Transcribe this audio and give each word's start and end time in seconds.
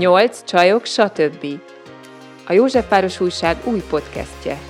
Nyolc 0.00 0.44
csajok, 0.44 0.84
stb. 0.84 1.46
A 2.46 2.52
Józsefváros 2.52 3.20
Újság 3.20 3.56
új 3.64 3.82
podcastje. 3.90 4.69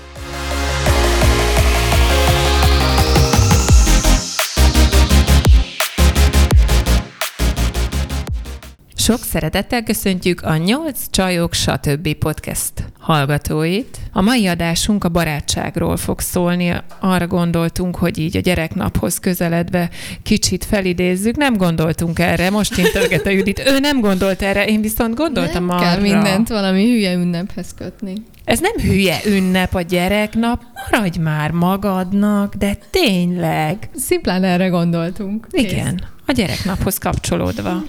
Sok 9.00 9.18
szeretettel 9.18 9.82
köszöntjük 9.82 10.42
a 10.42 10.56
8 10.56 11.10
Csajok 11.10 11.54
stb. 11.54 12.14
podcast 12.14 12.72
hallgatóit. 12.98 13.98
A 14.12 14.20
mai 14.20 14.46
adásunk 14.46 15.04
a 15.04 15.08
barátságról 15.08 15.96
fog 15.96 16.20
szólni. 16.20 16.74
Arra 17.00 17.26
gondoltunk, 17.26 17.96
hogy 17.96 18.18
így 18.18 18.36
a 18.36 18.40
gyereknaphoz 18.40 19.18
közeledve 19.18 19.90
kicsit 20.22 20.64
felidézzük. 20.64 21.36
Nem 21.36 21.56
gondoltunk 21.56 22.18
erre, 22.18 22.50
most 22.50 22.78
intörget 22.78 23.26
a 23.26 23.30
Judit. 23.30 23.62
Ő 23.66 23.78
nem 23.78 24.00
gondolt 24.00 24.42
erre, 24.42 24.64
én 24.64 24.80
viszont 24.80 25.14
gondoltam 25.14 25.66
nem 25.66 25.76
arra. 25.76 25.84
kell 25.84 26.00
mindent 26.00 26.48
valami 26.48 26.84
hülye 26.90 27.12
ünnephez 27.12 27.74
kötni. 27.78 28.12
Ez 28.44 28.60
nem 28.60 28.74
hülye 28.82 29.20
ünnep 29.26 29.74
a 29.74 29.80
gyereknap, 29.80 30.62
maradj 30.90 31.18
már 31.18 31.50
magadnak, 31.50 32.54
de 32.54 32.78
tényleg. 32.90 33.90
Szimplán 33.94 34.44
erre 34.44 34.68
gondoltunk. 34.68 35.46
Kész. 35.50 35.72
Igen, 35.72 36.00
a 36.26 36.32
gyereknaphoz 36.32 36.98
kapcsolódva. 36.98 37.82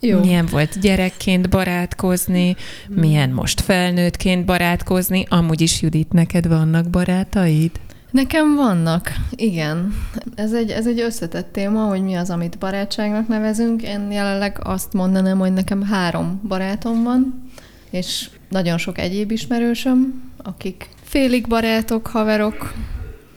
Jó. 0.00 0.18
Milyen 0.18 0.46
volt 0.46 0.80
gyerekként 0.80 1.48
barátkozni, 1.48 2.56
milyen 2.88 3.30
most 3.30 3.60
felnőttként 3.60 4.44
barátkozni. 4.44 5.26
Amúgy 5.28 5.60
is, 5.60 5.82
Judit, 5.82 6.12
neked 6.12 6.48
vannak 6.48 6.90
barátaid? 6.90 7.70
Nekem 8.10 8.54
vannak, 8.54 9.12
igen. 9.30 9.94
Ez 10.34 10.52
egy, 10.52 10.70
ez 10.70 10.86
egy 10.86 11.00
összetett 11.00 11.52
téma, 11.52 11.84
hogy 11.84 12.02
mi 12.02 12.14
az, 12.14 12.30
amit 12.30 12.58
barátságnak 12.58 13.28
nevezünk. 13.28 13.82
Én 13.82 14.10
jelenleg 14.10 14.60
azt 14.62 14.92
mondanám, 14.92 15.38
hogy 15.38 15.52
nekem 15.52 15.82
három 15.82 16.40
barátom 16.48 17.02
van, 17.02 17.50
és 17.90 18.30
nagyon 18.48 18.78
sok 18.78 18.98
egyéb 18.98 19.30
ismerősöm, 19.30 20.22
akik 20.42 20.88
félig 21.02 21.48
barátok, 21.48 22.06
haverok, 22.06 22.72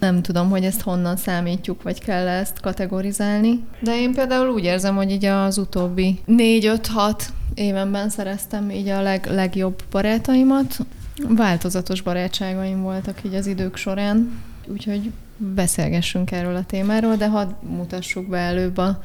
nem 0.04 0.22
tudom, 0.22 0.50
hogy 0.50 0.66
ezt 0.66 0.82
honnan 0.82 1.16
számítjuk, 1.16 1.84
vagy 1.84 2.00
kell 2.00 2.28
ezt 2.28 2.60
kategorizálni. 2.62 3.64
De 3.80 4.00
én 4.00 4.14
például 4.14 4.50
úgy 4.50 4.64
érzem, 4.64 4.96
hogy 4.96 5.12
így 5.12 5.26
az 5.26 5.58
utóbbi 5.58 6.20
négy-öt-hat 6.26 7.26
évenben 7.54 8.10
szereztem 8.10 8.70
így 8.70 8.88
a 8.88 9.02
leg, 9.02 9.26
legjobb 9.26 9.84
barátaimat. 9.92 10.78
Változatos 11.28 12.02
barátságaim 12.02 12.82
voltak 12.82 13.24
így 13.26 13.34
az 13.34 13.48
idők 13.48 13.76
során, 13.76 14.42
úgyhogy 14.68 15.12
beszélgessünk 15.38 16.32
erről 16.32 16.56
a 16.56 16.64
témáról, 16.64 17.16
de 17.16 17.28
hadd 17.28 17.50
mutassuk 17.62 18.28
be 18.28 18.38
előbb 18.38 18.78
a 18.78 19.02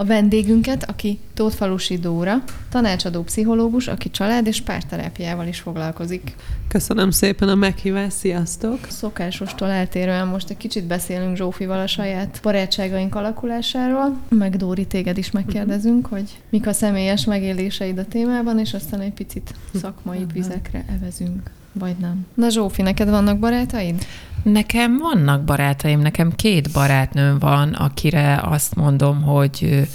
a 0.00 0.04
vendégünket, 0.04 0.88
aki 0.88 1.18
Tóth 1.34 1.56
Falusi 1.56 1.98
Dóra, 1.98 2.42
tanácsadó 2.68 3.22
pszichológus, 3.22 3.88
aki 3.88 4.10
család 4.10 4.46
és 4.46 4.60
párterápiával 4.60 5.46
is 5.46 5.60
foglalkozik. 5.60 6.34
Köszönöm 6.68 7.10
szépen 7.10 7.48
a 7.48 7.54
meghívást, 7.54 8.16
sziasztok! 8.16 8.78
Szokásostól 8.88 9.68
eltérően 9.68 10.26
most 10.26 10.50
egy 10.50 10.56
kicsit 10.56 10.84
beszélünk 10.84 11.36
Zsófival 11.36 11.80
a 11.80 11.86
saját 11.86 12.40
barátságaink 12.42 13.14
alakulásáról, 13.14 14.20
meg 14.28 14.56
Dóri 14.56 14.86
téged 14.86 15.18
is 15.18 15.30
megkérdezünk, 15.30 16.04
uh-huh. 16.04 16.18
hogy 16.18 16.38
mik 16.48 16.66
a 16.66 16.72
személyes 16.72 17.24
megéléseid 17.24 17.98
a 17.98 18.04
témában, 18.04 18.58
és 18.58 18.74
aztán 18.74 19.00
egy 19.00 19.12
picit 19.12 19.54
szakmai 19.74 20.26
vizekre 20.32 20.84
evezünk. 20.98 21.50
Vagy 21.78 21.96
nem. 21.96 22.26
Na 22.34 22.48
Zsófi, 22.48 22.82
neked 22.82 23.10
vannak 23.10 23.38
barátaid? 23.38 24.06
Nekem 24.42 24.98
vannak 24.98 25.44
barátaim, 25.44 26.00
nekem 26.00 26.32
két 26.32 26.72
barátnőm 26.72 27.38
van, 27.38 27.72
akire 27.72 28.40
azt 28.42 28.74
mondom, 28.74 29.22
hogy 29.22 29.88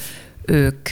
ők 0.45 0.90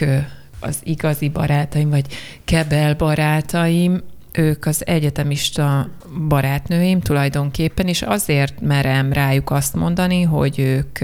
az 0.59 0.79
igazi 0.83 1.29
barátaim, 1.29 1.89
vagy 1.89 2.05
kebel 2.45 2.95
barátaim, 2.95 4.01
ők 4.31 4.65
az 4.65 4.85
egyetemista 4.85 5.89
barátnőim 6.27 6.99
tulajdonképpen, 6.99 7.87
és 7.87 8.01
azért 8.01 8.61
merem 8.61 9.13
rájuk 9.13 9.51
azt 9.51 9.75
mondani, 9.75 10.21
hogy 10.21 10.59
ők 10.59 10.99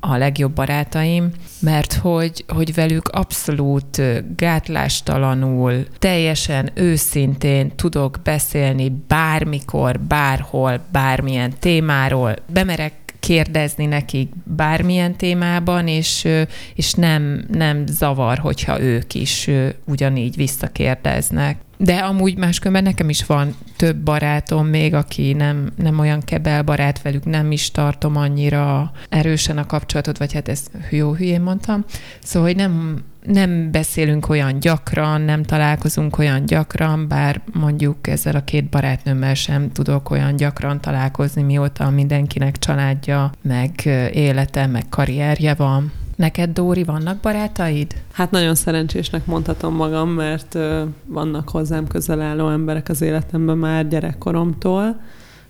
a 0.00 0.16
legjobb 0.16 0.52
barátaim, 0.52 1.30
mert 1.60 1.92
hogy, 1.92 2.44
hogy 2.48 2.74
velük 2.74 3.08
abszolút 3.08 4.02
gátlástalanul, 4.36 5.86
teljesen 5.98 6.70
őszintén 6.74 7.76
tudok 7.76 8.18
beszélni 8.24 8.92
bármikor, 9.08 10.00
bárhol, 10.00 10.80
bármilyen 10.92 11.52
témáról. 11.58 12.34
Bemerek 12.52 12.92
kérdezni 13.20 13.86
nekik 13.86 14.32
bármilyen 14.44 15.16
témában, 15.16 15.88
és, 15.88 16.28
és 16.74 16.92
nem, 16.92 17.44
nem 17.52 17.86
zavar, 17.86 18.38
hogyha 18.38 18.80
ők 18.80 19.14
is 19.14 19.50
ugyanígy 19.84 20.36
visszakérdeznek. 20.36 21.58
De 21.76 21.96
amúgy 21.96 22.36
máskülönben 22.36 22.82
nekem 22.82 23.08
is 23.08 23.26
van 23.26 23.54
több 23.76 23.96
barátom 23.96 24.66
még, 24.66 24.94
aki 24.94 25.32
nem, 25.32 25.72
nem 25.76 25.98
olyan 25.98 26.20
kebel 26.20 26.62
barát, 26.62 27.02
velük 27.02 27.24
nem 27.24 27.52
is 27.52 27.70
tartom 27.70 28.16
annyira 28.16 28.92
erősen 29.08 29.58
a 29.58 29.66
kapcsolatot, 29.66 30.18
vagy 30.18 30.32
hát 30.32 30.48
ezt 30.48 30.70
jó 30.90 31.14
hülyén 31.14 31.40
mondtam. 31.40 31.84
Szóval, 32.22 32.48
hogy 32.48 32.56
nem, 32.56 33.04
nem 33.26 33.70
beszélünk 33.70 34.28
olyan 34.28 34.58
gyakran, 34.58 35.20
nem 35.20 35.42
találkozunk 35.42 36.18
olyan 36.18 36.46
gyakran, 36.46 37.08
bár 37.08 37.40
mondjuk 37.52 38.06
ezzel 38.06 38.34
a 38.34 38.44
két 38.44 38.68
barátnőmmel 38.68 39.34
sem 39.34 39.72
tudok 39.72 40.10
olyan 40.10 40.36
gyakran 40.36 40.80
találkozni, 40.80 41.42
mióta 41.42 41.90
mindenkinek 41.90 42.58
családja, 42.58 43.30
meg 43.42 43.70
élete, 44.12 44.66
meg 44.66 44.84
karrierje 44.88 45.54
van. 45.54 45.92
Neked, 46.16 46.50
Dóri, 46.50 46.84
vannak 46.84 47.20
barátaid? 47.20 47.94
Hát 48.12 48.30
nagyon 48.30 48.54
szerencsésnek 48.54 49.26
mondhatom 49.26 49.74
magam, 49.74 50.08
mert 50.08 50.58
vannak 51.06 51.48
hozzám 51.48 51.86
közel 51.86 52.20
álló 52.20 52.48
emberek 52.48 52.88
az 52.88 53.00
életemben 53.00 53.56
már 53.56 53.88
gyerekkoromtól. 53.88 55.00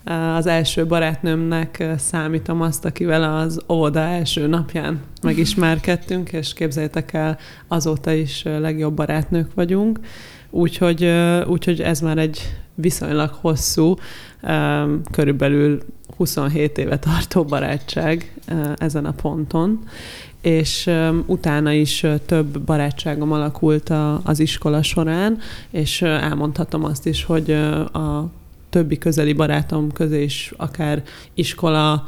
Az 0.04 0.46
első 0.46 0.86
barátnőmnek 0.86 1.84
számítom 1.98 2.60
azt, 2.60 2.84
akivel 2.84 3.36
az 3.36 3.60
óvoda 3.68 4.00
első 4.00 4.46
napján 4.46 5.00
megismerkedtünk, 5.22 6.32
és 6.32 6.52
képzeljétek 6.52 7.12
el, 7.12 7.38
azóta 7.68 8.12
is 8.12 8.42
legjobb 8.42 8.94
barátnők 8.94 9.54
vagyunk. 9.54 10.00
Úgyhogy, 10.50 11.12
úgyhogy 11.46 11.80
ez 11.80 12.00
már 12.00 12.18
egy 12.18 12.40
viszonylag 12.74 13.30
hosszú, 13.40 13.94
körülbelül 15.10 15.82
27 16.16 16.78
éve 16.78 16.98
tartó 16.98 17.44
barátság 17.44 18.34
ezen 18.76 19.04
a 19.04 19.12
ponton, 19.12 19.78
és 20.40 20.90
utána 21.26 21.72
is 21.72 22.06
több 22.26 22.60
barátságom 22.60 23.32
alakult 23.32 23.92
az 24.22 24.40
iskola 24.40 24.82
során, 24.82 25.38
és 25.70 26.02
elmondhatom 26.02 26.84
azt 26.84 27.06
is, 27.06 27.24
hogy 27.24 27.50
a 27.92 28.30
többi 28.70 28.98
közeli 28.98 29.32
barátom 29.32 29.92
közé 29.92 30.22
is 30.22 30.52
akár 30.56 31.02
iskola 31.34 32.04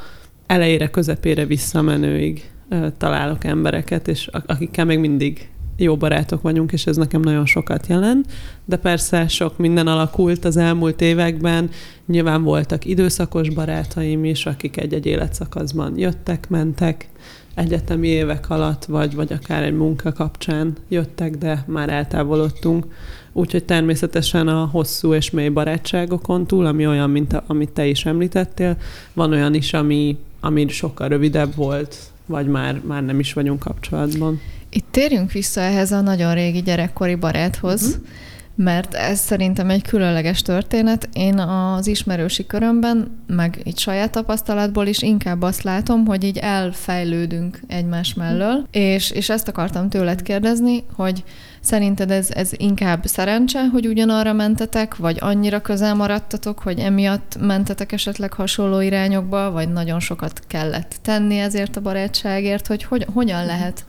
elejére, 0.47 0.91
közepére 0.91 1.47
visszamenőig 1.47 2.51
találok 2.99 3.45
embereket, 3.45 4.09
és 4.09 4.29
akikkel 4.47 4.85
még 4.85 4.99
mindig 4.99 5.51
jó 5.77 5.97
barátok 5.97 6.43
vagyunk, 6.43 6.73
és 6.73 6.87
ez 6.87 6.97
nekem 6.97 7.21
nagyon 7.21 7.47
sokat 7.47 7.87
jelent, 7.87 8.27
de 8.65 8.77
persze 8.77 9.29
sok 9.29 9.59
minden 9.59 9.87
alakult 9.87 10.45
az 10.45 10.57
elmúlt 10.57 11.01
években, 11.01 11.71
nyilván 12.07 12.43
voltak 12.43 12.85
időszakos 12.85 13.51
barátaim 13.51 14.25
is, 14.25 14.47
akik 14.47 14.77
egy-egy 14.77 15.07
életszakaszban 15.07 15.99
jöttek, 15.99 16.49
mentek, 16.49 17.09
egyetemi 17.55 18.09
évek 18.09 18.51
alatt, 18.51 18.85
vagy, 18.85 19.15
vagy 19.15 19.33
akár 19.33 19.63
egy 19.63 19.77
munka 19.77 20.13
kapcsán 20.13 20.77
jöttek, 20.89 21.37
de 21.37 21.65
már 21.67 21.89
eltávolodtunk. 21.89 22.87
Úgyhogy 23.33 23.65
természetesen 23.65 24.49
a 24.49 24.69
hosszú 24.73 25.15
és 25.15 25.31
mély 25.31 25.49
barátságokon 25.49 26.47
túl, 26.47 26.67
ami 26.67 26.87
olyan, 26.87 27.11
mint 27.11 27.33
a, 27.33 27.45
amit 27.47 27.71
te 27.71 27.87
is 27.87 28.05
említettél, 28.05 28.77
van 29.13 29.33
olyan 29.33 29.55
is, 29.55 29.73
ami, 29.73 30.19
ami 30.41 30.69
sokkal 30.69 31.09
rövidebb 31.09 31.55
volt, 31.55 31.97
vagy 32.27 32.47
már, 32.47 32.81
már 32.87 33.05
nem 33.05 33.19
is 33.19 33.33
vagyunk 33.33 33.59
kapcsolatban. 33.59 34.41
Itt 34.71 34.87
térjünk 34.91 35.33
vissza 35.33 35.61
ehhez 35.61 35.93
a 35.93 36.01
nagyon 36.01 36.35
régi 36.35 36.63
gyerekkori 36.63 37.15
baráthoz. 37.15 37.83
Uh-huh 37.83 38.05
mert 38.55 38.95
ez 38.95 39.19
szerintem 39.19 39.71
egy 39.71 39.83
különleges 39.83 40.43
történet. 40.43 41.09
Én 41.13 41.39
az 41.39 41.87
ismerősi 41.87 42.47
körömben, 42.47 43.23
meg 43.27 43.61
így 43.65 43.79
saját 43.79 44.11
tapasztalatból 44.11 44.87
is 44.87 45.03
inkább 45.03 45.43
azt 45.43 45.63
látom, 45.63 46.07
hogy 46.07 46.25
így 46.25 46.39
elfejlődünk 46.39 47.61
egymás 47.67 48.15
mellől, 48.15 48.67
és, 48.71 49.11
és 49.11 49.29
ezt 49.29 49.49
akartam 49.49 49.89
tőled 49.89 50.23
kérdezni, 50.23 50.85
hogy 50.95 51.25
szerinted 51.61 52.11
ez, 52.11 52.31
ez 52.31 52.51
inkább 52.57 53.07
szerencse, 53.07 53.69
hogy 53.69 53.87
ugyanarra 53.87 54.33
mentetek, 54.33 54.97
vagy 54.97 55.17
annyira 55.21 55.61
közel 55.61 55.95
maradtatok, 55.95 56.59
hogy 56.59 56.79
emiatt 56.79 57.37
mentetek 57.41 57.93
esetleg 57.93 58.33
hasonló 58.33 58.81
irányokba, 58.81 59.51
vagy 59.51 59.69
nagyon 59.69 60.01
sokat 60.01 60.43
kellett 60.47 60.95
tenni 61.03 61.39
ezért 61.39 61.77
a 61.77 61.81
barátságért, 61.81 62.67
hogy, 62.67 62.85
hogy 62.85 63.07
hogyan 63.13 63.47
lehet 63.47 63.85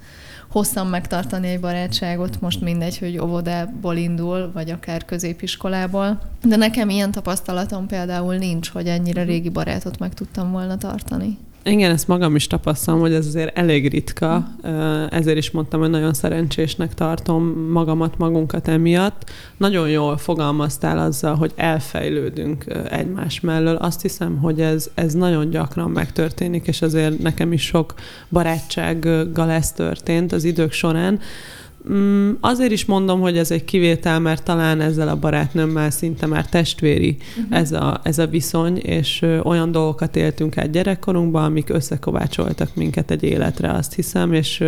hosszan 0.54 0.88
megtartani 0.88 1.48
egy 1.48 1.60
barátságot, 1.60 2.42
most 2.42 2.62
mindegy, 2.62 2.98
hogy 2.98 3.20
óvodából 3.20 3.96
indul, 3.96 4.52
vagy 4.54 4.70
akár 4.70 5.06
középiskolából. 5.06 6.22
De 6.44 6.56
nekem 6.56 6.90
ilyen 6.90 7.12
tapasztalatom 7.12 7.88
például 7.88 8.36
nincs, 8.36 8.70
hogy 8.70 8.88
ennyire 8.88 9.24
régi 9.24 9.50
barátot 9.50 10.00
meg 10.00 10.14
tudtam 10.14 10.52
volna 10.52 10.78
tartani. 10.78 11.38
Igen, 11.66 11.92
ezt 11.92 12.08
magam 12.08 12.36
is 12.36 12.48
tapasztalom, 12.48 13.00
hogy 13.00 13.14
ez 13.14 13.28
azért 13.28 13.58
elég 13.58 13.90
ritka, 13.90 14.48
ezért 15.10 15.38
is 15.38 15.52
mondtam, 15.52 15.80
hogy 15.80 15.90
nagyon 15.90 16.14
szerencsésnek 16.14 16.94
tartom 16.94 17.44
magamat, 17.72 18.18
magunkat 18.18 18.68
emiatt. 18.68 19.30
Nagyon 19.58 19.90
jól 19.90 20.18
fogalmaztál 20.18 21.00
azzal, 21.00 21.36
hogy 21.36 21.52
elfejlődünk 21.56 22.66
egymás 22.90 23.40
mellől. 23.40 23.76
Azt 23.76 24.02
hiszem, 24.02 24.38
hogy 24.38 24.62
ez, 24.62 24.90
ez 24.94 25.14
nagyon 25.14 25.50
gyakran 25.50 25.90
megtörténik, 25.90 26.68
és 26.68 26.82
azért 26.82 27.20
nekem 27.20 27.54
is 27.54 27.66
sok 27.66 27.94
barátsággal 28.30 29.50
ez 29.50 29.72
történt 29.72 30.32
az 30.32 30.44
idők 30.44 30.72
során. 30.72 31.20
Mm, 31.92 32.32
azért 32.40 32.72
is 32.72 32.86
mondom, 32.86 33.20
hogy 33.20 33.38
ez 33.38 33.52
egy 33.52 33.66
kivétel, 33.66 34.20
mert 34.20 34.44
talán 34.44 34.82
ezzel 34.82 35.08
a 35.08 35.16
barátnőmmel 35.16 35.90
szinte 35.90 36.26
már 36.26 36.46
testvéri 36.50 37.18
uh-huh. 37.38 37.58
ez, 37.58 37.72
a, 37.72 38.00
ez 38.04 38.20
a 38.20 38.28
viszony, 38.28 38.78
és 38.78 39.26
olyan 39.44 39.72
dolgokat 39.72 40.16
éltünk 40.16 40.58
át 40.58 40.72
gyerekkorunkban, 40.72 41.44
amik 41.44 41.70
összekovácsoltak 41.70 42.76
minket 42.76 43.12
egy 43.12 43.24
életre, 43.24 43.72
azt 43.72 43.94
hiszem, 43.94 44.34
és 44.34 44.64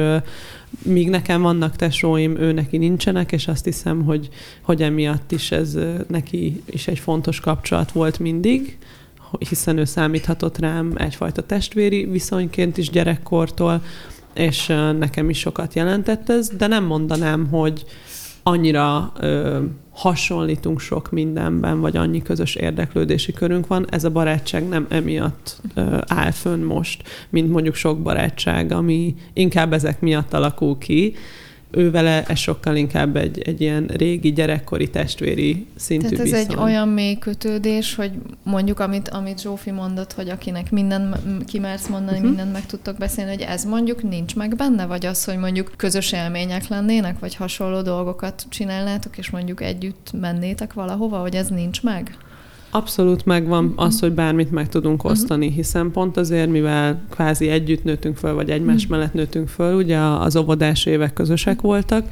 míg 0.84 1.10
nekem 1.10 1.42
vannak 1.42 1.76
tesóim, 1.76 2.38
ő 2.38 2.52
neki 2.52 2.78
nincsenek, 2.78 3.32
és 3.32 3.48
azt 3.48 3.66
hiszem, 3.66 4.04
hogy, 4.04 4.30
hogy 4.62 4.82
emiatt 4.82 5.32
is 5.32 5.52
ez 5.52 5.78
neki 6.08 6.64
is 6.66 6.88
egy 6.88 7.00
fontos 7.00 7.40
kapcsolat 7.40 7.92
volt 7.92 8.20
mindig, 8.20 8.78
hiszen 9.50 9.78
ő 9.78 9.84
számíthatott 9.84 10.58
rám 10.58 10.94
egyfajta 10.96 11.42
testvéri 11.42 12.06
viszonyként 12.06 12.78
is 12.78 12.90
gyerekkortól, 12.90 13.82
és 14.36 14.68
nekem 14.98 15.30
is 15.30 15.40
sokat 15.40 15.74
jelentett 15.74 16.30
ez, 16.30 16.50
de 16.50 16.68
nem 16.68 16.84
mondanám, 16.84 17.48
hogy 17.48 17.86
annyira 18.44 19.12
ö, 19.20 19.60
hasonlítunk 19.92 20.80
sok 20.80 21.12
mindenben, 21.12 21.80
vagy 21.80 21.98
annyi 21.98 22.22
közös 22.22 22.56
érdeklődési 22.56 23.34
körünk 23.34 23.68
van, 23.68 23.86
ez 23.90 24.04
a 24.04 24.10
barátság 24.10 24.68
nem 24.68 24.86
emiatt 24.90 25.62
ö, 25.76 25.98
áll 26.08 26.32
fönn 26.32 26.64
most, 26.64 27.04
mint 27.30 27.52
mondjuk 27.52 27.76
sok 27.76 28.00
barátság, 28.02 28.72
ami 28.72 29.16
inkább 29.34 29.74
ezek 29.74 30.00
miatt 30.00 30.34
alakul 30.34 30.78
ki, 30.78 31.16
ő 31.76 31.92
vele 31.92 32.24
ez 32.28 32.38
sokkal 32.38 32.76
inkább 32.76 33.16
egy, 33.16 33.40
egy 33.40 33.62
ilyen 33.62 33.86
régi 33.86 34.34
gyerekkori 34.34 34.90
testvéri 34.90 35.66
szintű 35.76 36.08
Tehát 36.08 36.26
ez 36.26 36.32
viszony. 36.32 36.52
egy 36.52 36.64
olyan 36.64 36.88
mély 36.88 37.18
kötődés, 37.18 37.96
hogy 37.96 38.12
mondjuk, 38.44 38.80
amit, 38.80 39.10
amit 39.10 39.42
Zsófi 39.42 39.72
mondott, 39.72 40.14
hogy 40.14 40.30
akinek 40.30 40.72
minden 40.72 41.16
kimersz 41.46 41.88
mondani, 41.88 42.18
uh-huh. 42.18 42.28
mindent 42.30 42.52
meg 42.52 42.66
tudtok 42.66 42.98
beszélni, 42.98 43.32
hogy 43.32 43.42
ez 43.42 43.64
mondjuk 43.66 44.04
nincs 44.04 44.36
meg 44.36 44.56
benne, 44.56 44.86
vagy 44.86 45.06
az, 45.06 45.24
hogy 45.24 45.38
mondjuk 45.38 45.74
közös 45.78 46.12
élmények 46.12 46.68
lennének, 46.68 47.20
vagy 47.20 47.36
hasonló 47.36 47.82
dolgokat 47.82 48.46
csinálnátok, 48.50 49.18
és 49.18 49.30
mondjuk 49.30 49.62
együtt 49.62 50.12
mennétek 50.20 50.74
valahova, 50.74 51.18
hogy 51.18 51.36
ez 51.36 51.48
nincs 51.48 51.84
meg? 51.84 52.18
Abszolút 52.70 53.26
megvan 53.26 53.66
uh-huh. 53.66 53.86
az, 53.86 54.00
hogy 54.00 54.12
bármit 54.12 54.52
meg 54.52 54.70
tudunk 54.70 55.04
mhm. 55.04 55.12
osztani, 55.12 55.52
hiszen 55.52 55.92
pont 55.92 56.18
azért, 56.18 56.50
mivel 56.50 57.02
kvázi 57.10 57.50
együtt 57.50 57.84
nőttünk 57.84 58.18
föl, 58.18 58.34
vagy 58.34 58.50
egymás 58.50 58.76
uh-huh. 58.76 58.90
mellett 58.90 59.14
nőttünk 59.14 59.48
föl, 59.48 59.76
ugye 59.76 59.98
az 59.98 60.36
óvodás 60.36 60.86
évek 60.86 61.14
közösek 61.14 61.62
voltak, 61.62 62.06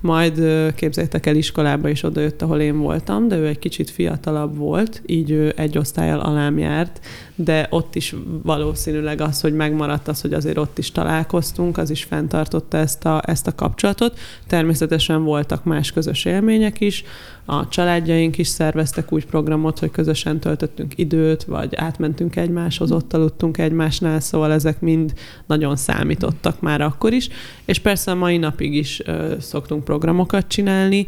majd 0.00 0.42
képzeljétek 0.74 1.26
el, 1.26 1.36
iskolába 1.36 1.88
is 1.88 2.02
odajött, 2.02 2.42
ahol 2.42 2.60
én 2.60 2.78
voltam, 2.78 3.28
de 3.28 3.36
ő 3.36 3.46
egy 3.46 3.58
kicsit 3.58 3.90
fiatalabb 3.90 4.56
volt, 4.56 5.02
így 5.06 5.30
ő 5.30 5.52
egy 5.56 5.78
osztályal 5.78 6.20
alám 6.20 6.58
járt, 6.58 7.00
de 7.34 7.66
ott 7.70 7.94
is 7.94 8.14
valószínűleg 8.42 9.20
az, 9.20 9.40
hogy 9.40 9.54
megmaradt 9.54 10.08
az, 10.08 10.20
hogy 10.20 10.32
azért 10.32 10.58
ott 10.58 10.78
is 10.78 10.92
találkoztunk, 10.92 11.78
az 11.78 11.90
is 11.90 12.04
fenntartotta 12.04 12.76
ezt 12.76 13.04
a, 13.04 13.22
ezt 13.24 13.46
a 13.46 13.54
kapcsolatot. 13.54 14.18
Természetesen 14.46 15.24
voltak 15.24 15.64
más 15.64 15.92
közös 15.92 16.24
élmények 16.24 16.80
is, 16.80 17.04
a 17.46 17.68
családjaink 17.68 18.38
is 18.38 18.48
szerveztek 18.48 19.12
úgy 19.12 19.26
programot, 19.26 19.78
hogy 19.78 19.90
közösen 19.90 20.40
töltöttünk 20.40 20.98
időt, 20.98 21.44
vagy 21.44 21.74
átmentünk 21.74 22.36
egymáshoz, 22.36 22.92
ott 22.92 23.12
aludtunk 23.12 23.58
egymásnál, 23.58 24.20
szóval 24.20 24.52
ezek 24.52 24.80
mind 24.80 25.12
nagyon 25.46 25.76
számítottak 25.76 26.60
már 26.60 26.80
akkor 26.80 27.12
is, 27.12 27.28
és 27.64 27.78
persze 27.78 28.10
a 28.10 28.14
mai 28.14 28.36
napig 28.36 28.74
is 28.74 29.00
ö, 29.04 29.34
szoktunk 29.40 29.84
programokat 29.84 30.48
csinálni, 30.48 31.06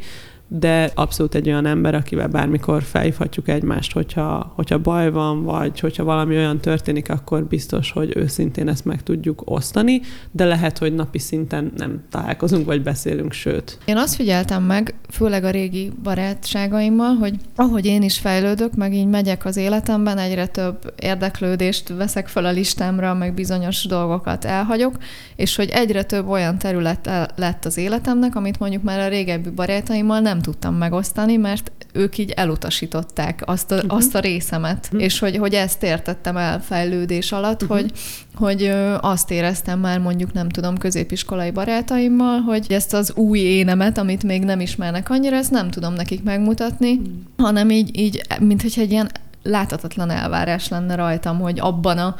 de 0.49 0.91
abszolút 0.95 1.35
egy 1.35 1.49
olyan 1.49 1.67
ember, 1.67 1.95
akivel 1.95 2.29
bármikor 2.29 2.83
felhívhatjuk 2.83 3.49
egymást, 3.49 3.93
hogyha, 3.93 4.53
hogyha 4.57 4.79
baj 4.79 5.11
van, 5.11 5.45
vagy 5.45 5.81
hogyha 5.81 6.05
valami 6.05 6.37
olyan 6.37 6.61
történik, 6.61 7.11
akkor 7.11 7.45
biztos, 7.45 7.91
hogy 7.91 8.17
őszintén 8.17 8.69
ezt 8.69 8.85
meg 8.85 9.03
tudjuk 9.03 9.43
osztani, 9.45 10.01
de 10.31 10.45
lehet, 10.45 10.79
hogy 10.79 10.95
napi 10.95 11.19
szinten 11.19 11.73
nem 11.77 12.03
találkozunk, 12.11 12.67
vagy 12.67 12.83
beszélünk, 12.83 13.33
sőt. 13.33 13.79
Én 13.85 13.97
azt 13.97 14.15
figyeltem 14.15 14.63
meg, 14.63 14.95
főleg 15.11 15.45
a 15.45 15.51
régi 15.51 15.93
barátságaimmal, 16.03 17.15
hogy 17.15 17.35
ahogy 17.57 17.87
én 17.87 18.03
is 18.03 18.19
fejlődök, 18.19 18.75
meg 18.75 18.95
így 18.95 19.07
megyek 19.07 19.45
az 19.45 19.57
életemben, 19.57 20.19
egyre 20.19 20.47
több 20.47 20.93
érdeklődést 21.01 21.89
veszek 21.89 22.29
fel 22.29 22.45
a 22.45 22.51
listámra, 22.51 23.15
meg 23.15 23.35
bizonyos 23.35 23.85
dolgokat 23.85 24.45
elhagyok, 24.45 24.97
és 25.37 25.57
hogy 25.57 25.69
egyre 25.69 26.03
több 26.03 26.29
olyan 26.29 26.59
terület 26.59 27.11
lett 27.37 27.65
az 27.65 27.77
életemnek, 27.77 28.37
amit 28.37 28.59
mondjuk 28.59 28.83
már 28.83 29.01
a 29.01 29.09
régebbi 29.09 29.51
barátaimmal 29.51 30.21
nem 30.21 30.38
nem 30.39 30.53
tudtam 30.53 30.75
megosztani, 30.75 31.37
mert 31.37 31.71
ők 31.93 32.19
így 32.19 32.31
elutasították 32.31 33.43
azt 33.45 33.73
a, 33.73 33.75
uh-huh. 33.75 33.95
azt 33.95 34.15
a 34.15 34.19
részemet, 34.19 34.85
uh-huh. 34.85 35.03
és 35.03 35.19
hogy, 35.19 35.37
hogy 35.37 35.55
ezt 35.55 35.83
értettem 35.83 36.37
el 36.37 36.61
fejlődés 36.61 37.33
alatt, 37.33 37.63
uh-huh. 37.63 37.79
hogy, 37.79 37.93
hogy 38.35 38.73
azt 39.01 39.31
éreztem 39.31 39.81
már 39.81 39.99
mondjuk, 39.99 40.33
nem 40.33 40.49
tudom, 40.49 40.79
középiskolai 40.79 41.51
barátaimmal, 41.51 42.41
hogy 42.41 42.67
ezt 42.69 42.95
az 42.95 43.13
új 43.15 43.39
énemet, 43.39 43.99
amit 43.99 44.23
még 44.23 44.45
nem 44.45 44.61
ismernek 44.61 45.11
annyira, 45.11 45.37
ezt 45.37 45.51
nem 45.51 45.71
tudom 45.71 45.93
nekik 45.93 46.23
megmutatni, 46.23 46.93
uh-huh. 46.93 47.13
hanem 47.37 47.71
így, 47.71 47.99
így 47.99 48.23
mint 48.41 48.63
hogy 48.63 48.75
egy 48.77 48.91
ilyen 48.91 49.11
láthatatlan 49.43 50.11
elvárás 50.11 50.69
lenne 50.69 50.95
rajtam, 50.95 51.39
hogy 51.39 51.61
abban 51.61 51.99
a 51.99 52.17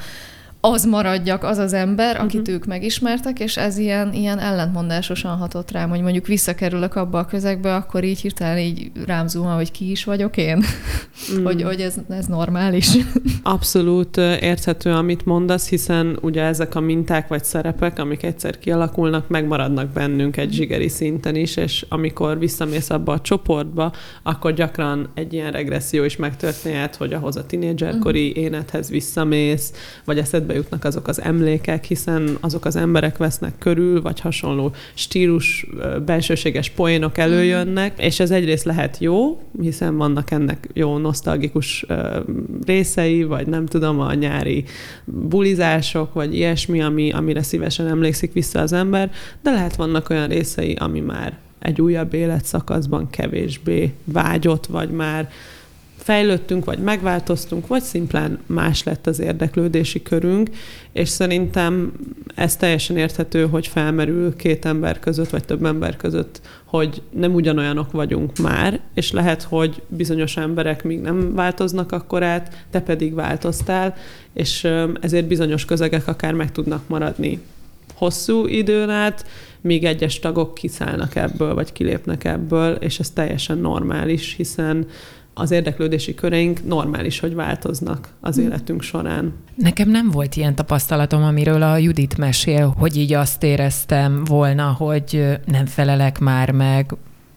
az 0.61 0.85
maradjak, 0.85 1.45
az 1.45 1.59
az 1.59 1.73
ember, 1.73 2.11
uh-huh. 2.11 2.25
akit 2.25 2.49
ők 2.49 2.67
megismertek, 2.67 3.41
és 3.41 3.57
ez 3.57 3.79
ilyen, 3.79 4.13
ilyen 4.13 4.39
ellentmondásosan 4.39 5.37
hatott 5.37 5.71
rám, 5.71 5.89
hogy 5.89 6.01
mondjuk 6.01 6.27
visszakerülök 6.27 6.95
abba 6.95 7.19
a 7.19 7.25
közegbe, 7.25 7.75
akkor 7.75 8.05
így 8.05 8.21
hirtelen 8.21 8.59
így 8.59 8.91
rám 9.07 9.27
zuhan, 9.27 9.57
hogy 9.57 9.71
ki 9.71 9.91
is 9.91 10.05
vagyok 10.05 10.37
én, 10.37 10.65
mm. 11.39 11.43
hogy, 11.47 11.63
hogy 11.63 11.81
ez, 11.81 11.95
ez 12.09 12.27
normális. 12.27 12.89
Abszolút 13.43 14.17
érthető, 14.17 14.93
amit 14.93 15.25
mondasz, 15.25 15.69
hiszen 15.69 16.19
ugye 16.21 16.43
ezek 16.43 16.75
a 16.75 16.81
minták 16.81 17.29
vagy 17.29 17.45
szerepek, 17.45 17.99
amik 17.99 18.23
egyszer 18.23 18.59
kialakulnak, 18.59 19.29
megmaradnak 19.29 19.89
bennünk 19.89 20.37
egy 20.37 20.53
zsigeri 20.53 20.89
szinten 20.89 21.35
is, 21.35 21.57
és 21.57 21.87
amikor 21.89 22.39
visszamész 22.39 22.91
abba 22.91 23.13
a 23.13 23.21
csoportba, 23.21 23.93
akkor 24.23 24.53
gyakran 24.53 25.09
egy 25.15 25.33
ilyen 25.33 25.53
regresszió 25.53 26.05
is 26.05 26.17
megtörténhet, 26.17 26.97
hogy 26.97 27.13
ahhoz 27.13 27.37
a 27.37 27.47
tinédzserkori 27.47 28.29
uh-huh. 28.29 28.45
énethez 28.45 28.91
visszamész, 28.91 29.73
vagy 30.05 30.19
eszed 30.19 30.47
eszedbe 30.49 30.55
jutnak 30.55 30.85
azok 30.85 31.09
az 31.09 31.21
emlékek, 31.21 31.85
hiszen 31.85 32.37
azok 32.41 32.65
az 32.65 32.77
emberek 32.77 33.17
vesznek 33.17 33.53
körül, 33.59 34.03
vagy 34.03 34.21
hasonló 34.21 34.73
stílus, 34.95 35.67
belsőséges 36.07 36.71
poénok 36.71 37.19
előjönnek, 37.19 37.93
mm. 37.93 38.05
és 38.05 38.21
ez 38.21 38.31
egyrészt 38.31 38.65
lehet 38.65 38.99
jó, 38.99 39.43
hiszen 39.61 39.97
vannak 39.97 40.31
ennek 40.31 40.69
jó 40.73 40.99
nosztalgikus 40.99 41.87
részei, 42.67 43.25
vagy 43.25 43.47
nem 43.47 43.67
tudom, 43.67 44.01
a 44.01 44.15
nyári 44.15 44.65
bulizások, 45.05 46.13
vagy 46.13 46.35
ilyesmi, 46.35 46.83
ami, 46.83 47.11
amire 47.11 47.43
szívesen 47.43 47.87
emlékszik 47.87 48.33
vissza 48.33 48.61
az 48.61 48.73
ember, 48.73 49.11
de 49.43 49.51
lehet 49.51 49.77
vannak 49.77 50.11
olyan 50.11 50.29
részei, 50.29 50.75
ami 50.79 51.01
már 51.01 51.39
egy 51.59 51.81
újabb 51.81 52.15
életszakaszban 52.15 53.11
kevésbé 53.11 53.93
vágyott, 54.05 54.67
vagy 54.67 54.91
már 54.91 55.31
fejlődtünk, 56.09 56.65
vagy 56.65 56.79
megváltoztunk, 56.79 57.67
vagy 57.67 57.83
szimplán 57.83 58.39
más 58.47 58.83
lett 58.83 59.07
az 59.07 59.21
érdeklődési 59.21 60.03
körünk, 60.03 60.51
és 60.93 61.09
szerintem 61.09 61.93
ez 62.35 62.57
teljesen 62.57 62.97
érthető, 62.97 63.47
hogy 63.47 63.67
felmerül 63.67 64.37
két 64.37 64.65
ember 64.65 64.99
között, 64.99 65.31
vagy 65.31 65.45
több 65.45 65.65
ember 65.65 65.97
között, 65.97 66.41
hogy 66.65 67.03
nem 67.11 67.35
ugyanolyanok 67.35 67.93
vagyunk 67.93 68.39
már, 68.39 68.81
és 68.95 69.13
lehet, 69.13 69.43
hogy 69.43 69.83
bizonyos 69.89 70.37
emberek 70.37 70.85
még 70.85 71.01
nem 71.01 71.35
változnak 71.35 71.93
akkor 71.93 72.23
át, 72.23 72.65
te 72.71 72.81
pedig 72.81 73.15
változtál, 73.15 73.95
és 74.33 74.69
ezért 75.01 75.27
bizonyos 75.27 75.65
közegek 75.65 76.07
akár 76.07 76.33
meg 76.33 76.53
tudnak 76.53 76.89
maradni 76.89 77.41
hosszú 77.95 78.47
időn 78.47 78.91
át, 78.91 79.27
míg 79.61 79.85
egyes 79.85 80.19
tagok 80.19 80.55
kiszállnak 80.55 81.17
ebből, 81.17 81.55
vagy 81.55 81.73
kilépnek 81.73 82.25
ebből, 82.25 82.73
és 82.73 82.99
ez 82.99 83.11
teljesen 83.11 83.59
normális, 83.59 84.35
hiszen 84.37 84.87
az 85.39 85.51
érdeklődési 85.51 86.15
köreink 86.15 86.67
normális, 86.67 87.21
hogy 87.21 87.35
változnak 87.35 88.09
az 88.21 88.37
hm. 88.37 88.43
életünk 88.43 88.83
során. 88.83 89.33
Nekem 89.55 89.91
nem 89.91 90.11
volt 90.11 90.37
ilyen 90.37 90.55
tapasztalatom, 90.55 91.23
amiről 91.23 91.63
a 91.63 91.77
Judit 91.77 92.17
mesél, 92.17 92.75
hogy 92.79 92.97
így 92.97 93.13
azt 93.13 93.43
éreztem 93.43 94.25
volna, 94.25 94.75
hogy 94.79 95.39
nem 95.47 95.67
felelek 95.67 96.19
már 96.19 96.51
meg, 96.51 96.95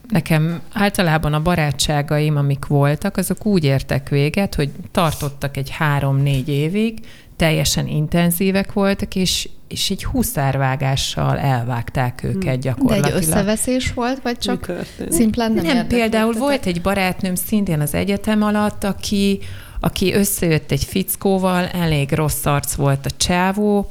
Nekem 0.09 0.61
általában 0.73 1.33
a 1.33 1.41
barátságaim, 1.41 2.37
amik 2.37 2.65
voltak, 2.65 3.17
azok 3.17 3.45
úgy 3.45 3.63
értek 3.63 4.09
véget, 4.09 4.55
hogy 4.55 4.69
tartottak 4.91 5.57
egy 5.57 5.69
három-négy 5.69 6.49
évig, 6.49 6.99
teljesen 7.41 7.87
intenzívek 7.87 8.73
voltak, 8.73 9.15
és, 9.15 9.49
és 9.67 9.89
így 9.89 10.03
huszárvágással 10.03 11.37
elvágták 11.39 12.23
őket 12.23 12.59
gyakorlatilag. 12.59 13.09
De 13.09 13.15
egy 13.15 13.23
összeveszés 13.23 13.93
volt, 13.93 14.21
vagy 14.21 14.37
csak 14.37 14.71
szimplán 15.09 15.51
nem 15.51 15.65
Nem, 15.65 15.87
például 15.87 16.33
volt 16.33 16.65
egy 16.65 16.81
barátnőm 16.81 17.35
szintén 17.35 17.79
az 17.79 17.93
egyetem 17.93 18.43
alatt, 18.43 18.83
aki 18.83 19.39
aki 19.79 20.13
összejött 20.13 20.71
egy 20.71 20.83
fickóval, 20.83 21.65
elég 21.65 22.11
rossz 22.11 22.45
arc 22.45 22.73
volt 22.73 23.05
a 23.05 23.09
csávó, 23.17 23.89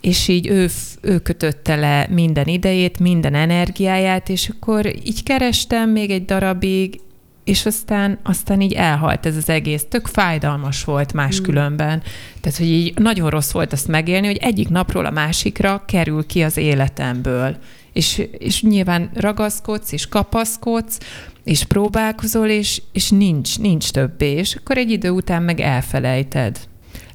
és 0.00 0.28
így 0.28 0.48
ő, 0.48 0.68
ő 1.00 1.18
kötötte 1.18 1.76
le 1.76 2.06
minden 2.10 2.46
idejét, 2.46 2.98
minden 2.98 3.34
energiáját, 3.34 4.28
és 4.28 4.48
akkor 4.48 4.86
így 4.86 5.22
kerestem 5.22 5.90
még 5.90 6.10
egy 6.10 6.24
darabig, 6.24 7.00
és 7.44 7.66
aztán, 7.66 8.18
aztán 8.22 8.60
így 8.60 8.72
elhalt 8.72 9.26
ez 9.26 9.36
az 9.36 9.48
egész. 9.48 9.84
Tök 9.88 10.06
fájdalmas 10.06 10.84
volt 10.84 11.12
máskülönben. 11.12 11.96
Mm. 11.96 12.00
Tehát, 12.40 12.58
hogy 12.58 12.66
így 12.66 12.98
nagyon 12.98 13.30
rossz 13.30 13.50
volt 13.50 13.72
azt 13.72 13.88
megélni, 13.88 14.26
hogy 14.26 14.36
egyik 14.36 14.68
napról 14.68 15.06
a 15.06 15.10
másikra 15.10 15.82
kerül 15.86 16.26
ki 16.26 16.42
az 16.42 16.56
életemből. 16.56 17.56
És, 17.92 18.22
és 18.38 18.62
nyilván 18.62 19.10
ragaszkodsz, 19.14 19.92
és 19.92 20.08
kapaszkodsz, 20.08 20.98
és 21.44 21.64
próbálkozol, 21.64 22.48
és, 22.48 22.82
és 22.92 23.10
nincs, 23.10 23.58
nincs 23.58 23.90
többé. 23.90 24.30
És 24.30 24.54
akkor 24.54 24.76
egy 24.76 24.90
idő 24.90 25.10
után 25.10 25.42
meg 25.42 25.60
elfelejted. 25.60 26.58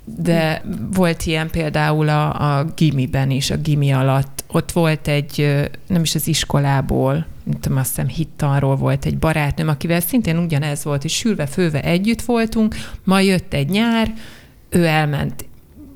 De 0.06 0.64
volt 0.94 1.26
ilyen 1.26 1.50
például 1.50 2.10
a, 2.10 2.58
a 2.58 2.66
gimiben 2.76 3.32
is, 3.32 3.52
a 3.52 3.58
gimi 3.58 3.92
alatt. 3.92 4.44
Ott 4.48 4.72
volt 4.72 5.08
egy, 5.08 5.60
nem 5.88 6.02
is 6.02 6.16
az 6.16 6.28
iskolából, 6.28 7.26
nem 7.46 7.60
tudom, 7.60 7.78
azt 7.78 7.90
hiszem 7.90 8.08
hittanról 8.08 8.76
volt 8.76 9.06
egy 9.06 9.18
barátnőm, 9.18 9.68
akivel 9.68 10.00
szintén 10.00 10.38
ugyanez 10.38 10.84
volt, 10.84 11.04
és 11.04 11.16
sülve-főve 11.16 11.82
együtt 11.82 12.22
voltunk, 12.22 12.76
ma 13.04 13.20
jött 13.20 13.54
egy 13.54 13.70
nyár, 13.70 14.14
ő 14.70 14.86
elment 14.86 15.46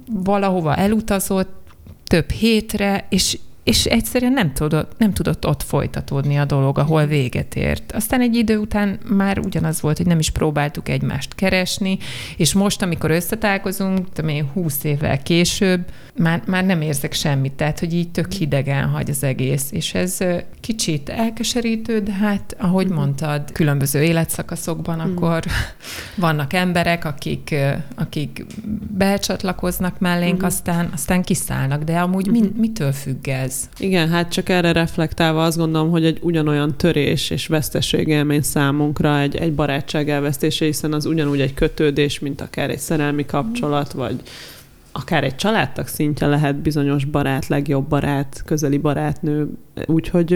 valahova 0.05 0.75
elutazott, 0.75 1.57
több 2.03 2.29
hétre, 2.29 3.05
és 3.09 3.37
és 3.63 3.85
egyszerűen 3.85 4.33
nem 4.33 4.53
tudott, 4.53 4.91
nem 4.97 5.13
tudott 5.13 5.47
ott 5.47 5.63
folytatódni 5.63 6.37
a 6.37 6.45
dolog, 6.45 6.77
ahol 6.77 7.05
véget 7.05 7.55
ért. 7.55 7.91
Aztán 7.91 8.21
egy 8.21 8.35
idő 8.35 8.57
után 8.57 8.99
már 9.09 9.39
ugyanaz 9.39 9.81
volt, 9.81 9.97
hogy 9.97 10.05
nem 10.05 10.19
is 10.19 10.29
próbáltuk 10.29 10.89
egymást 10.89 11.35
keresni, 11.35 11.97
és 12.37 12.53
most, 12.53 12.81
amikor 12.81 13.11
összetálkozunk, 13.11 14.13
tudom 14.13 14.29
én, 14.29 14.49
húsz 14.53 14.83
évvel 14.83 15.21
később, 15.21 15.85
már, 16.15 16.41
már 16.45 16.65
nem 16.65 16.81
érzek 16.81 17.13
semmit, 17.13 17.53
tehát, 17.53 17.79
hogy 17.79 17.93
így 17.93 18.11
tök 18.11 18.31
hidegen 18.31 18.87
hagy 18.87 19.09
az 19.09 19.23
egész, 19.23 19.71
és 19.71 19.93
ez 19.93 20.17
kicsit 20.61 21.09
elkeserítő, 21.09 21.99
de 21.99 22.11
hát, 22.11 22.55
ahogy 22.59 22.85
uh-huh. 22.85 22.99
mondtad, 22.99 23.51
különböző 23.51 24.03
életszakaszokban 24.03 24.99
uh-huh. 24.99 25.15
akkor 25.15 25.43
vannak 26.15 26.53
emberek, 26.53 27.05
akik, 27.05 27.55
akik 27.95 28.45
becsatlakoznak 28.97 29.99
mellénk, 29.99 30.33
uh-huh. 30.33 30.47
aztán, 30.47 30.89
aztán 30.93 31.23
kiszállnak, 31.23 31.83
de 31.83 31.99
amúgy 31.99 32.27
mi, 32.27 32.51
mitől 32.57 32.91
függ 32.91 33.27
ez? 33.27 33.48
Igen, 33.79 34.09
hát 34.09 34.31
csak 34.31 34.49
erre 34.49 34.71
reflektálva 34.71 35.43
azt 35.43 35.57
gondolom, 35.57 35.89
hogy 35.89 36.05
egy 36.05 36.19
ugyanolyan 36.21 36.77
törés 36.77 37.29
és 37.29 37.47
veszteségélmény 37.47 38.41
számunkra 38.41 39.19
egy, 39.19 39.35
egy 39.35 39.53
barátság 39.53 40.09
elvesztése, 40.09 40.65
hiszen 40.65 40.93
az 40.93 41.05
ugyanúgy 41.05 41.41
egy 41.41 41.53
kötődés, 41.53 42.19
mint 42.19 42.41
akár 42.41 42.69
egy 42.69 42.79
szerelmi 42.79 43.25
kapcsolat, 43.25 43.91
vagy 43.91 44.21
akár 44.91 45.23
egy 45.23 45.35
családtag 45.35 45.87
szintje 45.87 46.27
lehet 46.27 46.55
bizonyos 46.55 47.05
barát, 47.05 47.47
legjobb 47.47 47.87
barát, 47.87 48.41
közeli 48.45 48.77
barátnő. 48.77 49.49
Úgyhogy 49.85 50.33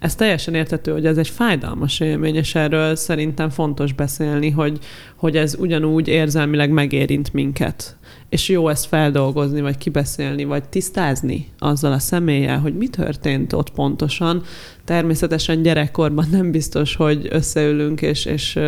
ez 0.00 0.14
teljesen 0.14 0.54
értető, 0.54 0.92
hogy 0.92 1.06
ez 1.06 1.18
egy 1.18 1.28
fájdalmas 1.28 2.00
élmény, 2.00 2.34
és 2.34 2.54
erről 2.54 2.96
szerintem 2.96 3.50
fontos 3.50 3.92
beszélni, 3.92 4.50
hogy, 4.50 4.78
hogy 5.16 5.36
ez 5.36 5.56
ugyanúgy 5.58 6.08
érzelmileg 6.08 6.70
megérint 6.70 7.32
minket 7.32 7.96
és 8.30 8.48
jó 8.48 8.68
ezt 8.68 8.86
feldolgozni, 8.86 9.60
vagy 9.60 9.78
kibeszélni, 9.78 10.44
vagy 10.44 10.64
tisztázni 10.64 11.46
azzal 11.58 11.92
a 11.92 11.98
személlyel, 11.98 12.58
hogy 12.58 12.76
mi 12.76 12.88
történt 12.88 13.52
ott 13.52 13.70
pontosan. 13.70 14.42
Természetesen 14.84 15.62
gyerekkorban 15.62 16.26
nem 16.30 16.50
biztos, 16.50 16.96
hogy 16.96 17.28
összeülünk 17.30 18.02
és, 18.02 18.24
és 18.24 18.58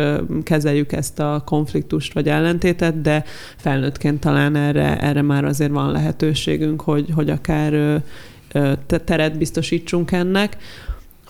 kezeljük 0.43 0.91
ezt 0.91 1.19
a 1.19 1.41
konfliktust 1.45 2.13
vagy 2.13 2.29
ellentétet, 2.29 3.01
de 3.01 3.23
felnőttként 3.57 4.19
talán 4.19 4.55
erre, 4.55 4.99
erre 4.99 5.21
már 5.21 5.45
azért 5.45 5.71
van 5.71 5.91
lehetőségünk, 5.91 6.81
hogy, 6.81 7.09
hogy 7.15 7.29
akár 7.29 8.01
teret 9.05 9.37
biztosítsunk 9.37 10.11
ennek. 10.11 10.57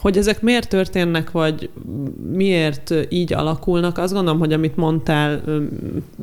Hogy 0.03 0.17
ezek 0.17 0.41
miért 0.41 0.69
történnek, 0.69 1.31
vagy 1.31 1.69
miért 2.31 2.93
így 3.09 3.33
alakulnak, 3.33 3.97
azt 3.97 4.13
gondolom, 4.13 4.39
hogy 4.39 4.53
amit 4.53 4.75
mondtál, 4.75 5.41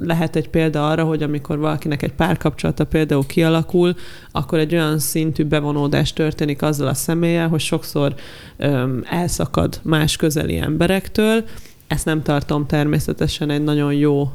lehet 0.00 0.36
egy 0.36 0.48
példa 0.48 0.88
arra, 0.88 1.04
hogy 1.04 1.22
amikor 1.22 1.58
valakinek 1.58 2.02
egy 2.02 2.12
párkapcsolata 2.12 2.84
például 2.86 3.26
kialakul, 3.26 3.94
akkor 4.32 4.58
egy 4.58 4.74
olyan 4.74 4.98
szintű 4.98 5.44
bevonódás 5.44 6.12
történik 6.12 6.62
azzal 6.62 6.88
a 6.88 6.94
személlyel, 6.94 7.48
hogy 7.48 7.60
sokszor 7.60 8.14
öm, 8.56 9.02
elszakad 9.04 9.80
más 9.82 10.16
közeli 10.16 10.56
emberektől. 10.56 11.44
Ezt 11.86 12.04
nem 12.04 12.22
tartom 12.22 12.66
természetesen 12.66 13.50
egy 13.50 13.62
nagyon 13.62 13.92
jó 13.92 14.30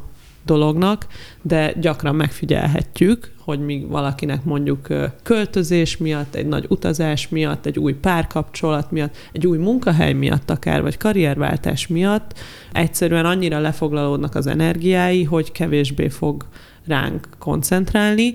dolognak, 0.45 1.07
de 1.41 1.73
gyakran 1.79 2.15
megfigyelhetjük, 2.15 3.33
hogy 3.39 3.59
míg 3.59 3.87
valakinek 3.87 4.43
mondjuk 4.43 4.87
költözés 5.23 5.97
miatt, 5.97 6.35
egy 6.35 6.47
nagy 6.47 6.65
utazás 6.69 7.29
miatt, 7.29 7.65
egy 7.65 7.79
új 7.79 7.93
párkapcsolat 7.93 8.91
miatt, 8.91 9.15
egy 9.31 9.47
új 9.47 9.57
munkahely 9.57 10.13
miatt 10.13 10.49
akár, 10.49 10.81
vagy 10.81 10.97
karrierváltás 10.97 11.87
miatt 11.87 12.39
egyszerűen 12.71 13.25
annyira 13.25 13.59
lefoglalódnak 13.59 14.35
az 14.35 14.47
energiái, 14.47 15.23
hogy 15.23 15.51
kevésbé 15.51 16.07
fog 16.07 16.45
ránk 16.87 17.27
koncentrálni, 17.37 18.33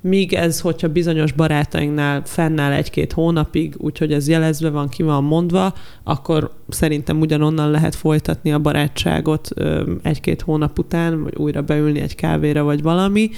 míg 0.00 0.32
ez, 0.32 0.60
hogyha 0.60 0.88
bizonyos 0.88 1.32
barátainknál 1.32 2.22
fennáll 2.24 2.72
egy-két 2.72 3.12
hónapig, 3.12 3.74
úgyhogy 3.78 4.12
ez 4.12 4.28
jelezve 4.28 4.70
van, 4.70 4.88
ki 4.88 5.02
van 5.02 5.24
mondva, 5.24 5.74
akkor 6.04 6.54
szerintem 6.68 7.20
ugyanonnan 7.20 7.70
lehet 7.70 7.94
folytatni 7.94 8.52
a 8.52 8.58
barátságot 8.58 9.48
egy-két 10.02 10.42
hónap 10.42 10.78
után, 10.78 11.22
vagy 11.22 11.34
újra 11.36 11.62
beülni 11.62 12.00
egy 12.00 12.14
kávéra, 12.14 12.62
vagy 12.62 12.82
valami, 12.82 13.30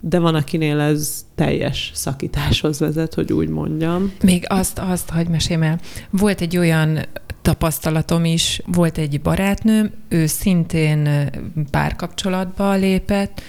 de 0.00 0.18
van, 0.18 0.34
akinél 0.34 0.80
ez 0.80 1.24
teljes 1.34 1.90
szakításhoz 1.94 2.78
vezet, 2.78 3.14
hogy 3.14 3.32
úgy 3.32 3.48
mondjam. 3.48 4.12
Még 4.22 4.44
azt, 4.48 4.78
azt 4.78 5.10
hogy 5.10 5.28
meséljem 5.28 5.62
el. 5.62 5.80
Volt 6.10 6.40
egy 6.40 6.56
olyan 6.56 6.98
tapasztalatom 7.42 8.24
is, 8.24 8.60
volt 8.66 8.98
egy 8.98 9.20
barátnőm, 9.20 9.90
ő 10.08 10.26
szintén 10.26 11.30
párkapcsolatba 11.70 12.74
lépett, 12.74 13.42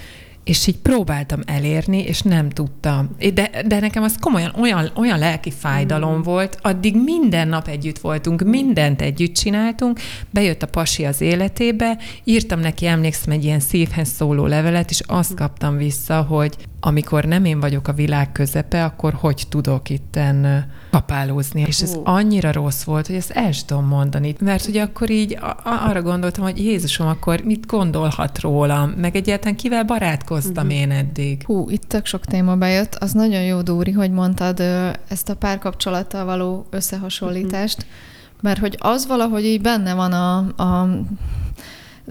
és 0.46 0.68
így 0.68 0.78
próbáltam 0.78 1.40
elérni, 1.46 2.04
és 2.04 2.22
nem 2.22 2.50
tudtam. 2.50 3.10
De, 3.34 3.50
de 3.66 3.80
nekem 3.80 4.04
az 4.04 4.16
komolyan 4.20 4.54
olyan, 4.60 4.92
olyan 4.96 5.20
lelki 5.20 5.52
fájdalom 5.52 6.18
mm. 6.18 6.22
volt, 6.22 6.58
addig 6.62 6.96
minden 7.04 7.48
nap 7.48 7.68
együtt 7.68 8.00
voltunk, 8.00 8.44
mindent 8.44 9.02
együtt 9.02 9.34
csináltunk, 9.34 10.00
bejött 10.30 10.62
a 10.62 10.68
pasi 10.68 11.06
az 11.06 11.22
életébe, 11.22 11.98
írtam 12.24 12.60
neki, 12.60 12.86
emlékszem, 12.86 13.34
egy 13.34 13.44
ilyen 13.44 13.60
szívhez 13.60 14.10
szóló 14.10 14.46
levelet, 14.46 14.90
és 14.90 15.02
azt 15.06 15.34
kaptam 15.34 15.78
vissza, 15.78 16.22
hogy 16.22 16.56
amikor 16.86 17.24
nem 17.25 17.46
én 17.46 17.60
vagyok 17.60 17.88
a 17.88 17.94
világ 17.94 18.32
közepe, 18.32 18.84
akkor 18.84 19.13
hogy 19.13 19.44
tudok 19.50 19.89
itten 19.89 20.65
kapálózni. 20.92 21.63
És 21.68 21.82
ez 21.82 21.98
annyira 22.04 22.51
rossz 22.51 22.84
volt, 22.84 23.08
hogy 23.08 23.15
ezt 23.15 23.32
el 23.32 23.51
sem 23.51 23.68
tudom 23.68 23.86
mondani. 23.86 24.36
Mert 24.39 24.65
hogy 24.65 24.77
akkor 24.77 25.10
így 25.10 25.38
arra 25.63 26.01
gondoltam, 26.01 26.44
hogy 26.44 26.58
Jézusom, 26.58 27.08
akkor 27.08 27.42
mit 27.42 27.65
gondolhat 27.65 28.39
rólam, 28.39 28.89
meg 28.89 29.15
egyáltalán 29.15 29.56
kivel 29.56 29.84
barátkoztam 29.84 30.65
uh-huh. 30.65 30.80
én 30.82 30.92
eddig. 30.92 31.44
Hú, 31.46 31.70
itt 31.70 31.84
tök 31.84 32.06
sok 32.06 32.25
téma 32.25 32.56
bejött. 32.56 32.96
Az 32.96 33.12
nagyon 33.12 33.42
jó, 33.42 33.62
Dóri, 33.62 33.92
hogy 33.92 34.12
mondtad 34.12 34.60
ezt 35.08 35.30
a 35.30 35.36
párkapcsolattal 35.36 36.25
való 36.25 36.65
összehasonlítást, 36.70 37.77
uh-huh. 37.77 37.94
mert 38.42 38.60
hogy 38.60 38.77
az 38.80 39.08
valahogy 39.08 39.46
így 39.46 39.62
benne 39.62 39.94
van 39.94 40.12
a, 40.12 40.38
a 40.63 40.89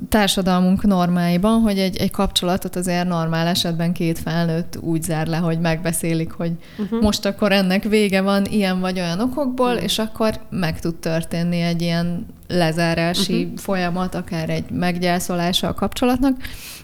társadalmunk 0.08 0.82
normáiban, 0.82 1.60
hogy 1.60 1.78
egy, 1.78 1.96
egy 1.96 2.10
kapcsolatot 2.10 2.76
azért 2.76 3.08
normál 3.08 3.46
esetben 3.46 3.92
két 3.92 4.18
felnőtt 4.18 4.78
úgy 4.80 5.02
zár 5.02 5.26
le, 5.26 5.36
hogy 5.36 5.60
megbeszélik, 5.60 6.32
hogy 6.32 6.52
uh-huh. 6.78 7.00
most 7.00 7.24
akkor 7.24 7.52
ennek 7.52 7.84
vége 7.84 8.20
van 8.20 8.44
ilyen 8.44 8.80
vagy 8.80 8.98
olyan 8.98 9.20
okokból, 9.20 9.68
uh-huh. 9.68 9.82
és 9.82 9.98
akkor 9.98 10.40
meg 10.50 10.80
tud 10.80 10.94
történni 10.94 11.60
egy 11.60 11.82
ilyen 11.82 12.26
lezárási 12.48 13.42
uh-huh. 13.42 13.58
folyamat, 13.58 14.14
akár 14.14 14.50
egy 14.50 14.70
meggyászolása 14.70 15.68
a 15.68 15.74
kapcsolatnak. 15.74 16.36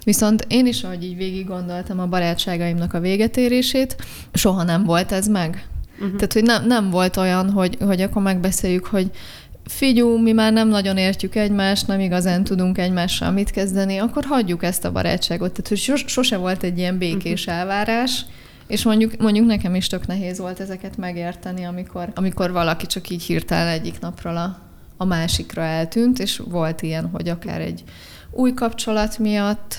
Viszont 0.04 0.44
én 0.48 0.66
is, 0.66 0.82
ahogy 0.82 1.04
így 1.04 1.16
végig 1.16 1.46
gondoltam 1.46 2.00
a 2.00 2.06
barátságaimnak 2.06 2.94
a 2.94 3.00
végetérését, 3.00 3.96
soha 4.32 4.62
nem 4.62 4.84
volt 4.84 5.12
ez 5.12 5.26
meg. 5.26 5.66
Uh-huh. 6.00 6.14
Tehát, 6.14 6.32
hogy 6.32 6.42
nem, 6.42 6.66
nem 6.66 6.90
volt 6.90 7.16
olyan, 7.16 7.50
hogy, 7.50 7.76
hogy 7.80 8.00
akkor 8.00 8.22
megbeszéljük, 8.22 8.86
hogy 8.86 9.10
figyú, 9.70 10.18
mi 10.18 10.32
már 10.32 10.52
nem 10.52 10.68
nagyon 10.68 10.96
értjük 10.96 11.34
egymást, 11.34 11.86
nem 11.86 12.00
igazán 12.00 12.44
tudunk 12.44 12.78
egymással 12.78 13.30
mit 13.30 13.50
kezdeni, 13.50 13.98
akkor 13.98 14.24
hagyjuk 14.24 14.64
ezt 14.64 14.84
a 14.84 14.92
barátságot. 14.92 15.50
Tehát, 15.50 15.68
hogy 15.68 15.78
sos, 15.78 16.04
sose 16.06 16.36
volt 16.36 16.62
egy 16.62 16.78
ilyen 16.78 16.98
békés 16.98 17.46
uh-huh. 17.46 17.60
elvárás, 17.60 18.24
és 18.66 18.84
mondjuk, 18.84 19.16
mondjuk 19.16 19.46
nekem 19.46 19.74
is 19.74 19.86
tök 19.86 20.06
nehéz 20.06 20.38
volt 20.38 20.60
ezeket 20.60 20.96
megérteni, 20.96 21.64
amikor, 21.64 22.08
amikor 22.14 22.52
valaki 22.52 22.86
csak 22.86 23.10
így 23.10 23.22
hirtelen 23.22 23.68
egyik 23.68 24.00
napról 24.00 24.36
a, 24.36 24.58
a 24.96 25.04
másikra 25.04 25.62
eltűnt, 25.62 26.18
és 26.18 26.42
volt 26.48 26.82
ilyen, 26.82 27.08
hogy 27.12 27.28
akár 27.28 27.60
egy 27.60 27.84
új 28.30 28.54
kapcsolat 28.54 29.18
miatt, 29.18 29.78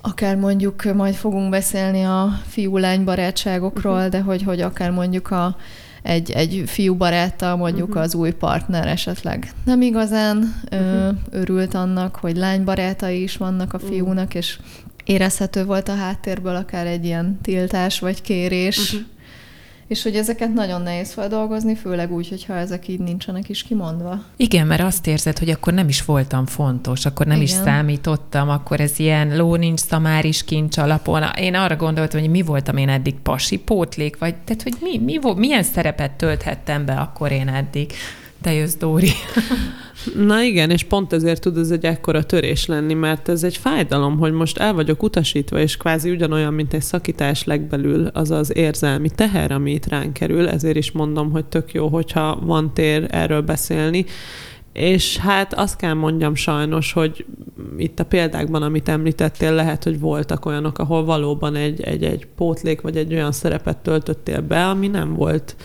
akár 0.00 0.36
mondjuk 0.36 0.94
majd 0.94 1.14
fogunk 1.14 1.50
beszélni 1.50 2.02
a 2.02 2.40
fiú-lány 2.46 3.04
barátságokról, 3.04 3.96
uh-huh. 3.96 4.10
de 4.10 4.20
hogy, 4.20 4.42
hogy 4.42 4.60
akár 4.60 4.90
mondjuk 4.90 5.30
a 5.30 5.56
egy, 6.02 6.30
egy 6.30 6.62
fiú 6.66 6.94
baráttal 6.94 7.56
mondjuk 7.56 7.88
uh-huh. 7.88 8.02
az 8.02 8.14
új 8.14 8.30
partner 8.30 8.86
esetleg 8.86 9.52
nem 9.64 9.82
igazán 9.82 10.54
uh-huh. 10.72 11.16
örült 11.30 11.74
annak, 11.74 12.16
hogy 12.16 12.36
lánybarátai 12.36 13.22
is 13.22 13.36
vannak 13.36 13.72
a 13.72 13.78
fiúnak, 13.78 14.26
uh-huh. 14.26 14.36
és 14.36 14.58
érezhető 15.04 15.64
volt 15.64 15.88
a 15.88 15.94
háttérből 15.94 16.56
akár 16.56 16.86
egy 16.86 17.04
ilyen 17.04 17.38
tiltás 17.42 17.98
vagy 17.98 18.22
kérés. 18.22 18.92
Uh-huh 18.92 19.08
és 19.88 20.02
hogy 20.02 20.14
ezeket 20.16 20.54
nagyon 20.54 20.82
nehéz 20.82 21.12
feldolgozni, 21.12 21.74
főleg 21.74 22.12
úgy, 22.12 22.28
hogyha 22.28 22.56
ezek 22.56 22.88
így 22.88 22.98
nincsenek 22.98 23.48
is 23.48 23.62
kimondva. 23.62 24.22
Igen, 24.36 24.66
mert 24.66 24.82
azt 24.82 25.06
érzed, 25.06 25.38
hogy 25.38 25.50
akkor 25.50 25.72
nem 25.72 25.88
is 25.88 26.04
voltam 26.04 26.46
fontos, 26.46 27.06
akkor 27.06 27.26
nem 27.26 27.40
Igen. 27.40 27.48
is 27.48 27.50
számítottam, 27.64 28.48
akkor 28.48 28.80
ez 28.80 28.98
ilyen 28.98 29.36
ló 29.36 29.56
nincs, 29.56 29.80
szamár 29.80 30.24
is 30.24 30.44
kincs 30.44 30.78
alapon. 30.78 31.22
Én 31.36 31.54
arra 31.54 31.76
gondoltam, 31.76 32.20
hogy 32.20 32.30
mi 32.30 32.42
voltam 32.42 32.76
én 32.76 32.88
eddig 32.88 33.14
pasi 33.14 33.58
pótlék, 33.58 34.18
vagy 34.18 34.34
tehát, 34.34 34.62
hogy 34.62 34.76
mi, 34.80 34.98
mi 34.98 35.18
milyen 35.36 35.62
szerepet 35.62 36.12
tölthettem 36.12 36.84
be 36.84 36.94
akkor 36.94 37.32
én 37.32 37.48
eddig. 37.48 37.92
Te 38.42 38.52
jössz, 38.52 38.74
Dóri. 38.74 39.10
Na 40.16 40.42
igen, 40.42 40.70
és 40.70 40.84
pont 40.84 41.12
ezért 41.12 41.40
tud 41.40 41.56
ez 41.56 41.70
egy 41.70 41.84
ekkora 41.84 42.24
törés 42.24 42.66
lenni, 42.66 42.94
mert 42.94 43.28
ez 43.28 43.44
egy 43.44 43.56
fájdalom, 43.56 44.18
hogy 44.18 44.32
most 44.32 44.58
el 44.58 44.74
vagyok 44.74 45.02
utasítva, 45.02 45.58
és 45.58 45.76
kvázi 45.76 46.10
ugyanolyan, 46.10 46.54
mint 46.54 46.74
egy 46.74 46.82
szakítás 46.82 47.44
legbelül 47.44 48.06
az 48.06 48.30
az 48.30 48.56
érzelmi 48.56 49.10
teher, 49.10 49.52
ami 49.52 49.72
itt 49.72 49.86
ránk 49.86 50.12
kerül, 50.12 50.48
ezért 50.48 50.76
is 50.76 50.92
mondom, 50.92 51.30
hogy 51.30 51.44
tök 51.44 51.72
jó, 51.72 51.88
hogyha 51.88 52.38
van 52.42 52.74
tér 52.74 53.06
erről 53.10 53.40
beszélni. 53.40 54.04
És 54.72 55.16
hát 55.16 55.54
azt 55.54 55.76
kell 55.76 55.94
mondjam 55.94 56.34
sajnos, 56.34 56.92
hogy 56.92 57.24
itt 57.78 58.00
a 58.00 58.04
példákban, 58.04 58.62
amit 58.62 58.88
említettél, 58.88 59.52
lehet, 59.52 59.84
hogy 59.84 60.00
voltak 60.00 60.46
olyanok, 60.46 60.78
ahol 60.78 61.04
valóban 61.04 61.54
egy, 61.54 61.80
egy, 61.80 62.04
egy 62.04 62.26
pótlék, 62.36 62.80
vagy 62.80 62.96
egy 62.96 63.14
olyan 63.14 63.32
szerepet 63.32 63.76
töltöttél 63.76 64.40
be, 64.40 64.66
ami 64.66 64.88
nem 64.88 65.14
volt 65.14 65.56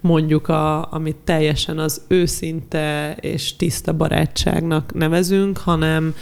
mondjuk, 0.00 0.48
a, 0.48 0.92
amit 0.92 1.16
teljesen 1.24 1.78
az 1.78 2.02
őszinte 2.08 3.16
és 3.20 3.56
tiszta 3.56 3.92
barátságnak 3.92 4.94
nevezünk, 4.94 5.58
hanem 5.58 6.14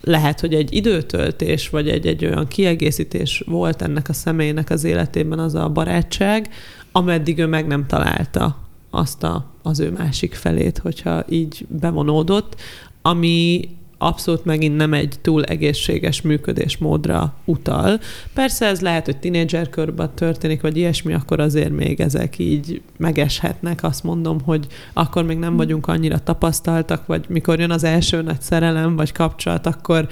lehet, 0.00 0.40
hogy 0.40 0.54
egy 0.54 0.74
időtöltés, 0.74 1.68
vagy 1.68 1.88
egy, 1.88 2.06
egy 2.06 2.24
olyan 2.24 2.48
kiegészítés 2.48 3.42
volt 3.46 3.82
ennek 3.82 4.08
a 4.08 4.12
személynek 4.12 4.70
az 4.70 4.84
életében 4.84 5.38
az 5.38 5.54
a 5.54 5.68
barátság, 5.68 6.48
ameddig 6.92 7.38
ő 7.38 7.46
meg 7.46 7.66
nem 7.66 7.86
találta 7.86 8.56
azt 8.90 9.22
a, 9.22 9.46
az 9.62 9.80
ő 9.80 9.90
másik 9.90 10.34
felét, 10.34 10.78
hogyha 10.78 11.24
így 11.28 11.66
bevonódott, 11.68 12.60
ami 13.02 13.68
abszolút 13.98 14.44
megint 14.44 14.76
nem 14.76 14.92
egy 14.92 15.14
túl 15.22 15.44
egészséges 15.44 16.22
működésmódra 16.22 17.34
utal. 17.44 18.00
Persze 18.34 18.66
ez 18.66 18.80
lehet, 18.80 19.04
hogy 19.04 19.16
tinédzserkörben 19.16 20.10
történik, 20.14 20.60
vagy 20.60 20.76
ilyesmi, 20.76 21.14
akkor 21.14 21.40
azért 21.40 21.72
még 21.72 22.00
ezek 22.00 22.38
így 22.38 22.82
megeshetnek. 22.96 23.82
Azt 23.82 24.02
mondom, 24.02 24.40
hogy 24.40 24.66
akkor 24.92 25.24
még 25.24 25.38
nem 25.38 25.56
vagyunk 25.56 25.86
annyira 25.86 26.18
tapasztaltak, 26.18 27.06
vagy 27.06 27.24
mikor 27.28 27.58
jön 27.58 27.70
az 27.70 27.84
első 27.84 28.22
nagy 28.22 28.40
szerelem, 28.40 28.96
vagy 28.96 29.12
kapcsolat, 29.12 29.66
akkor 29.66 30.08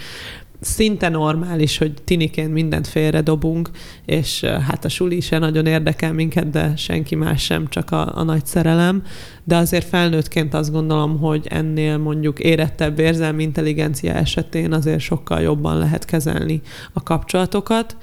szinte 0.63 1.09
normális, 1.09 1.79
hogy 1.79 1.93
tiniként 2.05 2.53
mindent 2.53 2.87
félredobunk, 2.87 3.71
és 4.07 4.45
hát 4.45 4.85
a 4.85 4.89
suli 4.89 5.21
sem 5.21 5.41
nagyon 5.41 5.67
érdekel 5.67 6.13
minket, 6.13 6.51
de 6.51 6.77
senki 6.77 7.15
más 7.15 7.43
sem, 7.43 7.69
csak 7.69 7.91
a, 7.91 8.19
a 8.19 8.23
nagy 8.23 8.47
szerelem. 8.47 9.03
De 9.45 9.57
azért 9.57 9.89
felnőttként 9.89 10.55
azt 10.55 10.73
gondolom, 10.73 11.19
hogy 11.19 11.47
ennél 11.51 11.99
mondjuk 11.99 12.39
érettebb 12.39 12.99
érzelmi 12.99 13.43
intelligencia 13.43 14.13
esetén 14.13 14.73
azért 14.73 15.01
sokkal 15.01 15.41
jobban 15.41 15.79
lehet 15.79 16.05
kezelni 16.05 16.61
a 16.93 17.03
kapcsolatokat. 17.03 17.97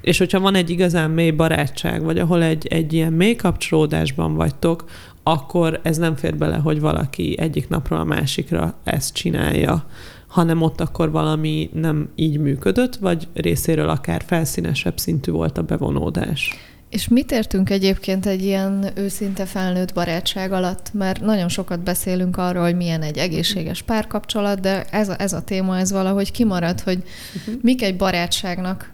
És 0.00 0.18
hogyha 0.18 0.40
van 0.40 0.54
egy 0.54 0.70
igazán 0.70 1.10
mély 1.10 1.30
barátság, 1.30 2.02
vagy 2.02 2.18
ahol 2.18 2.42
egy, 2.42 2.66
egy 2.66 2.92
ilyen 2.92 3.12
mély 3.12 3.36
kapcsolódásban 3.36 4.34
vagytok, 4.34 4.84
akkor 5.22 5.80
ez 5.82 5.96
nem 5.96 6.16
fér 6.16 6.36
bele, 6.36 6.56
hogy 6.56 6.80
valaki 6.80 7.34
egyik 7.38 7.68
napról 7.68 7.98
a 7.98 8.04
másikra 8.04 8.74
ezt 8.84 9.14
csinálja 9.14 9.86
hanem 10.34 10.62
ott 10.62 10.80
akkor 10.80 11.10
valami 11.10 11.70
nem 11.72 12.08
így 12.14 12.38
működött, 12.38 12.96
vagy 12.96 13.28
részéről 13.34 13.88
akár 13.88 14.22
felszínesebb 14.26 14.98
szintű 14.98 15.32
volt 15.32 15.58
a 15.58 15.62
bevonódás. 15.62 16.56
És 16.90 17.08
mit 17.08 17.32
értünk 17.32 17.70
egyébként 17.70 18.26
egy 18.26 18.44
ilyen 18.44 18.86
őszinte 18.94 19.44
felnőtt 19.44 19.94
barátság 19.94 20.52
alatt? 20.52 20.92
Mert 20.92 21.20
nagyon 21.20 21.48
sokat 21.48 21.80
beszélünk 21.80 22.36
arról, 22.36 22.62
hogy 22.62 22.76
milyen 22.76 23.02
egy 23.02 23.18
egészséges 23.18 23.82
párkapcsolat, 23.82 24.60
de 24.60 24.84
ez 24.84 25.08
a, 25.08 25.20
ez 25.20 25.32
a 25.32 25.42
téma, 25.42 25.78
ez 25.78 25.92
valahogy 25.92 26.30
kimarad, 26.30 26.80
hogy 26.80 27.02
uh-huh. 27.36 27.62
mik 27.62 27.82
egy 27.82 27.96
barátságnak 27.96 28.92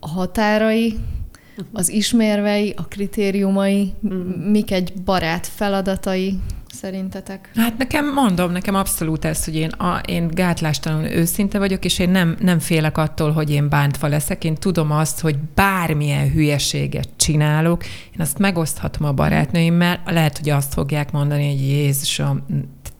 a 0.00 0.08
határai, 0.08 0.86
uh-huh. 0.86 1.66
az 1.72 1.88
ismérvei, 1.88 2.74
a 2.76 2.86
kritériumai, 2.88 3.92
uh-huh. 4.02 4.50
mik 4.50 4.70
egy 4.70 4.92
barát 5.04 5.46
feladatai, 5.46 6.38
szerintetek? 6.82 7.50
Hát 7.54 7.78
nekem, 7.78 8.12
mondom, 8.12 8.52
nekem 8.52 8.74
abszolút 8.74 9.24
ez, 9.24 9.44
hogy 9.44 9.54
én, 9.56 9.68
a, 9.68 10.00
én 10.06 10.28
gátlástalanul 10.28 11.06
őszinte 11.06 11.58
vagyok, 11.58 11.84
és 11.84 11.98
én 11.98 12.10
nem, 12.10 12.36
nem 12.40 12.58
félek 12.58 12.98
attól, 12.98 13.32
hogy 13.32 13.50
én 13.50 13.68
bántva 13.68 14.06
leszek. 14.06 14.44
Én 14.44 14.54
tudom 14.54 14.90
azt, 14.90 15.20
hogy 15.20 15.38
bármilyen 15.54 16.30
hülyeséget 16.30 17.08
csinálok, 17.16 17.84
én 17.84 18.20
azt 18.20 18.38
megoszthatom 18.38 19.06
a 19.06 19.12
barátnőimmel, 19.12 20.02
lehet, 20.06 20.38
hogy 20.38 20.50
azt 20.50 20.72
fogják 20.72 21.12
mondani, 21.12 21.48
hogy 21.50 21.60
Jézusom, 21.60 22.46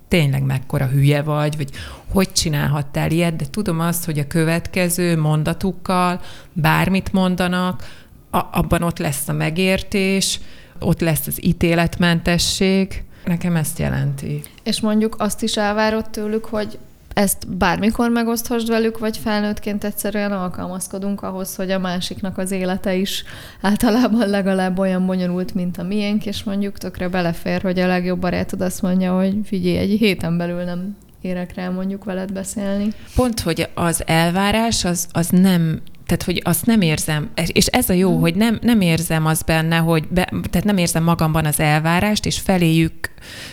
tényleg 0.09 0.43
mekkora 0.43 0.87
hülye 0.87 1.23
vagy, 1.23 1.57
vagy 1.57 1.71
hogy 2.09 2.33
csinálhattál 2.33 3.11
ilyet, 3.11 3.37
de 3.37 3.45
tudom 3.51 3.81
azt, 3.81 4.05
hogy 4.05 4.19
a 4.19 4.27
következő 4.27 5.17
mondatukkal 5.19 6.21
bármit 6.53 7.13
mondanak, 7.13 7.85
a, 8.31 8.39
abban 8.53 8.83
ott 8.83 8.99
lesz 8.99 9.29
a 9.29 9.33
megértés, 9.33 10.41
ott 10.79 11.01
lesz 11.01 11.27
az 11.27 11.45
ítéletmentesség, 11.45 13.05
Nekem 13.25 13.57
ezt 13.57 13.79
jelenti. 13.79 14.43
És 14.63 14.81
mondjuk 14.81 15.17
azt 15.19 15.43
is 15.43 15.57
elvárod 15.57 16.11
tőlük, 16.11 16.45
hogy 16.45 16.79
ezt 17.15 17.57
bármikor 17.57 18.11
megoszthasd 18.11 18.69
velük, 18.69 18.99
vagy 18.99 19.17
felnőttként 19.17 19.85
egyszerűen 19.85 20.33
alkalmazkodunk 20.33 21.23
ahhoz, 21.23 21.57
hogy 21.57 21.71
a 21.71 21.79
másiknak 21.79 22.39
az 22.39 22.51
élete 22.51 22.95
is 22.95 23.25
általában 23.61 24.29
legalább 24.29 24.79
olyan 24.79 25.07
bonyolult, 25.07 25.55
mint 25.55 25.79
a 25.79 25.83
miénk, 25.83 26.27
és 26.27 26.45
mondjuk 26.45 26.79
tökre 26.79 27.09
belefér, 27.09 27.63
hogy 27.63 27.79
a 27.79 27.87
legjobb 27.87 28.21
barátod 28.21 28.61
azt 28.61 28.83
mondja, 28.83 29.17
hogy 29.17 29.37
figyelj, 29.45 29.77
egy 29.77 29.99
héten 29.99 30.37
belül 30.37 30.63
nem 30.63 30.97
érek 31.21 31.55
rá 31.55 31.69
mondjuk 31.69 32.05
veled 32.05 32.33
beszélni. 32.33 32.89
Pont, 33.15 33.41
hogy 33.41 33.69
az 33.75 34.03
elvárás 34.07 34.85
az, 34.85 35.07
az 35.13 35.29
nem 35.29 35.81
tehát, 36.07 36.23
hogy 36.23 36.41
azt 36.45 36.67
nem 36.67 36.81
érzem, 36.81 37.31
és 37.47 37.67
ez 37.67 37.89
a 37.89 37.93
jó, 37.93 38.17
mm. 38.17 38.21
hogy 38.21 38.35
nem, 38.35 38.59
nem 38.63 38.81
érzem 38.81 39.27
az 39.27 39.43
benne, 39.43 39.77
hogy 39.77 40.09
be, 40.09 40.25
tehát 40.51 40.65
nem 40.65 40.77
érzem 40.77 41.03
magamban 41.03 41.45
az 41.45 41.61
elvárást, 41.61 42.27
és 42.27 42.39
feléjük 42.39 43.11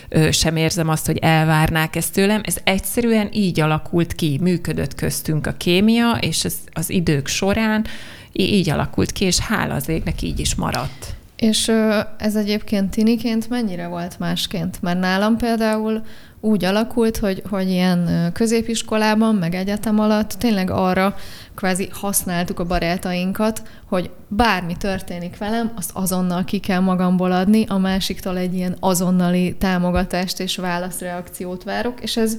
ö, 0.08 0.30
sem 0.30 0.56
érzem 0.56 0.88
azt, 0.88 1.06
hogy 1.06 1.18
elvárnák 1.18 1.96
ezt 1.96 2.12
tőlem. 2.12 2.40
Ez 2.44 2.56
egyszerűen 2.64 3.28
így 3.32 3.60
alakult 3.60 4.12
ki, 4.12 4.38
működött 4.42 4.94
köztünk 4.94 5.46
a 5.46 5.52
kémia, 5.52 6.18
és 6.20 6.44
az, 6.44 6.56
az 6.72 6.90
idők 6.90 7.26
során 7.26 7.86
így 8.32 8.70
alakult 8.70 9.12
ki, 9.12 9.24
és 9.24 9.38
hála 9.38 9.74
az 9.74 9.88
égnek 9.88 10.22
így 10.22 10.40
is 10.40 10.54
maradt. 10.54 11.14
És 11.36 11.72
ez 12.18 12.36
egyébként 12.36 12.90
tiniként 12.90 13.48
mennyire 13.48 13.86
volt 13.86 14.18
másként? 14.18 14.82
Mert 14.82 15.00
nálam 15.00 15.36
például 15.36 16.02
úgy 16.40 16.64
alakult, 16.64 17.16
hogy, 17.16 17.42
hogy 17.48 17.68
ilyen 17.68 18.30
középiskolában, 18.32 19.34
meg 19.34 19.54
egyetem 19.54 20.00
alatt 20.00 20.30
tényleg 20.30 20.70
arra 20.70 21.14
kvázi 21.54 21.88
használtuk 21.92 22.58
a 22.58 22.64
barátainkat, 22.64 23.62
hogy 23.88 24.10
bármi 24.28 24.76
történik 24.76 25.38
velem, 25.38 25.72
azt 25.76 25.90
azonnal 25.94 26.44
ki 26.44 26.58
kell 26.58 26.80
magamból 26.80 27.32
adni, 27.32 27.64
a 27.68 27.78
másiktól 27.78 28.36
egy 28.36 28.54
ilyen 28.54 28.76
azonnali 28.80 29.56
támogatást 29.56 30.40
és 30.40 30.56
válaszreakciót 30.56 31.62
várok, 31.62 32.00
és 32.00 32.16
ez 32.16 32.38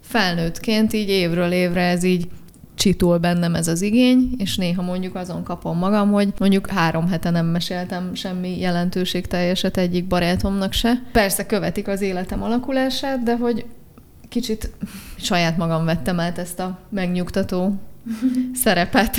felnőttként 0.00 0.92
így 0.92 1.08
évről 1.08 1.52
évre 1.52 1.82
ez 1.82 2.02
így 2.02 2.28
csitul 2.80 3.18
bennem 3.18 3.54
ez 3.54 3.68
az 3.68 3.82
igény, 3.82 4.34
és 4.38 4.56
néha 4.56 4.82
mondjuk 4.82 5.14
azon 5.14 5.42
kapom 5.42 5.78
magam, 5.78 6.12
hogy 6.12 6.28
mondjuk 6.38 6.70
három 6.70 7.08
hete 7.08 7.30
nem 7.30 7.46
meséltem 7.46 8.14
semmi 8.14 8.60
jelentőségteljeset 8.60 9.76
egyik 9.76 10.06
barátomnak 10.06 10.72
se. 10.72 11.02
Persze 11.12 11.46
követik 11.46 11.88
az 11.88 12.00
életem 12.00 12.42
alakulását, 12.42 13.22
de 13.22 13.36
hogy 13.36 13.64
kicsit 14.28 14.70
saját 15.16 15.56
magam 15.56 15.84
vettem 15.84 16.20
át 16.20 16.38
ezt 16.38 16.60
a 16.60 16.78
megnyugtató 16.88 17.74
szerepet. 18.64 19.16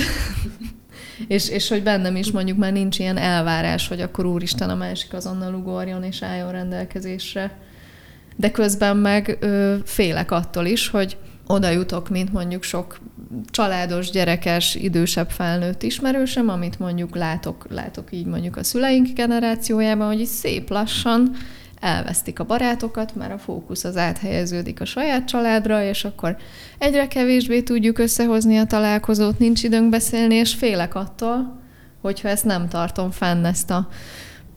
és, 1.28 1.48
és 1.48 1.68
hogy 1.68 1.82
bennem 1.82 2.16
is 2.16 2.30
mondjuk 2.30 2.58
már 2.58 2.72
nincs 2.72 2.98
ilyen 2.98 3.16
elvárás, 3.16 3.88
hogy 3.88 4.00
akkor 4.00 4.26
úristen 4.26 4.70
a 4.70 4.74
másik 4.74 5.12
azonnal 5.14 5.54
ugorjon 5.54 6.04
és 6.04 6.22
álljon 6.22 6.52
rendelkezésre. 6.52 7.58
De 8.36 8.50
közben 8.50 8.96
meg 8.96 9.36
ö, 9.40 9.76
félek 9.84 10.30
attól 10.30 10.66
is, 10.66 10.88
hogy 10.88 11.16
oda 11.46 11.70
jutok, 11.70 12.08
mint 12.08 12.32
mondjuk 12.32 12.62
sok 12.62 12.98
családos, 13.50 14.10
gyerekes, 14.10 14.74
idősebb 14.74 15.30
felnőtt 15.30 15.82
ismerősöm, 15.82 16.48
amit 16.48 16.78
mondjuk 16.78 17.16
látok, 17.16 17.66
látok 17.70 18.12
így 18.12 18.26
mondjuk 18.26 18.56
a 18.56 18.64
szüleink 18.64 19.08
generációjában, 19.14 20.06
hogy 20.06 20.20
így 20.20 20.26
szép 20.26 20.70
lassan 20.70 21.36
elvesztik 21.80 22.38
a 22.38 22.44
barátokat, 22.44 23.14
mert 23.14 23.32
a 23.32 23.38
fókusz 23.38 23.84
az 23.84 23.96
áthelyeződik 23.96 24.80
a 24.80 24.84
saját 24.84 25.24
családra, 25.24 25.82
és 25.82 26.04
akkor 26.04 26.36
egyre 26.78 27.08
kevésbé 27.08 27.62
tudjuk 27.62 27.98
összehozni 27.98 28.58
a 28.58 28.64
találkozót, 28.64 29.38
nincs 29.38 29.62
időnk 29.62 29.90
beszélni, 29.90 30.34
és 30.34 30.54
félek 30.54 30.94
attól, 30.94 31.60
hogyha 32.00 32.28
ezt 32.28 32.44
nem 32.44 32.68
tartom 32.68 33.10
fenn, 33.10 33.44
ezt 33.44 33.70
a 33.70 33.88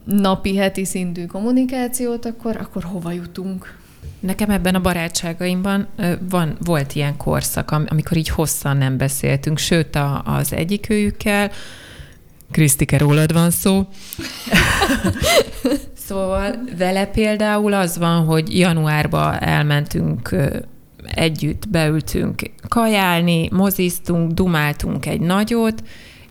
napi, 0.04 0.56
heti 0.56 0.86
szintű 0.86 1.26
kommunikációt, 1.26 2.26
akkor, 2.26 2.58
akkor 2.58 2.84
hova 2.84 3.12
jutunk? 3.12 3.78
Nekem 4.26 4.50
ebben 4.50 4.76
a 4.76 4.82
barátságaimban 4.82 5.88
van, 6.30 6.58
volt 6.64 6.94
ilyen 6.96 7.18
korszak, 7.18 7.72
amikor 7.72 8.18
így 8.18 8.30
hosszan 8.30 8.78
nem 8.78 8.98
beszéltünk, 8.98 9.58
sőt 9.58 9.96
a, 9.96 10.22
az 10.26 10.54
egyik 10.54 10.90
őjükkel, 10.90 11.52
Krisztike, 12.52 12.98
rólad 12.98 13.34
van 13.34 13.52
szó. 13.52 13.88
szóval 16.08 16.56
vele 16.78 17.06
például 17.06 17.74
az 17.74 17.98
van, 17.98 18.26
hogy 18.26 18.60
januárba 18.60 19.38
elmentünk 19.40 20.36
együtt, 21.16 21.70
beültünk 21.70 22.42
kajálni, 22.68 23.50
moziztunk, 23.52 24.32
dumáltunk 24.32 25.06
egy 25.06 25.22
nagyot, 25.22 25.84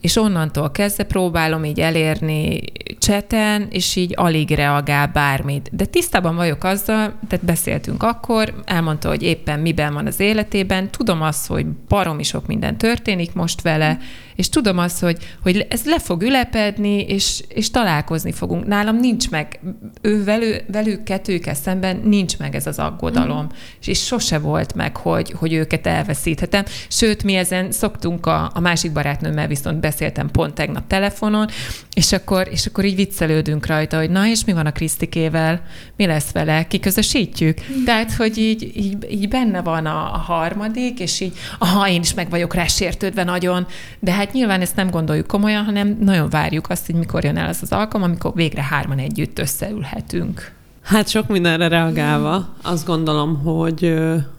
és 0.05 0.17
onnantól 0.17 0.71
kezdve 0.71 1.05
próbálom 1.05 1.65
így 1.65 1.81
elérni 1.81 2.61
cseten, 2.99 3.67
és 3.71 3.97
így 3.97 4.13
alig 4.17 4.51
reagál 4.51 5.07
bármit. 5.07 5.69
De 5.73 5.85
tisztában 5.85 6.37
vagyok 6.37 6.65
azzal, 6.65 7.19
tehát 7.29 7.45
beszéltünk 7.45 8.03
akkor, 8.03 8.55
elmondta, 8.65 9.09
hogy 9.09 9.23
éppen 9.23 9.61
miben 9.61 9.95
van 9.95 10.07
az 10.07 10.21
életében, 10.21 10.91
tudom 10.91 11.23
azt, 11.23 11.47
hogy 11.47 11.67
baromi 11.67 12.23
sok 12.23 12.47
minden 12.47 12.79
történik 12.79 13.33
most 13.33 13.63
vele, 13.63 13.99
és 14.37 14.49
tudom 14.49 14.79
azt, 14.79 15.01
hogy, 15.01 15.17
hogy 15.43 15.67
ez 15.71 15.85
le 15.85 15.99
fog 15.99 16.23
ülepedni, 16.23 17.01
és, 17.01 17.43
és 17.49 17.71
találkozni 17.71 18.33
fogunk. 18.33 18.67
Nálam 18.67 18.97
nincs 18.97 19.31
meg, 19.31 19.61
ő 20.01 20.25
velő, 20.25 20.65
velük 20.67 21.03
kettőkkel 21.03 21.55
szemben 21.55 22.01
nincs 22.05 22.39
meg 22.39 22.55
ez 22.55 22.67
az 22.67 22.79
aggodalom, 22.79 23.45
mm. 23.45 23.57
és, 23.81 23.87
és 23.87 24.05
sose 24.05 24.39
volt 24.39 24.75
meg, 24.75 24.97
hogy, 24.97 25.33
hogy 25.37 25.53
őket 25.53 25.87
elveszíthetem. 25.87 26.65
Sőt, 26.89 27.23
mi 27.23 27.35
ezen 27.35 27.73
szoktunk 27.73 28.27
a, 28.27 28.51
a 28.55 28.61
másik 28.61 28.93
barátnőmmel 28.93 29.47
viszont 29.47 29.81
beszéltem 29.81 30.31
pont 30.31 30.55
tegnap 30.55 30.87
telefonon, 30.87 31.49
és 31.95 32.13
akkor, 32.13 32.49
és 32.51 32.67
akkor 32.67 32.85
így 32.85 32.95
viccelődünk 32.95 33.67
rajta, 33.67 33.99
hogy 33.99 34.11
na, 34.11 34.27
és 34.27 34.45
mi 34.45 34.53
van 34.53 34.67
a 34.67 34.73
Krisztikével? 34.73 35.63
Mi 35.97 36.07
lesz 36.07 36.33
vele? 36.33 36.67
Kiközösítjük? 36.67 37.59
Tehát, 37.85 38.13
hogy 38.13 38.39
így, 38.39 38.73
így, 38.77 39.07
így 39.11 39.29
benne 39.29 39.63
van 39.63 39.87
a, 39.87 40.15
a 40.15 40.19
harmadik, 40.19 40.99
és 41.01 41.21
így, 41.21 41.37
aha, 41.59 41.89
én 41.89 42.01
is 42.01 42.15
meg 42.15 42.31
vagyok 42.31 42.55
rá 42.55 42.67
sértődve 42.67 43.25
nagyon, 43.25 43.67
de 44.01 44.13
hát 44.13 44.24
nyilván 44.33 44.61
ezt 44.61 44.77
nem 44.77 44.91
gondoljuk 44.91 45.27
komolyan, 45.27 45.65
hanem 45.65 45.99
nagyon 46.01 46.29
várjuk 46.29 46.71
azt, 46.71 46.87
hogy 46.87 46.95
mikor 46.95 47.25
jön 47.25 47.37
el 47.37 47.49
az 47.49 47.59
az 47.63 47.73
alkalom, 47.73 48.07
amikor 48.07 48.33
végre 48.35 48.63
hárman 48.63 48.99
együtt 48.99 49.39
összeülhetünk. 49.39 50.53
Hát 50.83 51.09
sok 51.09 51.29
mindenre 51.29 51.69
reagálva, 51.69 52.49
azt 52.63 52.87
gondolom, 52.87 53.43
hogy 53.43 53.95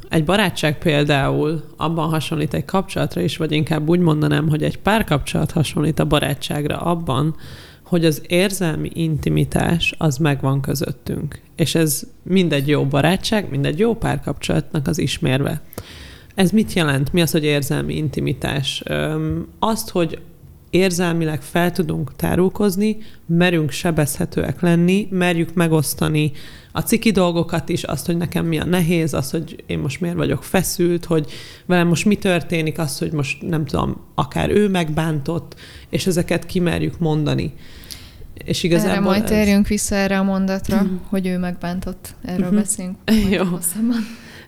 egy 0.09 0.23
barátság 0.23 0.77
például 0.77 1.63
abban 1.77 2.09
hasonlít 2.09 2.53
egy 2.53 2.65
kapcsolatra 2.65 3.21
is, 3.21 3.37
vagy 3.37 3.51
inkább 3.51 3.89
úgy 3.89 3.99
mondanám, 3.99 4.49
hogy 4.49 4.63
egy 4.63 4.77
párkapcsolat 4.79 5.51
hasonlít 5.51 5.99
a 5.99 6.05
barátságra 6.05 6.77
abban, 6.77 7.35
hogy 7.83 8.05
az 8.05 8.21
érzelmi 8.27 8.89
intimitás 8.93 9.95
az 9.97 10.17
megvan 10.17 10.61
közöttünk. 10.61 11.39
És 11.55 11.75
ez 11.75 12.03
mindegy 12.23 12.67
jó 12.67 12.85
barátság, 12.85 13.49
mindegy 13.49 13.79
jó 13.79 13.95
párkapcsolatnak 13.95 14.87
az 14.87 14.97
ismérve. 14.97 15.61
Ez 16.35 16.51
mit 16.51 16.73
jelent? 16.73 17.13
Mi 17.13 17.21
az, 17.21 17.31
hogy 17.31 17.43
érzelmi 17.43 17.95
intimitás? 17.95 18.83
Azt, 19.59 19.89
hogy 19.89 20.19
érzelmileg 20.69 21.41
fel 21.41 21.71
tudunk 21.71 22.15
tárulkozni, 22.15 22.97
merünk 23.25 23.71
sebezhetőek 23.71 24.61
lenni, 24.61 25.07
merjük 25.11 25.53
megosztani 25.53 26.31
a 26.71 26.81
ciki 26.81 27.11
dolgokat 27.11 27.69
is, 27.69 27.83
azt, 27.83 28.05
hogy 28.05 28.17
nekem 28.17 28.45
mi 28.45 28.59
a 28.59 28.65
nehéz, 28.65 29.13
az, 29.13 29.31
hogy 29.31 29.63
én 29.65 29.79
most 29.79 30.01
miért 30.01 30.15
vagyok 30.15 30.43
feszült, 30.43 31.05
hogy 31.05 31.31
velem 31.65 31.87
most 31.87 32.05
mi 32.05 32.15
történik, 32.15 32.79
az, 32.79 32.97
hogy 32.97 33.11
most 33.11 33.41
nem 33.41 33.65
tudom, 33.65 34.01
akár 34.15 34.49
ő 34.49 34.69
megbántott, 34.69 35.55
és 35.89 36.07
ezeket 36.07 36.45
kimerjük 36.45 36.99
mondani. 36.99 37.53
És 38.33 38.63
igazából 38.63 38.91
erre 38.91 38.99
majd 38.99 39.23
ez... 39.23 39.29
térjünk 39.29 39.67
vissza 39.67 39.95
erre 39.95 40.19
a 40.19 40.23
mondatra, 40.23 40.83
mm. 40.83 40.95
hogy 41.09 41.27
ő 41.27 41.37
megbántott. 41.37 42.15
Erről 42.23 42.45
mm-hmm. 42.45 42.55
beszélünk. 42.55 42.95
Jó. 43.37 43.43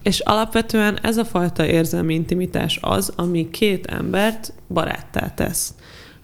És 0.07 0.19
alapvetően 0.19 0.99
ez 1.01 1.17
a 1.17 1.25
fajta 1.25 1.65
érzelmi 1.65 2.13
intimitás 2.13 2.79
az, 2.81 3.13
ami 3.15 3.49
két 3.49 3.85
embert 3.85 4.53
baráttá 4.67 5.33
tesz 5.33 5.73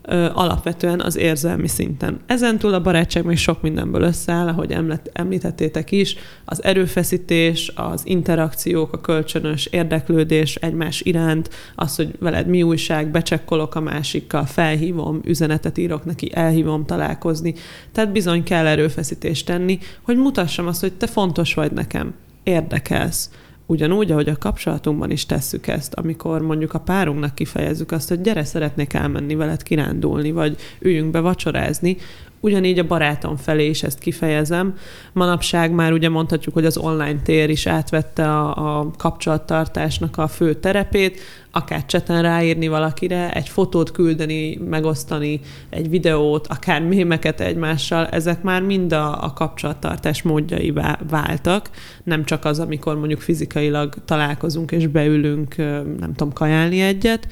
ö, 0.01 0.29
alapvetően 0.33 0.99
az 0.99 1.15
érzelmi 1.15 1.67
szinten. 1.67 2.19
Ezen 2.25 2.57
túl 2.57 2.73
a 2.73 2.81
barátság 2.81 3.25
még 3.25 3.37
sok 3.37 3.61
mindenből 3.61 4.01
összeáll, 4.01 4.47
ahogy 4.47 4.77
említettétek 5.13 5.91
is, 5.91 6.15
az 6.45 6.63
erőfeszítés, 6.63 7.71
az 7.75 8.01
interakciók, 8.05 8.93
a 8.93 9.01
kölcsönös 9.01 9.65
érdeklődés 9.65 10.55
egymás 10.55 11.01
iránt, 11.01 11.49
az, 11.75 11.95
hogy 11.95 12.15
veled 12.19 12.47
mi 12.47 12.63
újság, 12.63 13.11
becsekkolok 13.11 13.75
a 13.75 13.79
másikkal, 13.79 14.45
felhívom, 14.45 15.21
üzenetet 15.23 15.77
írok 15.77 16.05
neki, 16.05 16.31
elhívom 16.33 16.85
találkozni. 16.85 17.53
Tehát 17.91 18.11
bizony 18.11 18.43
kell 18.43 18.65
erőfeszítést 18.65 19.45
tenni, 19.45 19.79
hogy 20.01 20.17
mutassam 20.17 20.67
azt, 20.67 20.81
hogy 20.81 20.93
te 20.93 21.07
fontos 21.07 21.53
vagy 21.53 21.71
nekem, 21.71 22.13
érdekelsz 22.43 23.29
Ugyanúgy, 23.73 24.11
ahogy 24.11 24.29
a 24.29 24.37
kapcsolatunkban 24.37 25.11
is 25.11 25.25
tesszük 25.25 25.67
ezt, 25.67 25.93
amikor 25.93 26.41
mondjuk 26.41 26.73
a 26.73 26.79
párunknak 26.79 27.35
kifejezzük 27.35 27.91
azt, 27.91 28.09
hogy 28.09 28.21
gyere, 28.21 28.43
szeretnék 28.43 28.93
elmenni 28.93 29.35
veled 29.35 29.63
kirándulni, 29.63 30.31
vagy 30.31 30.57
üljünk 30.79 31.11
be 31.11 31.19
vacsorázni, 31.19 31.97
Ugyanígy 32.43 32.79
a 32.79 32.87
barátom 32.87 33.35
felé 33.35 33.69
is 33.69 33.83
ezt 33.83 33.99
kifejezem. 33.99 34.75
Manapság 35.13 35.71
már 35.71 35.91
ugye 35.91 36.09
mondhatjuk, 36.09 36.53
hogy 36.53 36.65
az 36.65 36.77
online 36.77 37.21
tér 37.23 37.49
is 37.49 37.67
átvette 37.67 38.29
a, 38.29 38.79
a 38.79 38.91
kapcsolattartásnak 38.97 40.17
a 40.17 40.27
fő 40.27 40.53
terepét, 40.53 41.19
akár 41.51 41.85
cseten 41.85 42.21
ráírni 42.21 42.67
valakire, 42.67 43.33
egy 43.33 43.49
fotót 43.49 43.91
küldeni, 43.91 44.55
megosztani, 44.55 45.39
egy 45.69 45.89
videót, 45.89 46.47
akár 46.47 46.81
mémeket 46.81 47.39
egymással, 47.39 48.07
ezek 48.07 48.41
már 48.41 48.61
mind 48.61 48.93
a, 48.93 49.23
a 49.23 49.33
kapcsolattartás 49.33 50.21
módjai 50.21 50.73
váltak, 51.09 51.69
nem 52.03 52.25
csak 52.25 52.45
az, 52.45 52.59
amikor 52.59 52.97
mondjuk 52.97 53.21
fizikailag 53.21 53.95
találkozunk 54.05 54.71
és 54.71 54.87
beülünk, 54.87 55.55
nem 55.99 56.13
tudom, 56.15 56.33
kajálni 56.33 56.81
egyet, 56.81 57.27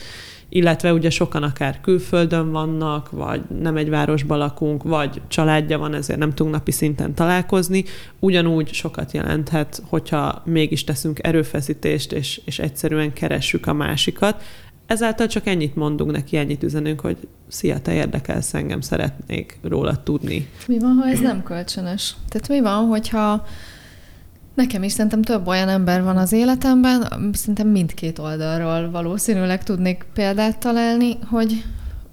illetve 0.53 0.93
ugye 0.93 1.09
sokan 1.09 1.43
akár 1.43 1.81
külföldön 1.81 2.51
vannak, 2.51 3.09
vagy 3.09 3.41
nem 3.61 3.77
egy 3.77 3.89
városban 3.89 4.37
lakunk, 4.37 4.83
vagy 4.83 5.21
családja 5.27 5.77
van, 5.77 5.93
ezért 5.93 6.19
nem 6.19 6.33
tudunk 6.33 6.55
napi 6.55 6.71
szinten 6.71 7.13
találkozni. 7.13 7.83
Ugyanúgy 8.19 8.73
sokat 8.73 9.11
jelenthet, 9.11 9.81
hogyha 9.89 10.41
mégis 10.45 10.83
teszünk 10.83 11.19
erőfeszítést, 11.23 12.11
és, 12.11 12.41
és 12.45 12.59
egyszerűen 12.59 13.13
keressük 13.13 13.67
a 13.67 13.73
másikat. 13.73 14.43
Ezáltal 14.85 15.27
csak 15.27 15.47
ennyit 15.47 15.75
mondunk 15.75 16.11
neki, 16.11 16.37
ennyit 16.37 16.63
üzenünk, 16.63 16.99
hogy 16.99 17.17
szia, 17.47 17.79
te 17.79 17.93
érdekelsz 17.93 18.53
engem, 18.53 18.81
szeretnék 18.81 19.59
róla 19.61 20.03
tudni. 20.03 20.49
Mi 20.67 20.79
van, 20.79 20.95
ha 20.95 21.07
ez 21.07 21.19
nem 21.19 21.43
kölcsönös? 21.43 22.15
Tehát 22.29 22.47
mi 22.47 22.61
van, 22.61 22.85
hogyha 22.85 23.45
Nekem 24.53 24.83
is 24.83 24.91
szerintem 24.91 25.21
több 25.21 25.47
olyan 25.47 25.69
ember 25.69 26.03
van 26.03 26.17
az 26.17 26.31
életemben, 26.31 27.07
szerintem 27.33 27.67
mindkét 27.67 28.19
oldalról 28.19 28.91
valószínűleg 28.91 29.63
tudnék 29.63 30.05
példát 30.13 30.57
találni, 30.57 31.17
hogy 31.29 31.63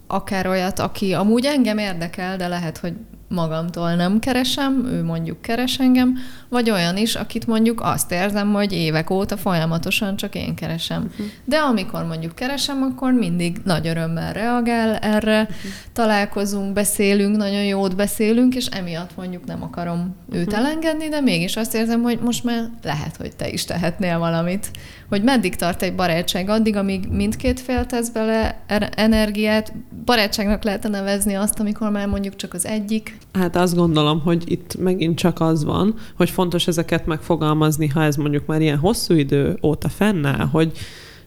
akár 0.07 0.47
olyat, 0.47 0.79
aki 0.79 1.15
amúgy 1.15 1.45
engem 1.45 1.79
érdekel, 1.79 2.37
de 2.37 2.49
lehet, 2.49 2.79
hogy 2.79 2.95
magamtól 3.29 3.95
nem 3.95 4.19
keresem, 4.19 4.87
ő 4.87 5.05
mondjuk 5.05 5.43
keres 5.43 5.79
engem, 5.79 6.19
vagy 6.49 6.71
olyan 6.71 6.97
is, 6.97 7.15
akit 7.15 7.47
mondjuk 7.47 7.81
azt 7.81 8.13
érzem, 8.13 8.53
hogy 8.53 8.73
évek 8.73 9.11
óta 9.11 9.37
folyamatosan 9.37 10.17
csak 10.17 10.35
én 10.35 10.55
keresem. 10.55 11.03
Uh-huh. 11.03 11.27
De 11.45 11.57
amikor 11.57 12.05
mondjuk 12.05 12.35
keresem, 12.35 12.83
akkor 12.83 13.13
mindig 13.13 13.57
nagy 13.65 13.87
örömmel 13.87 14.33
reagál 14.33 14.97
erre, 14.97 15.41
uh-huh. 15.41 15.57
találkozunk, 15.93 16.73
beszélünk, 16.73 17.37
nagyon 17.37 17.65
jót 17.65 17.97
beszélünk, 17.97 18.55
és 18.55 18.67
emiatt 18.67 19.17
mondjuk 19.17 19.45
nem 19.45 19.63
akarom 19.63 20.17
uh-huh. 20.27 20.41
őt 20.41 20.53
elengedni, 20.53 21.09
de 21.09 21.21
mégis 21.21 21.57
azt 21.57 21.75
érzem, 21.75 22.03
hogy 22.03 22.19
most 22.19 22.45
már 22.45 22.71
lehet, 22.83 23.17
hogy 23.17 23.37
te 23.37 23.49
is 23.49 23.65
tehetnél 23.65 24.19
valamit. 24.19 24.71
Hogy 25.09 25.23
meddig 25.23 25.57
tart 25.57 25.83
egy 25.83 25.95
barátság 25.95 26.49
addig, 26.49 26.77
amíg 26.77 27.09
mindkét 27.11 27.61
fél 27.61 27.87
tesz 27.87 28.09
bele 28.09 28.61
er- 28.67 28.99
energiát, 28.99 29.73
barátságnak 30.05 30.65
lehet 30.65 30.89
nevezni 30.89 31.35
azt, 31.35 31.61
amikor 31.61 31.91
már 31.91 32.07
mondjuk 32.07 32.37
csak 32.37 32.55
az 32.55 32.67
egyik. 32.67 33.18
Hát 33.33 33.57
azt 33.57 33.75
gondolom, 33.75 34.21
hogy 34.21 34.51
itt 34.51 34.77
megint 34.79 35.19
csak 35.19 35.41
az 35.41 35.65
van, 35.65 35.95
hogy 36.17 36.31
fontos 36.31 36.67
ezeket 36.67 37.07
megfogalmazni, 37.07 37.87
ha 37.87 38.03
ez 38.03 38.17
mondjuk 38.17 38.47
már 38.47 38.61
ilyen 38.61 38.79
hosszú 38.79 39.15
idő 39.15 39.59
óta 39.63 39.89
fennáll, 39.89 40.47
hogy 40.47 40.73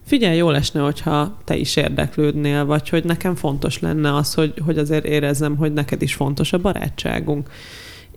figyelj, 0.06 0.38
jó 0.38 0.50
lesne, 0.50 0.82
hogyha 0.82 1.38
te 1.44 1.56
is 1.56 1.76
érdeklődnél, 1.76 2.66
vagy 2.66 2.90
hogy 2.90 3.04
nekem 3.04 3.36
fontos 3.36 3.80
lenne 3.80 4.16
az, 4.16 4.34
hogy, 4.34 4.54
hogy 4.66 4.78
azért 4.78 5.06
érezzem, 5.06 5.56
hogy 5.56 5.74
neked 5.74 6.02
is 6.02 6.14
fontos 6.14 6.54
a 6.54 6.58
barátságunk. 6.58 7.50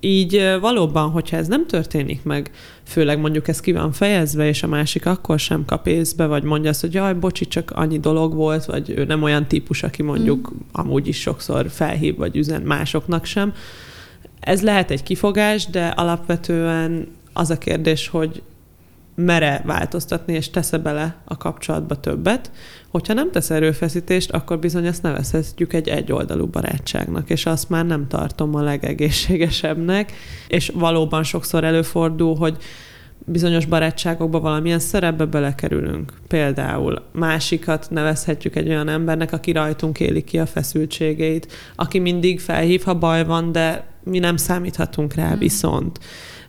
Így 0.05 0.57
valóban, 0.61 1.11
hogyha 1.11 1.37
ez 1.37 1.49
nem 1.49 1.67
történik 1.67 2.23
meg, 2.23 2.51
főleg 2.83 3.21
mondjuk 3.21 3.49
ez 3.49 3.61
ki 3.61 3.73
van 3.73 3.93
fejezve, 3.93 4.49
és 4.49 4.63
a 4.63 4.67
másik 4.67 5.07
akkor 5.07 5.39
sem 5.39 5.65
kap 5.65 5.87
észbe, 5.87 6.27
vagy 6.27 6.43
mondja 6.43 6.71
azt, 6.71 6.81
hogy 6.81 6.95
jaj, 6.95 7.15
bocsi, 7.15 7.47
csak 7.47 7.71
annyi 7.71 7.99
dolog 7.99 8.35
volt, 8.35 8.65
vagy 8.65 8.91
ő 8.91 9.05
nem 9.05 9.23
olyan 9.23 9.47
típus, 9.47 9.83
aki 9.83 10.03
mondjuk 10.03 10.53
mm. 10.55 10.59
amúgy 10.73 11.09
is 11.09 11.21
sokszor 11.21 11.71
felhív, 11.71 12.17
vagy 12.17 12.37
üzen 12.37 12.63
másoknak 12.63 13.25
sem, 13.25 13.53
ez 14.41 14.63
lehet 14.63 14.91
egy 14.91 15.03
kifogás, 15.03 15.67
de 15.67 15.87
alapvetően 15.87 17.09
az 17.33 17.51
a 17.51 17.59
kérdés, 17.59 18.09
hogy 18.09 18.43
mere 19.15 19.63
változtatni, 19.65 20.35
és 20.35 20.51
tesz 20.51 20.71
bele 20.71 21.17
a 21.25 21.37
kapcsolatba 21.37 22.01
többet. 22.01 22.51
Hogyha 22.91 23.15
nem 23.15 23.31
tesz 23.31 23.51
erőfeszítést, 23.51 24.31
akkor 24.31 24.59
bizony 24.59 24.87
ezt 24.87 25.03
nevezhetjük 25.03 25.73
egy 25.73 25.89
egyoldalú 25.89 26.47
barátságnak, 26.47 27.31
és 27.31 27.47
azt 27.47 27.69
már 27.69 27.87
nem 27.87 28.09
tartom 28.09 28.55
a 28.55 28.63
legegészségesebbnek, 28.63 30.13
és 30.49 30.73
valóban 30.75 31.23
sokszor 31.23 31.65
előfordul, 31.65 32.37
hogy 32.37 32.57
bizonyos 33.27 33.67
barátságokba 33.67 34.41
valamilyen 34.41 34.79
szerepbe 34.79 35.25
belekerülünk. 35.25 36.13
Például 36.29 37.03
másikat 37.13 37.87
nevezhetjük 37.91 38.57
egy 38.57 38.69
olyan 38.69 38.89
embernek, 38.89 39.33
aki 39.33 39.53
rajtunk 39.53 40.01
éli 40.01 40.25
ki 40.25 40.39
a 40.39 40.47
feszültségeit, 40.47 41.53
aki 41.77 41.99
mindig 41.99 42.41
felhív, 42.41 42.83
ha 42.83 42.95
baj 42.95 43.25
van, 43.25 43.53
de 43.53 43.87
mi 44.05 44.19
nem 44.19 44.37
számíthatunk 44.37 45.15
rá 45.15 45.29
hmm. 45.29 45.39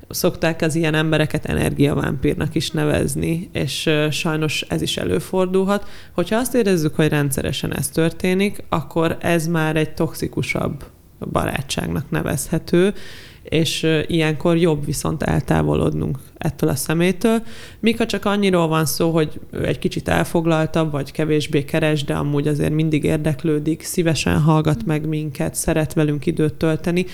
Szokták 0.10 0.62
az 0.62 0.76
ilyen 0.76 0.94
embereket 0.94 1.46
energiavámpírnak 1.46 2.56
is 2.56 2.72
nevezni, 2.72 3.50
és 3.54 3.90
sajnos 4.12 4.62
ez 4.62 4.82
is 4.82 4.98
előfordulhat. 4.98 5.88
Hogyha 6.14 6.38
azt 6.38 6.56
érezzük, 6.56 6.96
hogy 6.96 7.08
rendszeresen 7.08 7.76
ez 7.76 7.90
történik, 7.90 8.64
akkor 8.70 9.18
ez 9.20 9.48
már 9.48 9.76
egy 9.76 9.94
toxikusabb 9.94 10.84
barátságnak 11.32 12.10
nevezhető, 12.10 12.94
és 13.44 13.88
ilyenkor 14.08 14.58
jobb 14.58 14.86
viszont 14.86 15.24
eltávolodnunk 15.24 16.18
ettől 16.38 16.70
a 16.70 16.76
szemétől. 16.76 17.44
Mika 17.80 18.06
csak 18.06 18.26
annyiról 18.26 18.68
van 18.68 18.86
szó, 18.86 19.12
hogy 19.12 19.40
ő 19.52 19.66
egy 19.66 19.80
kicsit 19.80 20.08
elfoglaltabb, 20.08 20.92
vagy 20.92 21.12
kevésbé 21.12 21.66
keres, 21.66 22.04
de 22.04 22.14
amúgy 22.14 22.48
azért 22.48 22.74
mindig 22.74 23.04
érdeklődik, 23.04 23.84
szívesen 23.84 24.40
hallgat 24.40 24.86
meg 24.86 25.08
minket, 25.08 25.56
szeret 25.56 25.94
velünk 25.94 26.26
időt 26.26 26.54
tölteni, 26.54 27.06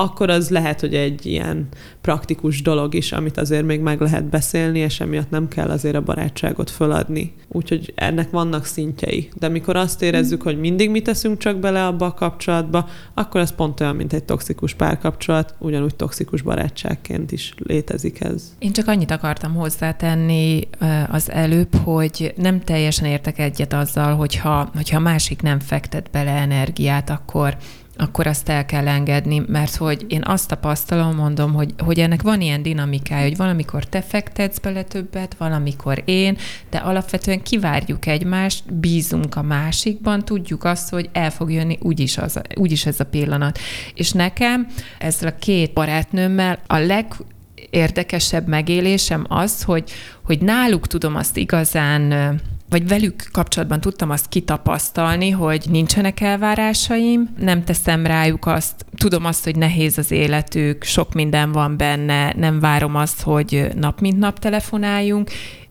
akkor 0.00 0.30
az 0.30 0.50
lehet, 0.50 0.80
hogy 0.80 0.94
egy 0.94 1.26
ilyen 1.26 1.68
praktikus 2.00 2.62
dolog 2.62 2.94
is, 2.94 3.12
amit 3.12 3.38
azért 3.38 3.64
még 3.64 3.80
meg 3.80 4.00
lehet 4.00 4.24
beszélni, 4.24 4.78
és 4.78 5.00
emiatt 5.00 5.30
nem 5.30 5.48
kell 5.48 5.68
azért 5.70 5.94
a 5.94 6.00
barátságot 6.00 6.70
föladni. 6.70 7.34
Úgyhogy 7.48 7.92
ennek 7.94 8.30
vannak 8.30 8.64
szintjei. 8.64 9.28
De 9.38 9.48
mikor 9.48 9.76
azt 9.76 10.02
érezzük, 10.02 10.42
hogy 10.42 10.58
mindig 10.58 10.90
mi 10.90 11.02
teszünk 11.02 11.38
csak 11.38 11.56
bele 11.56 11.86
abba 11.86 12.06
a 12.06 12.14
kapcsolatba, 12.14 12.88
akkor 13.14 13.40
ez 13.40 13.54
pont 13.54 13.80
olyan, 13.80 13.96
mint 13.96 14.12
egy 14.12 14.24
toxikus 14.24 14.74
párkapcsolat, 14.74 15.54
ugyanúgy 15.58 15.94
toxikus 15.94 16.42
barátságként 16.42 17.32
is 17.32 17.54
létezik 17.56 18.20
ez. 18.20 18.54
Én 18.58 18.72
csak 18.72 18.88
annyit 18.88 19.10
akartam 19.10 19.54
hozzátenni 19.54 20.60
az 21.10 21.30
előbb, 21.30 21.76
hogy 21.76 22.32
nem 22.36 22.60
teljesen 22.60 23.06
értek 23.06 23.38
egyet 23.38 23.72
azzal, 23.72 24.14
hogyha, 24.14 24.70
hogyha 24.74 24.98
másik 24.98 25.42
nem 25.42 25.60
fektet 25.60 26.10
bele 26.10 26.30
energiát, 26.30 27.10
akkor 27.10 27.56
akkor 28.00 28.26
azt 28.26 28.48
el 28.48 28.66
kell 28.66 28.88
engedni, 28.88 29.42
mert 29.46 29.76
hogy 29.76 30.04
én 30.08 30.22
azt 30.24 30.48
tapasztalom, 30.48 31.14
mondom, 31.14 31.52
hogy, 31.52 31.74
hogy 31.78 31.98
ennek 31.98 32.22
van 32.22 32.40
ilyen 32.40 32.62
dinamikája, 32.62 33.22
hogy 33.22 33.36
valamikor 33.36 33.84
te 33.84 34.00
fektetsz 34.02 34.58
bele 34.58 34.82
többet, 34.82 35.34
valamikor 35.38 36.02
én, 36.04 36.36
de 36.70 36.78
alapvetően 36.78 37.42
kivárjuk 37.42 38.06
egymást, 38.06 38.74
bízunk 38.74 39.36
a 39.36 39.42
másikban, 39.42 40.24
tudjuk 40.24 40.64
azt, 40.64 40.88
hogy 40.88 41.08
el 41.12 41.30
fog 41.30 41.52
jönni 41.52 41.78
úgyis, 41.80 42.18
az, 42.18 42.40
úgyis 42.54 42.86
ez 42.86 43.00
a 43.00 43.04
pillanat. 43.04 43.58
És 43.94 44.12
nekem 44.12 44.66
ezzel 44.98 45.28
a 45.28 45.38
két 45.38 45.72
barátnőmmel 45.72 46.58
a 46.66 46.78
leg 46.78 47.14
érdekesebb 47.70 48.46
megélésem 48.46 49.24
az, 49.28 49.62
hogy, 49.62 49.90
hogy 50.22 50.40
náluk 50.40 50.86
tudom 50.86 51.16
azt 51.16 51.36
igazán 51.36 52.40
vagy 52.70 52.88
velük 52.88 53.24
kapcsolatban 53.32 53.80
tudtam 53.80 54.10
azt 54.10 54.28
kitapasztalni, 54.28 55.30
hogy 55.30 55.66
nincsenek 55.70 56.20
elvárásaim, 56.20 57.28
nem 57.38 57.64
teszem 57.64 58.06
rájuk 58.06 58.46
azt, 58.46 58.84
tudom 58.96 59.24
azt, 59.24 59.44
hogy 59.44 59.56
nehéz 59.56 59.98
az 59.98 60.10
életük, 60.10 60.84
sok 60.84 61.12
minden 61.12 61.52
van 61.52 61.76
benne, 61.76 62.32
nem 62.36 62.60
várom 62.60 62.94
azt, 62.94 63.22
hogy 63.22 63.68
nap 63.76 64.00
mint 64.00 64.18
nap 64.18 64.38
telefonáljunk, 64.38 65.30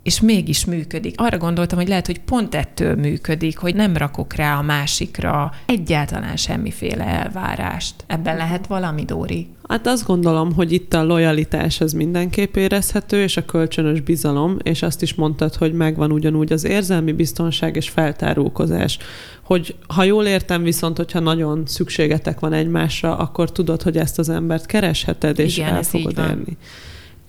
és 0.10 0.22
mégis 0.22 0.66
működik. 0.66 1.14
Arra 1.18 1.38
gondoltam, 1.38 1.78
hogy 1.78 1.88
lehet, 1.88 2.06
hogy 2.06 2.20
pont 2.20 2.56
ettől 2.56 2.96
működik, 2.96 3.58
hogy 3.58 3.76
nem 3.76 3.98
rakok 3.98 4.34
rá 4.34 4.58
a 4.58 4.62
másikra 4.62 5.52
egyáltalán 5.66 6.36
semmiféle 6.36 7.06
elvárást. 7.06 7.96
Ebben 8.08 8.38
lehet 8.38 8.68
valami, 8.68 9.06
Dóri? 9.06 9.48
Hát 9.68 9.88
azt 9.88 10.06
gondolom, 10.06 10.54
hogy 10.54 10.72
itt 10.72 10.94
a 10.94 11.04
lojalitás 11.04 11.82
az 11.82 11.94
mindenképp 11.94 12.56
érezhető, 12.56 13.22
és 13.22 13.38
a 13.38 13.46
kölcsönös 13.46 14.02
bizalom, 14.02 14.58
és 14.64 14.82
azt 14.82 15.02
is 15.02 15.14
mondtad, 15.14 15.56
hogy 15.56 15.74
megvan 15.74 16.12
ugyanúgy 16.12 16.52
az 16.52 16.64
érzelmi 16.64 17.12
biztonság 17.12 17.76
és 17.76 17.90
feltárulkozás. 17.90 18.98
Hogy 19.44 19.76
ha 19.88 20.04
jól 20.04 20.26
értem, 20.26 20.64
viszont 20.64 20.98
hogyha 20.98 21.20
nagyon 21.20 21.64
szükségetek 21.66 22.40
van 22.40 22.54
egymásra, 22.54 23.18
akkor 23.18 23.52
tudod, 23.52 23.82
hogy 23.82 23.98
ezt 23.98 24.20
az 24.20 24.30
embert 24.30 24.66
keresheted, 24.66 25.40
és 25.40 25.58
Igen, 25.58 25.74
el 25.74 25.84
fogod 25.84 26.18
érni. 26.18 26.58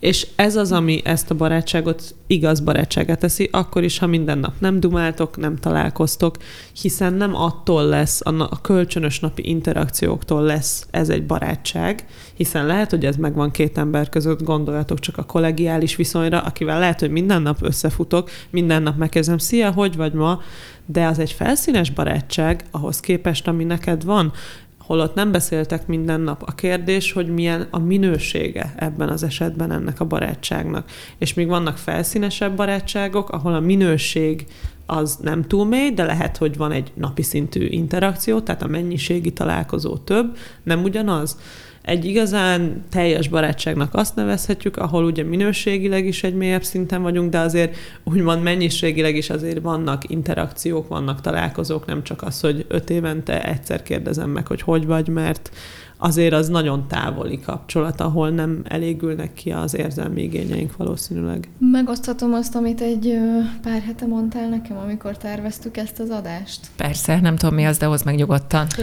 És 0.01 0.27
ez 0.37 0.57
az, 0.57 0.73
ami 0.73 1.01
ezt 1.05 1.31
a 1.31 1.35
barátságot 1.35 2.15
igaz 2.27 2.61
barátságát 2.61 3.19
teszi, 3.19 3.49
akkor 3.53 3.83
is, 3.83 3.99
ha 3.99 4.07
minden 4.07 4.39
nap 4.39 4.53
nem 4.59 4.81
dumáltok, 4.81 5.37
nem 5.37 5.57
találkoztok, 5.57 6.37
hiszen 6.81 7.15
nem 7.15 7.35
attól 7.35 7.85
lesz, 7.85 8.21
a 8.25 8.61
kölcsönös 8.61 9.21
napi 9.21 9.49
interakcióktól 9.49 10.43
lesz 10.43 10.87
ez 10.91 11.09
egy 11.09 11.27
barátság, 11.27 12.07
hiszen 12.35 12.67
lehet, 12.67 12.91
hogy 12.91 13.05
ez 13.05 13.17
megvan 13.17 13.51
két 13.51 13.79
ember 13.79 14.09
között, 14.09 14.43
gondoljatok 14.43 14.99
csak 14.99 15.19
a 15.19 15.25
kollegiális 15.25 15.97
viszonyra, 15.97 16.41
akivel 16.41 16.79
lehet, 16.79 17.01
hogy 17.01 17.11
minden 17.11 17.43
nap 17.43 17.59
összefutok, 17.61 18.31
minden 18.51 18.83
nap 18.83 18.97
megkezdem, 18.97 19.39
szia, 19.39 19.71
hogy 19.71 19.97
vagy 19.97 20.13
ma, 20.13 20.41
de 20.87 21.07
az 21.07 21.19
egy 21.19 21.33
felszínes 21.33 21.91
barátság 21.91 22.65
ahhoz 22.71 23.01
képest, 23.01 23.49
ami 23.49 23.65
neked 23.65 24.05
van, 24.05 24.33
holott 24.90 25.14
nem 25.14 25.33
beszéltek 25.33 25.87
minden 25.87 26.20
nap. 26.20 26.42
A 26.46 26.55
kérdés, 26.55 27.12
hogy 27.12 27.29
milyen 27.29 27.66
a 27.70 27.79
minősége 27.79 28.74
ebben 28.76 29.09
az 29.09 29.22
esetben 29.22 29.72
ennek 29.72 30.00
a 30.00 30.05
barátságnak. 30.05 30.90
És 31.18 31.35
még 31.35 31.46
vannak 31.46 31.76
felszínesebb 31.76 32.57
barátságok, 32.57 33.31
ahol 33.31 33.55
a 33.55 33.61
minőség 33.61 34.46
az 34.87 35.18
nem 35.22 35.42
túl 35.46 35.66
mély, 35.66 35.90
de 35.90 36.05
lehet, 36.05 36.37
hogy 36.37 36.57
van 36.57 36.72
egy 36.72 36.92
napi 36.94 37.22
szintű 37.22 37.66
interakció, 37.66 38.40
tehát 38.40 38.62
a 38.62 38.66
mennyiségi 38.66 39.33
találkozó 39.33 39.96
több, 39.96 40.37
nem 40.62 40.83
ugyanaz. 40.83 41.38
Egy 41.90 42.05
igazán 42.05 42.85
teljes 42.90 43.29
barátságnak 43.29 43.94
azt 43.94 44.14
nevezhetjük, 44.14 44.76
ahol 44.76 45.05
ugye 45.05 45.22
minőségileg 45.22 46.07
is 46.07 46.24
egy 46.24 46.35
mélyebb 46.35 46.62
szinten 46.62 47.03
vagyunk, 47.03 47.31
de 47.31 47.38
azért 47.38 47.76
úgymond 48.05 48.42
mennyiségileg 48.42 49.16
is 49.16 49.31
azért 49.31 49.61
vannak 49.61 50.11
interakciók, 50.11 50.88
vannak 50.88 51.20
találkozók, 51.20 51.87
nem 51.87 52.03
csak 52.03 52.22
az, 52.22 52.40
hogy 52.40 52.64
öt 52.68 52.90
évente 52.90 53.44
egyszer 53.44 53.83
kérdezem 53.83 54.31
meg, 54.31 54.46
hogy 54.46 54.62
hogy 54.62 54.87
vagy, 54.87 55.09
mert 55.09 55.50
azért 56.01 56.35
az 56.35 56.49
nagyon 56.49 56.89
távoli 56.89 57.41
kapcsolat, 57.41 58.01
ahol 58.01 58.31
nem 58.31 58.61
elégülnek 58.65 59.33
ki 59.33 59.51
az 59.51 59.77
érzelmi 59.77 60.23
igényeink 60.23 60.77
valószínűleg. 60.77 61.49
Megoszthatom 61.59 62.33
azt, 62.33 62.55
amit 62.55 62.81
egy 62.81 63.19
pár 63.63 63.83
hete 63.83 64.07
mondtál 64.07 64.49
nekem, 64.49 64.77
amikor 64.77 65.17
terveztük 65.17 65.77
ezt 65.77 66.01
az 66.01 66.11
adást? 66.11 66.61
Persze, 66.77 67.21
nem 67.21 67.37
tudom 67.37 67.55
mi 67.55 67.65
az, 67.67 67.79
de 67.79 67.87
hoz 67.87 68.03
meg 68.03 68.15
nyugodtan. 68.15 68.67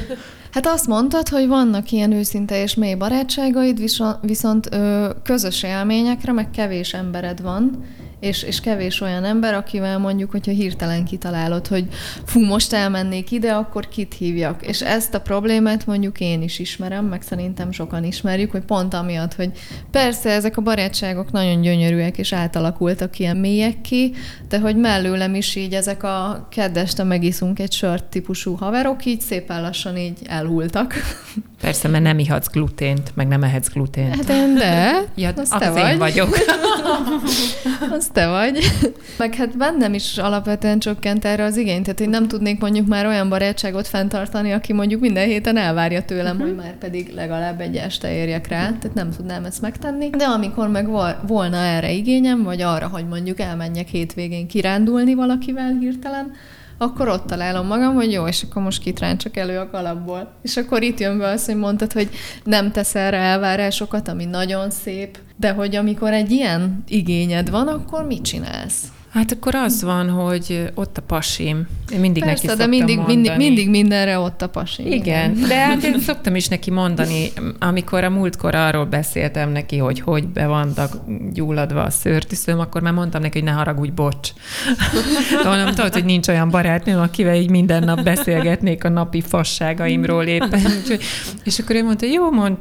Hát 0.52 0.68
azt 0.68 0.88
mondtad, 0.88 1.28
hogy 1.28 1.48
vannak 1.48 1.92
ilyen 1.92 2.12
őszinte 2.12 2.62
és 2.62 2.76
mély 2.76 2.96
barátságaid, 2.96 3.92
viszont 4.22 4.74
ö, 4.74 5.10
közös 5.24 5.64
élményekre 5.64 6.32
meg 6.32 6.50
kevés 6.50 6.94
embered 6.94 7.42
van, 7.42 7.84
és, 8.20 8.44
és 8.44 8.60
kevés 8.60 9.02
olyan 9.02 9.24
ember, 9.24 9.54
akivel 9.54 9.98
mondjuk, 9.98 10.32
hogyha 10.32 10.52
hirtelen 10.52 11.06
kitalálod, 11.06 11.68
hogy 11.68 11.88
fú, 12.26 12.46
most 12.46 12.74
elmennék 12.74 13.32
ide, 13.32 13.54
akkor 13.54 13.88
kit 13.88 14.14
hívjak. 14.14 14.66
És 14.66 14.82
ezt 14.82 15.14
a 15.14 15.22
problémát 15.22 15.86
mondjuk 15.86 16.20
én 16.20 16.42
is 16.42 16.60
ismerem, 16.60 17.06
meg 17.06 17.22
szerintem 17.22 17.72
sokan 17.72 18.04
ismerjük, 18.04 18.52
hogy 18.52 18.64
pont 18.64 18.94
amiatt, 18.94 19.34
hogy 19.34 19.52
persze 19.92 20.30
ezek 20.30 20.58
a 20.58 20.62
barátságok 20.62 21.32
nagyon 21.32 21.62
gyönyörűek, 21.62 22.18
és 22.18 22.34
átalakultak 22.34 23.20
ilyen 23.20 23.38
mélyek 23.38 23.82
ki, 23.82 24.14
de 24.50 24.60
hogy 24.60 24.76
mellőlem 24.76 25.36
is 25.36 25.56
így 25.56 25.74
ezek 25.74 26.04
a 26.04 26.48
kedveste 26.52 27.04
megiszunk 27.04 27.60
egy 27.60 27.72
sört 27.72 28.04
típusú 28.04 28.56
haverok, 28.56 29.06
így 29.06 29.22
szépen 29.22 29.62
lassan 29.62 29.98
így 29.98 30.18
elhultak. 30.26 30.94
Persze, 31.62 31.88
mert 31.88 32.04
nem 32.04 32.20
ihatsz 32.20 32.48
glutént, 32.48 33.12
meg 33.16 33.28
nem 33.28 33.44
ehetsz 33.44 33.70
glutént. 33.70 34.16
Hát 34.16 34.30
én 34.30 34.56
de. 34.56 35.04
Ja, 35.16 35.30
az, 35.36 35.52
az 35.52 35.60
te 35.60 35.70
vagy. 35.72 35.92
én 35.92 35.98
vagyok. 35.98 36.38
az 37.98 38.07
te 38.12 38.28
vagy. 38.28 38.60
Meg 39.18 39.36
hát 39.36 39.58
bennem 39.58 39.94
is 39.94 40.18
alapvetően 40.18 40.80
csökkent 40.80 41.26
erre 41.26 41.44
az 41.44 41.58
igény, 41.58 41.82
tehát 41.84 42.00
én 42.00 42.10
nem 42.10 42.28
tudnék 42.28 42.60
mondjuk 42.60 42.88
már 42.88 43.06
olyan 43.06 43.30
barátságot 43.30 43.88
fenntartani, 43.88 44.52
aki 44.52 44.74
mondjuk 44.74 45.02
minden 45.02 45.26
héten 45.26 45.58
elvárja 45.58 46.06
tőlem, 46.06 46.36
uh-huh. 46.36 46.48
hogy 46.48 46.56
már 46.56 46.78
pedig 46.78 47.14
legalább 47.14 47.62
egy 47.62 47.76
este 47.76 48.14
érjek 48.14 48.48
rá, 48.48 48.66
tehát 48.66 48.94
nem 48.94 49.12
tudnám 49.12 49.46
ezt 49.46 49.62
megtenni. 49.62 50.10
De 50.10 50.26
amikor 50.26 50.70
meg 50.70 50.88
volna 51.28 51.58
erre 51.58 51.92
igényem, 51.92 52.44
vagy 52.44 52.62
arra, 52.62 52.88
hogy 52.88 53.08
mondjuk 53.08 53.40
elmenjek 53.40 53.88
hétvégén 53.88 54.48
kirándulni 54.48 55.14
valakivel 55.14 55.78
hirtelen, 55.80 56.32
akkor 56.78 57.08
ott 57.08 57.28
találom 57.28 57.68
magam, 57.68 57.94
hogy 57.94 58.12
jó, 58.12 58.28
és 58.28 58.44
akkor 58.44 58.62
most 58.62 58.94
csak 59.18 59.38
elő 59.38 59.58
a 59.58 59.70
kalapból. 59.70 60.34
És 60.42 60.58
akkor 60.58 60.82
itt 60.82 61.00
jön 61.00 61.18
be 61.18 61.28
az, 61.28 61.46
hogy 61.46 61.56
mondtad, 61.56 61.92
hogy 61.92 62.10
nem 62.44 62.72
tesz 62.72 62.96
erre 62.96 63.18
elvárásokat, 63.18 64.08
ami 64.08 64.26
nagyon 64.26 64.70
szép, 64.70 65.18
de 65.38 65.52
hogy 65.52 65.76
amikor 65.76 66.14
egy 66.14 66.32
ilyen 66.32 66.84
igényed 66.88 67.50
van, 67.50 67.68
akkor 67.68 68.06
mit 68.06 68.22
csinálsz? 68.22 68.84
Hát 69.18 69.32
akkor 69.32 69.56
az 69.56 69.84
van, 69.84 70.10
hogy 70.10 70.72
ott 70.76 70.98
a 70.98 71.02
pasim, 71.02 71.68
Én 71.94 72.00
mindig 72.00 72.24
Persze, 72.24 72.46
neki 72.46 72.58
de 72.58 72.68
mindig, 72.68 72.96
mondani. 72.96 73.16
mindig, 73.16 73.38
mindig 73.38 73.70
mindenre 73.70 74.20
ott 74.20 74.42
a 74.42 74.50
pasi. 74.50 74.94
Igen, 74.94 75.42
de 75.48 75.56
hát 75.56 75.84
én 75.84 76.00
szoktam 76.00 76.36
is 76.36 76.48
neki 76.48 76.72
mondani, 76.72 77.32
amikor 77.60 78.04
a 78.04 78.10
múltkor 78.10 78.56
arról 78.56 78.86
beszéltem 78.86 79.50
neki, 79.50 79.78
hogy 79.78 80.00
hogy 80.00 80.28
be 80.28 80.48
vannak 80.48 80.98
gyulladva 81.34 81.84
a 81.84 81.90
szőrtűszőm, 81.90 82.60
akkor 82.60 82.82
már 82.82 82.94
mondtam 82.94 83.22
neki, 83.22 83.40
hogy 83.40 83.48
ne 83.48 83.54
haragudj, 83.54 83.92
bocs. 83.92 84.30
Mondom, 85.44 85.74
tudod, 85.74 85.94
hogy 85.94 86.06
nincs 86.06 86.28
olyan 86.28 86.50
barátnőm, 86.50 87.00
akivel 87.00 87.36
így 87.36 87.50
minden 87.50 87.84
nap 87.84 88.04
beszélgetnék 88.04 88.84
a 88.84 88.90
napi 88.90 89.22
fasságaimról 89.22 90.24
éppen. 90.24 90.62
Úgyhogy, 90.82 91.04
és 91.44 91.60
akkor 91.60 91.76
ő 91.76 91.84
mondta, 91.84 92.06
jó, 92.06 92.32
mondd. 92.32 92.58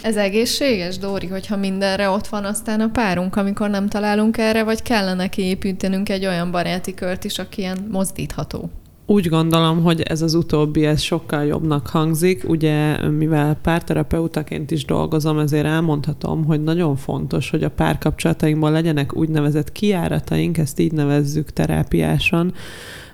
Ez 0.00 0.16
egészséges, 0.16 0.98
Dóri, 0.98 1.26
hogyha 1.26 1.56
mindenre 1.56 2.08
ott 2.08 2.26
van 2.26 2.44
aztán 2.44 2.80
a 2.80 2.88
párunk, 2.88 3.36
amikor 3.36 3.70
nem 3.70 3.88
találunk 3.88 4.38
erre, 4.38 4.62
vagy 4.62 4.82
kellene 4.82 5.21
kiépítenünk 5.28 6.08
egy 6.08 6.26
olyan 6.26 6.50
baráti 6.50 6.94
kört 6.94 7.24
is, 7.24 7.38
aki 7.38 7.60
ilyen 7.60 7.88
mozdítható? 7.90 8.70
Úgy 9.06 9.28
gondolom, 9.28 9.82
hogy 9.82 10.00
ez 10.00 10.22
az 10.22 10.34
utóbbi, 10.34 10.84
ez 10.84 11.00
sokkal 11.00 11.44
jobbnak 11.44 11.86
hangzik. 11.86 12.48
Ugye, 12.48 13.08
mivel 13.08 13.54
párterapeutaként 13.62 14.70
is 14.70 14.84
dolgozom, 14.84 15.38
ezért 15.38 15.64
elmondhatom, 15.64 16.44
hogy 16.44 16.62
nagyon 16.62 16.96
fontos, 16.96 17.50
hogy 17.50 17.64
a 17.64 17.70
párkapcsolatainkban 17.70 18.72
legyenek 18.72 19.16
úgynevezett 19.16 19.72
kiárataink, 19.72 20.58
ezt 20.58 20.78
így 20.78 20.92
nevezzük 20.92 21.50
terápiásan, 21.50 22.52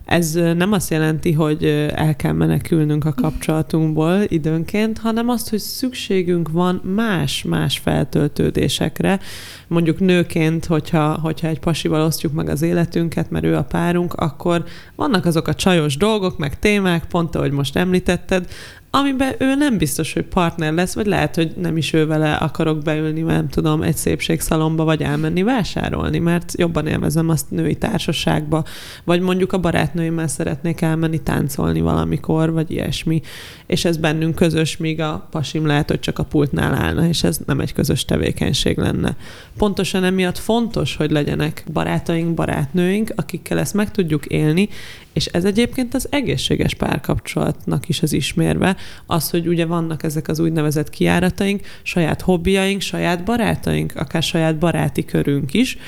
ez 0.08 0.32
nem 0.32 0.72
azt 0.72 0.90
jelenti, 0.90 1.32
hogy 1.32 1.64
el 1.94 2.16
kell 2.16 2.32
menekülnünk 2.32 3.04
a 3.04 3.14
kapcsolatunkból 3.14 4.20
időnként, 4.28 4.98
hanem 4.98 5.28
azt, 5.28 5.50
hogy 5.50 5.58
szükségünk 5.58 6.50
van 6.50 6.80
más-más 6.94 7.78
feltöltődésekre. 7.78 9.20
Mondjuk 9.66 10.00
nőként, 10.00 10.66
hogyha, 10.66 11.18
hogyha 11.22 11.48
egy 11.48 11.58
pasival 11.58 12.00
osztjuk 12.00 12.32
meg 12.32 12.48
az 12.48 12.62
életünket, 12.62 13.30
mert 13.30 13.44
ő 13.44 13.56
a 13.56 13.64
párunk, 13.64 14.14
akkor 14.14 14.64
vannak 14.94 15.24
azok 15.24 15.48
a 15.48 15.54
csajos 15.54 15.96
dolgok, 15.96 16.38
meg 16.38 16.58
témák, 16.58 17.04
pont 17.04 17.34
ahogy 17.34 17.52
most 17.52 17.76
említetted, 17.76 18.48
amiben 18.90 19.34
ő 19.38 19.54
nem 19.54 19.78
biztos, 19.78 20.12
hogy 20.12 20.24
partner 20.24 20.72
lesz, 20.72 20.94
vagy 20.94 21.06
lehet, 21.06 21.34
hogy 21.34 21.52
nem 21.56 21.76
is 21.76 21.92
ő 21.92 22.06
vele 22.06 22.34
akarok 22.34 22.82
beülni, 22.82 23.20
nem 23.20 23.48
tudom, 23.48 23.82
egy 23.82 23.96
szépségszalomba, 23.96 24.84
vagy 24.84 25.02
elmenni 25.02 25.42
vásárolni, 25.42 26.18
mert 26.18 26.52
jobban 26.56 26.86
élvezem 26.86 27.28
azt 27.28 27.50
női 27.50 27.74
társaságba, 27.74 28.64
vagy 29.04 29.20
mondjuk 29.20 29.52
a 29.52 29.58
barátnőimmel 29.58 30.28
szeretnék 30.28 30.80
elmenni 30.80 31.22
táncolni 31.22 31.80
valamikor, 31.80 32.52
vagy 32.52 32.70
ilyesmi, 32.70 33.20
és 33.66 33.84
ez 33.84 33.96
bennünk 33.96 34.34
közös, 34.34 34.76
míg 34.76 35.00
a 35.00 35.26
pasim 35.30 35.66
lehet, 35.66 35.88
hogy 35.88 36.00
csak 36.00 36.18
a 36.18 36.24
pultnál 36.24 36.74
állna, 36.74 37.08
és 37.08 37.22
ez 37.22 37.38
nem 37.46 37.60
egy 37.60 37.72
közös 37.72 38.04
tevékenység 38.04 38.78
lenne. 38.78 39.16
Pontosan 39.56 40.04
emiatt 40.04 40.38
fontos, 40.38 40.96
hogy 40.96 41.10
legyenek 41.10 41.64
barátaink, 41.72 42.34
barátnőink, 42.34 43.12
akikkel 43.16 43.58
ezt 43.58 43.74
meg 43.74 43.90
tudjuk 43.90 44.26
élni, 44.26 44.68
és 45.12 45.26
ez 45.26 45.44
egyébként 45.44 45.94
az 45.94 46.06
egészséges 46.10 46.74
párkapcsolatnak 46.74 47.88
is 47.88 48.02
az 48.02 48.12
ismérve, 48.12 48.76
az, 49.06 49.30
hogy 49.30 49.48
ugye 49.48 49.66
vannak 49.66 50.02
ezek 50.02 50.28
az 50.28 50.38
úgynevezett 50.38 50.90
kiárataink, 50.90 51.60
saját 51.82 52.20
hobbiaink, 52.20 52.80
saját 52.80 53.24
barátaink, 53.24 53.92
akár 53.96 54.22
saját 54.22 54.58
baráti 54.58 55.04
körünk 55.04 55.54
is. 55.54 55.78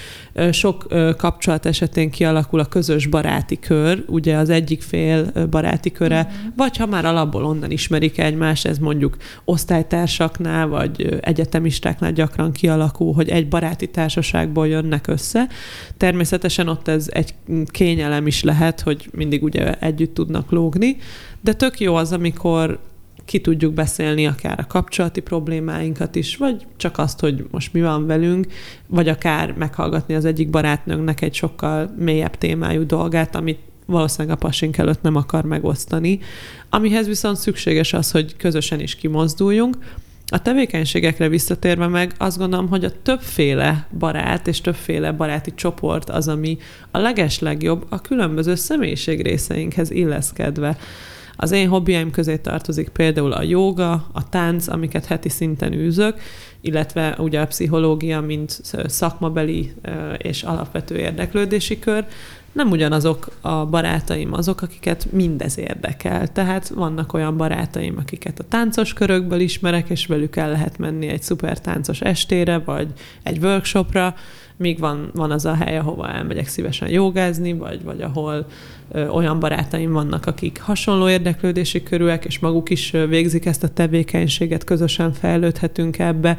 Sok 0.51 0.87
kapcsolat 1.17 1.67
esetén 1.67 2.11
kialakul 2.11 2.61
a 2.61 2.65
közös 2.65 3.07
baráti 3.07 3.59
kör, 3.59 4.05
ugye 4.07 4.37
az 4.37 4.51
egyik 4.51 4.83
fél 4.83 5.33
baráti 5.51 5.93
köre, 5.93 6.21
uh-huh. 6.21 6.53
vagy 6.57 6.77
ha 6.77 6.87
már 6.87 7.05
alapból 7.05 7.45
onnan 7.45 7.71
ismerik 7.71 8.19
egymást, 8.19 8.67
ez 8.67 8.79
mondjuk 8.79 9.17
osztálytársaknál, 9.45 10.67
vagy 10.67 11.19
egyetemistáknál 11.21 12.13
gyakran 12.13 12.53
kialakul, 12.53 13.13
hogy 13.13 13.29
egy 13.29 13.49
baráti 13.49 13.87
társaságból 13.87 14.69
jönnek 14.69 15.07
össze. 15.07 15.49
Természetesen 15.97 16.69
ott 16.69 16.89
ez 16.89 17.09
egy 17.13 17.35
kényelem 17.67 18.27
is 18.27 18.43
lehet, 18.43 18.81
hogy 18.81 19.09
mindig 19.13 19.43
ugye 19.43 19.75
együtt 19.75 20.15
tudnak 20.15 20.51
lógni, 20.51 20.97
de 21.41 21.53
tök 21.53 21.81
jó 21.81 21.95
az, 21.95 22.13
amikor 22.13 22.79
ki 23.25 23.41
tudjuk 23.41 23.75
beszélni 23.75 24.27
akár 24.27 24.61
a 24.61 24.67
kapcsolati 24.67 25.21
problémáinkat 25.21 26.15
is, 26.15 26.37
vagy 26.37 26.67
csak 26.77 26.99
azt, 26.99 27.21
hogy 27.21 27.47
most 27.51 27.73
mi 27.73 27.81
van 27.81 28.07
velünk, 28.07 28.47
vagy 28.87 29.09
akár 29.09 29.53
meghallgatni 29.53 30.15
az 30.15 30.25
egyik 30.25 30.51
barátnőnknek 30.51 31.21
egy 31.21 31.35
sokkal 31.35 31.95
mélyebb 31.99 32.39
témájú 32.39 32.87
dolgát, 32.87 33.35
amit 33.35 33.59
valószínűleg 33.87 34.37
a 34.37 34.39
pasink 34.39 34.79
előtt 34.79 35.03
nem 35.03 35.17
akar 35.17 35.45
megosztani, 35.45 36.19
amihez 36.71 37.07
viszont 37.07 37.37
szükséges 37.37 37.93
az, 37.93 38.11
hogy 38.11 38.37
közösen 38.37 38.81
is 38.81 38.95
kimozduljunk. 38.95 39.77
A 40.33 40.43
tevékenységekre 40.43 41.29
visszatérve 41.29 41.87
meg 41.87 42.13
azt 42.19 42.39
gondolom, 42.39 42.69
hogy 42.69 42.85
a 42.85 43.03
többféle 43.03 43.87
barát 43.99 44.47
és 44.47 44.61
többféle 44.61 45.13
baráti 45.13 45.55
csoport 45.55 46.11
az, 46.11 46.29
ami 46.29 46.59
a 46.91 46.99
legeslegjobb 46.99 47.87
a 47.89 48.01
különböző 48.01 48.55
személyiség 48.55 49.23
részeinkhez 49.23 49.91
illeszkedve. 49.91 50.77
Az 51.43 51.51
én 51.51 51.69
hobbiaim 51.69 52.11
közé 52.11 52.37
tartozik 52.37 52.89
például 52.89 53.33
a 53.33 53.43
joga, 53.43 54.07
a 54.13 54.29
tánc, 54.29 54.69
amiket 54.69 55.07
heti 55.07 55.29
szinten 55.29 55.73
űzök, 55.73 56.21
illetve 56.61 57.17
ugye 57.19 57.41
a 57.41 57.47
pszichológia, 57.47 58.21
mint 58.21 58.61
szakmabeli 58.87 59.73
és 60.19 60.43
alapvető 60.43 60.97
érdeklődési 60.97 61.79
kör, 61.79 62.07
nem 62.53 62.71
ugyanazok 62.71 63.29
a 63.41 63.67
barátaim 63.67 64.33
azok, 64.33 64.63
akiket 64.63 65.13
mindez 65.13 65.59
érdekel. 65.59 66.29
Tehát 66.33 66.69
vannak 66.69 67.13
olyan 67.13 67.37
barátaim, 67.37 67.97
akiket 67.99 68.39
a 68.39 68.45
táncos 68.49 68.93
körökből 68.93 69.41
ismerek, 69.41 69.89
és 69.89 70.07
velük 70.07 70.37
el 70.37 70.51
lehet 70.51 70.79
menni 70.79 71.07
egy 71.07 71.23
szuper 71.23 71.61
táncos 71.61 72.01
estére, 72.01 72.59
vagy 72.59 72.89
egy 73.23 73.39
workshopra, 73.43 74.15
míg 74.57 74.79
van, 74.79 75.11
van 75.15 75.31
az 75.31 75.45
a 75.45 75.55
hely, 75.55 75.79
ahova 75.79 76.09
elmegyek 76.09 76.49
szívesen 76.49 76.89
jogázni, 76.89 77.53
vagy, 77.53 77.83
vagy 77.83 78.03
ahol 78.03 78.47
olyan 78.95 79.41
barátaim 79.41 79.93
vannak, 79.93 80.27
akik 80.27 80.61
hasonló 80.61 81.09
érdeklődési 81.09 81.83
körűek, 81.83 82.25
és 82.25 82.39
maguk 82.39 82.71
is 82.71 82.91
végzik 82.91 83.47
ezt 83.47 83.63
a 83.63 83.69
tevékenységet, 83.69 84.65
közösen 84.65 85.13
fejlődhetünk 85.13 85.99
ebbe, 85.99 86.39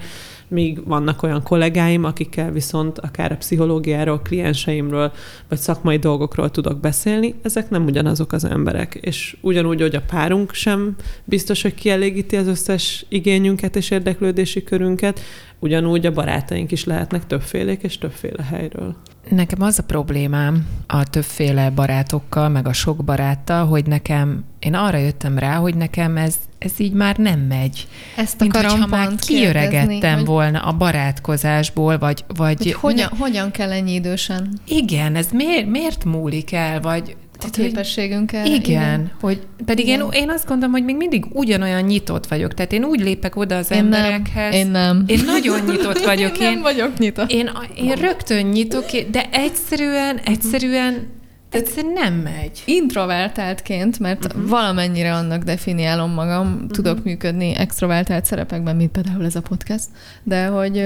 míg 0.51 0.87
vannak 0.87 1.23
olyan 1.23 1.43
kollégáim, 1.43 2.03
akikkel 2.03 2.51
viszont 2.51 2.99
akár 2.99 3.31
a 3.31 3.35
pszichológiáról, 3.35 4.21
klienseimről, 4.21 5.11
vagy 5.49 5.57
szakmai 5.57 5.97
dolgokról 5.97 6.51
tudok 6.51 6.79
beszélni, 6.79 7.35
ezek 7.41 7.69
nem 7.69 7.85
ugyanazok 7.85 8.31
az 8.31 8.43
emberek. 8.43 8.97
És 9.01 9.37
ugyanúgy, 9.41 9.81
hogy 9.81 9.95
a 9.95 10.01
párunk 10.01 10.53
sem 10.53 10.95
biztos, 11.23 11.61
hogy 11.61 11.73
kielégíti 11.73 12.35
az 12.35 12.47
összes 12.47 13.05
igényünket 13.09 13.75
és 13.75 13.89
érdeklődési 13.89 14.63
körünket, 14.63 15.19
ugyanúgy 15.59 16.05
a 16.05 16.11
barátaink 16.11 16.71
is 16.71 16.83
lehetnek 16.83 17.27
többfélék 17.27 17.83
és 17.83 17.97
többféle 17.97 18.43
helyről. 18.43 18.95
Nekem 19.29 19.61
az 19.61 19.79
a 19.79 19.83
problémám 19.83 20.67
a 20.87 21.03
többféle 21.03 21.69
barátokkal, 21.69 22.49
meg 22.49 22.67
a 22.67 22.73
sok 22.73 23.03
baráttal, 23.03 23.65
hogy 23.65 23.85
nekem, 23.85 24.43
én 24.59 24.73
arra 24.73 24.97
jöttem 24.97 25.37
rá, 25.37 25.55
hogy 25.55 25.75
nekem 25.75 26.17
ez, 26.17 26.35
ez 26.57 26.71
így 26.77 26.93
már 26.93 27.17
nem 27.17 27.39
megy. 27.39 27.87
Ezt 28.15 28.39
Mint 28.39 28.55
hogyha 28.55 28.87
már 28.87 29.15
kiöregettem 29.15 30.17
hogy, 30.17 30.25
volna 30.25 30.59
a 30.59 30.71
barátkozásból, 30.71 31.97
vagy... 31.97 32.25
vagy 32.27 32.57
hogy 32.57 32.73
hogyan, 32.73 33.09
hogyan 33.19 33.51
kell 33.51 33.71
ennyi 33.71 33.93
idősen 33.93 34.59
Igen, 34.65 35.15
ez 35.15 35.27
miért, 35.31 35.65
miért 35.65 36.05
múlik 36.05 36.51
el, 36.51 36.81
vagy... 36.81 37.15
a 37.43 37.49
képességünk 37.49 38.33
erre? 38.33 38.45
Igen, 38.45 38.59
igen, 38.59 39.11
hogy 39.19 39.41
pedig 39.65 39.87
Igen. 39.87 39.99
Én, 39.99 40.21
én 40.21 40.29
azt 40.29 40.47
gondolom, 40.47 40.71
hogy 40.71 40.83
még 40.83 40.95
mindig 40.95 41.25
ugyanolyan 41.29 41.81
nyitott 41.81 42.27
vagyok. 42.27 42.53
Tehát 42.53 42.71
én 42.71 42.83
úgy 42.83 42.99
lépek 42.99 43.35
oda 43.35 43.57
az 43.57 43.71
Én 43.71 43.77
emberekhez. 43.77 44.51
nem. 44.51 44.51
Én 44.51 44.67
nem. 44.67 45.03
Én 45.07 45.19
nagyon 45.25 45.59
nyitott 45.65 46.03
vagyok. 46.11 46.39
Én 46.39 46.51
nem 46.51 46.61
vagyok 46.61 46.97
nyitott. 46.97 47.31
Én, 47.31 47.49
én 47.75 47.91
rögtön 47.91 48.45
nyitok, 48.45 48.85
de 49.11 49.29
egyszerűen, 49.31 50.17
egyszerűen, 50.17 51.07
egyszerűen 51.49 51.93
nem 51.93 52.13
megy. 52.13 52.61
Introvertáltként, 52.65 53.99
mert 53.99 54.25
uh-huh. 54.25 54.49
valamennyire 54.49 55.13
annak 55.13 55.43
definiálom 55.43 56.11
magam, 56.11 56.53
uh-huh. 56.53 56.69
tudok 56.69 57.03
működni 57.03 57.55
extrovertált 57.55 58.25
szerepekben, 58.25 58.75
mint 58.75 58.91
például 58.91 59.25
ez 59.25 59.35
a 59.35 59.41
podcast, 59.41 59.85
de 60.23 60.45
hogy 60.45 60.83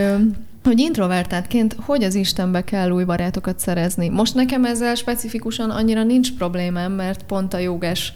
hogy 0.65 0.79
introvertáltként 0.79 1.75
hogy 1.79 2.03
az 2.03 2.15
Istenbe 2.15 2.63
kell 2.63 2.89
új 2.89 3.03
barátokat 3.03 3.59
szerezni. 3.59 4.09
Most 4.09 4.35
nekem 4.35 4.65
ezzel 4.65 4.95
specifikusan 4.95 5.69
annyira 5.69 6.03
nincs 6.03 6.33
problémám, 6.33 6.91
mert 6.91 7.23
pont 7.23 7.53
a 7.53 7.57
jogás 7.57 8.13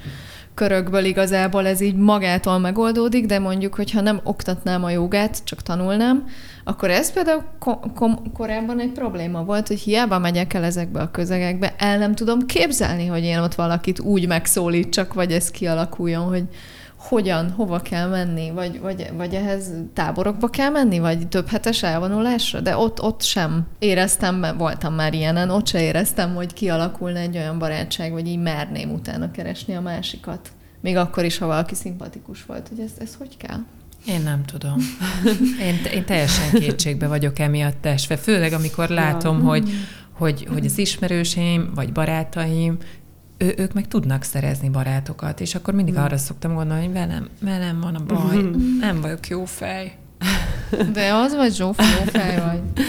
körökből 0.54 1.04
igazából 1.04 1.68
ez 1.68 1.82
így 1.82 1.96
magától 1.96 2.60
megoldódik, 2.60 3.26
de 3.26 3.40
mondjuk, 3.40 3.76
hogyha 3.76 4.02
nem 4.02 4.20
oktatnám 4.24 4.84
a 4.84 4.90
jogát, 4.90 5.44
csak 5.44 5.62
tanulnám, 5.62 6.28
akkor 6.64 6.90
ez 6.90 7.14
például 7.14 7.44
ko- 7.60 7.86
kom- 7.96 8.32
korábban 8.34 8.80
egy 8.80 8.92
probléma 8.92 9.44
volt, 9.44 9.68
hogy 9.68 9.80
hiába 9.80 10.20
megyek 10.20 10.54
el 10.54 10.64
ezekbe 10.64 11.02
a 11.02 11.12
közegekbe, 11.12 11.74
el 11.78 11.98
nem 11.98 12.16
tudom 12.16 12.46
képzelni, 12.46 13.06
hogy 13.06 13.24
én 13.24 13.40
ott 13.40 13.56
valakit 13.56 14.00
úgy 14.00 14.28
megszólítsak, 14.28 15.14
vagy 15.14 15.32
ez 15.32 15.52
kialakuljon, 15.52 16.24
hogy 16.24 16.44
hogyan, 17.00 17.52
hova 17.52 17.80
kell 17.80 18.08
menni, 18.08 18.52
vagy, 18.52 18.80
vagy, 18.80 19.10
vagy 19.18 19.34
ehhez 19.34 19.72
táborokba 19.94 20.50
kell 20.50 20.70
menni, 20.70 21.00
vagy 21.00 21.28
több 21.28 21.48
hetes 21.48 21.84
elvonulásra, 21.84 22.60
de 22.60 22.78
ott, 22.78 23.02
ott 23.02 23.22
sem 23.22 23.68
éreztem, 23.80 24.46
voltam 24.58 24.94
már 24.94 25.14
ilyenen, 25.14 25.50
ott 25.50 25.68
sem 25.68 25.82
éreztem, 25.82 26.36
hogy 26.36 26.54
kialakulna 26.54 27.20
egy 27.20 27.38
olyan 27.38 27.60
barátság, 27.60 28.12
vagy 28.12 28.28
így 28.28 28.40
merném 28.40 28.92
utána 28.92 29.32
keresni 29.32 29.76
a 29.76 29.82
másikat. 29.82 30.50
Még 30.82 30.96
akkor 30.96 31.26
is, 31.26 31.38
ha 31.38 31.46
valaki 31.46 31.76
szimpatikus 31.76 32.46
volt, 32.46 32.68
hogy 32.68 32.80
ez, 32.80 32.92
ez 33.00 33.16
hogy 33.18 33.38
kell? 33.38 33.60
Én 34.06 34.22
nem 34.22 34.44
tudom. 34.46 34.78
Én, 35.68 35.94
én 35.94 36.06
teljesen 36.06 36.52
kétségbe 36.52 37.08
vagyok 37.08 37.40
emiatt 37.40 37.86
esve. 37.86 38.18
Főleg, 38.18 38.54
amikor 38.54 38.90
látom, 38.90 39.38
ja. 39.38 39.44
hogy, 39.44 39.70
hogy, 40.12 40.48
hogy 40.52 40.66
az 40.66 40.78
ismerőseim, 40.78 41.72
vagy 41.76 41.92
barátaim 41.92 42.78
ő, 43.40 43.54
ők 43.58 43.74
meg 43.74 43.88
tudnak 43.88 44.24
szerezni 44.24 44.70
barátokat, 44.70 45.40
és 45.40 45.56
akkor 45.56 45.74
mindig 45.74 45.94
mm. 45.94 45.98
arra 45.98 46.18
szoktam 46.18 46.54
gondolni, 46.54 46.84
hogy 46.84 46.94
velem, 46.94 47.28
velem 47.42 47.80
van 47.80 47.96
a 47.96 48.04
baj, 48.04 48.38
mm. 48.38 48.80
nem 48.80 49.02
vagyok 49.02 49.28
jó 49.28 49.46
fej. 49.46 49.98
De 50.94 51.14
az 51.14 51.36
vagy 51.36 51.56
Zsófi, 51.56 51.84
jó 51.84 52.06
fej 52.06 52.40
vagy. 52.40 52.86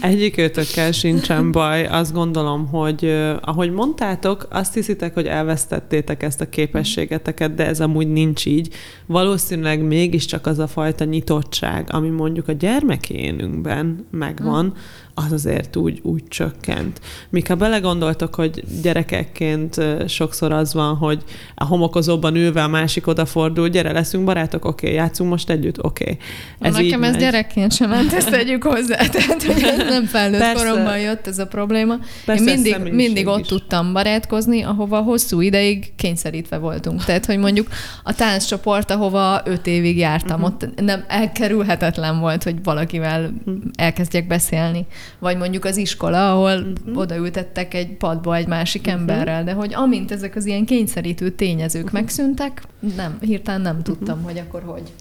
Egyikőtökkel 0.00 0.92
sincsen 0.92 1.52
baj. 1.52 1.86
Azt 1.86 2.12
gondolom, 2.12 2.66
hogy 2.66 3.04
ahogy 3.40 3.72
mondtátok, 3.72 4.46
azt 4.50 4.74
hiszitek, 4.74 5.14
hogy 5.14 5.26
elvesztettétek 5.26 6.22
ezt 6.22 6.40
a 6.40 6.48
képességeteket, 6.48 7.54
de 7.54 7.66
ez 7.66 7.80
amúgy 7.80 8.08
nincs 8.08 8.46
így. 8.46 8.74
Valószínűleg 9.06 9.82
mégiscsak 9.82 10.46
az 10.46 10.58
a 10.58 10.66
fajta 10.66 11.04
nyitottság, 11.04 11.88
ami 11.90 12.08
mondjuk 12.08 12.48
a 12.48 12.52
gyermekénünkben 12.52 14.06
megvan, 14.10 14.64
mm 14.64 15.10
az 15.14 15.32
azért 15.32 15.76
úgy, 15.76 16.00
úgy 16.02 16.22
csökkent. 16.28 17.00
Ha 17.48 17.54
belegondoltok, 17.54 18.34
hogy 18.34 18.64
gyerekekként 18.82 19.80
sokszor 20.08 20.52
az 20.52 20.74
van, 20.74 20.96
hogy 20.96 21.22
a 21.54 21.64
homokozóban 21.64 22.36
ülve 22.36 22.62
a 22.62 22.68
másik 22.68 23.06
odafordul, 23.06 23.68
gyere, 23.68 23.92
leszünk 23.92 24.24
barátok, 24.24 24.64
oké, 24.64 24.86
okay, 24.86 24.98
játszunk 24.98 25.30
most 25.30 25.50
együtt, 25.50 25.84
oké. 25.84 26.02
Okay. 26.02 26.18
Ez 26.60 26.74
Nekem 26.74 27.02
ez 27.02 27.16
gyerekként 27.16 27.72
sem 27.72 27.88
ment, 27.88 28.12
ezt 28.12 28.30
tegyük 28.30 28.62
hozzá, 28.62 28.96
tehát 29.16 29.42
hogy 29.42 29.62
ez 29.62 29.76
nem 29.88 30.04
felnőtt 30.04 30.40
Persze. 30.40 30.64
koromban 30.64 30.98
jött 30.98 31.26
ez 31.26 31.38
a 31.38 31.46
probléma. 31.46 31.98
Persze, 32.24 32.44
Én 32.44 32.60
mindig, 32.60 32.92
mindig 32.92 33.26
ott 33.26 33.40
is. 33.40 33.46
tudtam 33.46 33.92
barátkozni, 33.92 34.62
ahova 34.62 35.00
hosszú 35.00 35.40
ideig 35.40 35.92
kényszerítve 35.96 36.56
voltunk. 36.56 37.04
Tehát, 37.04 37.26
hogy 37.26 37.38
mondjuk 37.38 37.68
a 38.02 38.14
tánccsoport, 38.14 38.90
ahova 38.90 39.42
öt 39.44 39.66
évig 39.66 39.98
jártam, 39.98 40.42
uh-huh. 40.42 40.54
ott 40.62 40.80
nem 40.80 41.04
elkerülhetetlen 41.08 42.20
volt, 42.20 42.42
hogy 42.42 42.62
valakivel 42.62 43.32
uh-huh. 43.44 43.62
elkezdjek 43.76 44.26
beszélni 44.26 44.86
vagy 45.18 45.36
mondjuk 45.36 45.64
az 45.64 45.76
iskola, 45.76 46.32
ahol 46.32 46.56
uh-huh. 46.58 46.98
odaültettek 46.98 47.74
egy 47.74 47.96
padba 47.96 48.36
egy 48.36 48.46
másik 48.46 48.86
uh-huh. 48.86 49.00
emberrel, 49.00 49.44
de 49.44 49.52
hogy 49.52 49.74
amint 49.74 50.12
ezek 50.12 50.36
az 50.36 50.46
ilyen 50.46 50.64
kényszerítő 50.64 51.30
tényezők 51.30 51.84
uh-huh. 51.84 52.00
megszűntek, 52.00 52.62
nem, 52.96 53.18
hirtelen 53.20 53.60
nem 53.60 53.82
tudtam, 53.82 54.18
uh-huh. 54.18 54.30
hogy 54.30 54.38
akkor 54.38 54.62
hogy. 54.62 54.92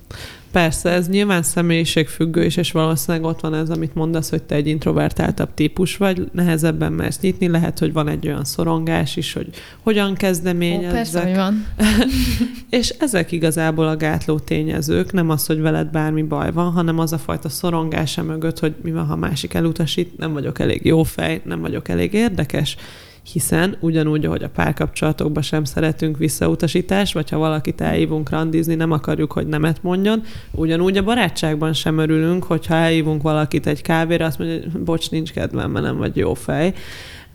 Persze, 0.52 0.90
ez 0.90 1.10
nyilván 1.10 1.44
személyiségfüggő 1.44 2.46
is, 2.46 2.58
és 2.58 2.72
valószínűleg 2.72 3.28
ott 3.28 3.40
van 3.40 3.54
ez, 3.54 3.70
amit 3.70 3.96
mondasz, 3.96 4.30
hogy 4.30 4.44
te 4.44 4.56
egy 4.56 4.68
introvertáltabb 4.68 5.54
típus 5.54 5.98
vagy, 5.98 6.30
nehezebben 6.32 6.94
mersz 6.94 7.20
nyitni, 7.20 7.48
lehet, 7.48 7.80
hogy 7.80 7.94
van 7.94 8.08
egy 8.08 8.28
olyan 8.28 8.44
szorongás 8.44 9.16
is, 9.16 9.34
hogy 9.34 9.48
hogyan 9.80 10.14
kezdeményezzek. 10.14 10.92
Ó, 10.92 10.94
persze, 10.94 11.24
hogy 11.24 11.36
van. 11.36 11.66
és 12.80 12.90
ezek 12.90 13.32
igazából 13.32 13.88
a 13.88 13.98
gátló 13.98 14.40
tényezők, 14.40 15.12
nem 15.12 15.30
az, 15.30 15.46
hogy 15.46 15.60
veled 15.60 15.88
bármi 15.88 16.24
baj 16.24 16.52
van, 16.52 16.72
hanem 16.72 17.00
az 17.00 17.14
a 17.14 17.18
fajta 17.18 17.50
szorongása 17.50 18.24
mögött, 18.24 18.60
hogy 18.60 18.74
mi 18.82 18.92
van, 18.92 19.06
ha 19.06 19.16
másik 19.16 19.54
elutasít, 19.54 20.18
nem 20.18 20.34
vagyok 20.34 20.60
elég 20.60 20.86
jó 20.86 21.04
fej, 21.04 21.42
nem 21.46 21.62
vagyok 21.62 21.90
elég 21.90 22.14
érdekes, 22.14 22.78
hiszen 23.24 23.78
ugyanúgy, 23.80 24.26
ahogy 24.26 24.44
a 24.44 24.50
párkapcsolatokban 24.50 25.44
sem 25.44 25.64
szeretünk 25.64 26.18
visszautasítást, 26.18 27.14
vagy 27.14 27.30
ha 27.30 27.38
valakit 27.38 27.82
elhívunk 27.82 28.30
randizni, 28.30 28.76
nem 28.76 28.92
akarjuk, 28.92 29.32
hogy 29.32 29.48
nemet 29.48 29.84
mondjon, 29.84 30.24
ugyanúgy 30.52 30.98
a 30.98 31.04
barátságban 31.04 31.74
sem 31.74 31.98
örülünk, 31.98 32.44
hogyha 32.44 32.76
elhívunk 32.76 33.22
valakit 33.22 33.68
egy 33.68 33.82
kávéra, 33.82 34.26
azt 34.26 34.40
mondja, 34.40 34.60
hogy 34.72 34.82
bocs, 34.82 35.10
nincs 35.10 35.32
kedvem, 35.32 35.72
mert 35.72 35.86
nem 35.86 35.98
vagy 35.98 36.16
jó 36.16 36.34
fej. 36.34 36.74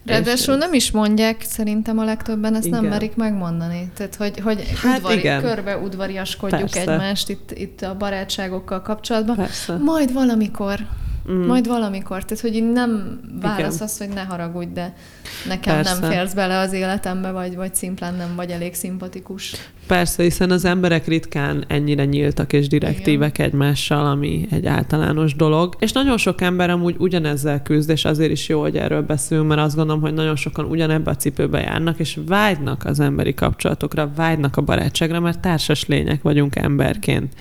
Ráadásul 0.07 0.57
nem 0.57 0.73
is 0.73 0.91
mondják, 0.91 1.43
szerintem 1.43 1.99
a 1.99 2.05
legtöbben 2.05 2.55
ezt 2.55 2.67
igen. 2.67 2.81
nem 2.81 2.91
merik 2.91 3.17
megmondani. 3.17 3.91
Tehát, 3.97 4.15
hogy, 4.15 4.41
hogy 4.41 4.73
hát 4.83 4.97
udvari, 4.97 5.19
igen. 5.19 5.41
körbe 5.41 5.79
udvariaskodjuk 5.79 6.61
Persze. 6.61 6.81
egymást 6.93 7.29
itt, 7.29 7.51
itt 7.55 7.83
a 7.83 7.97
barátságokkal 7.97 8.83
kapcsolatban. 8.83 9.37
Persze. 9.37 9.77
Majd 9.77 10.13
valamikor 10.13 10.79
Mm. 11.31 11.47
Majd 11.47 11.67
valamikor. 11.67 12.25
Tehát, 12.25 12.43
hogy 12.43 12.55
én 12.55 12.65
nem 12.65 13.21
válasz 13.41 13.81
az, 13.81 13.99
hogy 13.99 14.09
ne 14.09 14.23
haragudj, 14.23 14.73
de 14.73 14.95
nekem 15.49 15.75
Persze. 15.75 15.99
nem 16.01 16.11
férsz 16.11 16.33
bele 16.33 16.59
az 16.59 16.73
életembe, 16.73 17.31
vagy, 17.31 17.57
vagy 17.57 17.75
szimplán 17.75 18.15
nem 18.15 18.33
vagy 18.37 18.51
elég 18.51 18.75
szimpatikus. 18.75 19.55
Persze, 19.87 20.23
hiszen 20.23 20.51
az 20.51 20.65
emberek 20.65 21.07
ritkán 21.07 21.65
ennyire 21.69 22.05
nyíltak 22.05 22.53
és 22.53 22.69
direktívek 22.69 23.39
Igen. 23.39 23.51
egymással, 23.51 24.07
ami 24.07 24.47
egy 24.51 24.67
általános 24.67 25.35
dolog. 25.35 25.77
És 25.79 25.93
nagyon 25.93 26.17
sok 26.17 26.41
ember 26.41 26.71
amúgy 26.71 26.95
ugyanezzel 26.99 27.63
küzd, 27.63 27.91
és 27.91 28.05
azért 28.05 28.31
is 28.31 28.49
jó, 28.49 28.61
hogy 28.61 28.77
erről 28.77 29.03
beszélünk, 29.03 29.49
mert 29.49 29.61
azt 29.61 29.77
gondolom, 29.77 30.03
hogy 30.03 30.15
nagyon 30.15 30.37
sokan 30.37 30.65
ugyanebbe 30.65 31.11
a 31.11 31.17
cipőbe 31.17 31.61
járnak, 31.61 31.99
és 31.99 32.19
vágynak 32.27 32.85
az 32.85 33.01
emberi 33.01 33.35
kapcsolatokra, 33.35 34.11
vágynak 34.17 34.57
a 34.57 34.61
barátságra, 34.61 35.21
mert 35.21 35.41
társas 35.41 35.87
lények 35.87 36.23
vagyunk 36.23 36.57
emberként. 36.57 37.33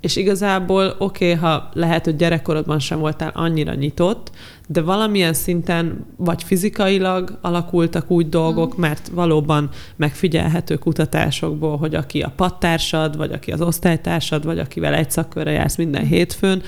És 0.00 0.16
igazából 0.16 0.94
oké, 0.98 1.32
okay, 1.32 1.50
ha 1.50 1.70
lehet, 1.72 2.04
hogy 2.04 2.16
gyerekkorodban 2.16 2.78
sem 2.78 2.98
voltál 2.98 3.30
annyira 3.34 3.74
nyitott, 3.74 4.30
de 4.68 4.80
valamilyen 4.80 5.34
szinten 5.34 6.06
vagy 6.16 6.42
fizikailag 6.42 7.38
alakultak 7.40 8.10
úgy 8.10 8.28
dolgok, 8.28 8.76
mm. 8.76 8.80
mert 8.80 9.10
valóban 9.14 9.68
megfigyelhető 9.96 10.76
kutatásokból, 10.76 11.76
hogy 11.76 11.94
aki 11.94 12.20
a 12.20 12.32
pattársad, 12.36 13.16
vagy 13.16 13.32
aki 13.32 13.52
az 13.52 13.60
osztálytársad, 13.60 14.44
vagy 14.44 14.58
akivel 14.58 14.94
egy 14.94 15.10
szakkörre 15.10 15.50
jársz 15.50 15.76
minden 15.76 16.06
hétfőn, 16.06 16.62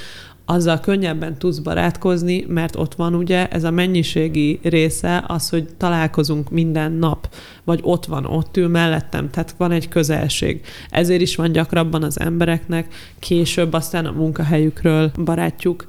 azzal 0.45 0.81
könnyebben 0.81 1.39
tudsz 1.39 1.59
barátkozni, 1.59 2.45
mert 2.49 2.77
ott 2.77 2.95
van 2.95 3.15
ugye 3.15 3.49
ez 3.49 3.65
a 3.65 3.71
mennyiségi 3.71 4.61
része, 4.63 5.25
az, 5.27 5.49
hogy 5.49 5.69
találkozunk 5.77 6.51
minden 6.51 6.93
nap, 6.93 7.29
vagy 7.65 7.81
ott 7.83 8.05
van, 8.05 8.25
ott 8.25 8.57
ül 8.57 8.69
mellettem, 8.69 9.31
tehát 9.31 9.55
van 9.59 9.71
egy 9.71 9.89
közelség. 9.89 10.61
Ezért 10.91 11.21
is 11.21 11.37
van 11.37 11.53
gyakrabban 11.53 12.03
az 12.03 12.21
embereknek 12.21 12.95
később 13.19 13.73
aztán 13.73 14.07
a 14.07 14.13
munkahelyükről 14.13 15.11
barátjuk, 15.25 15.85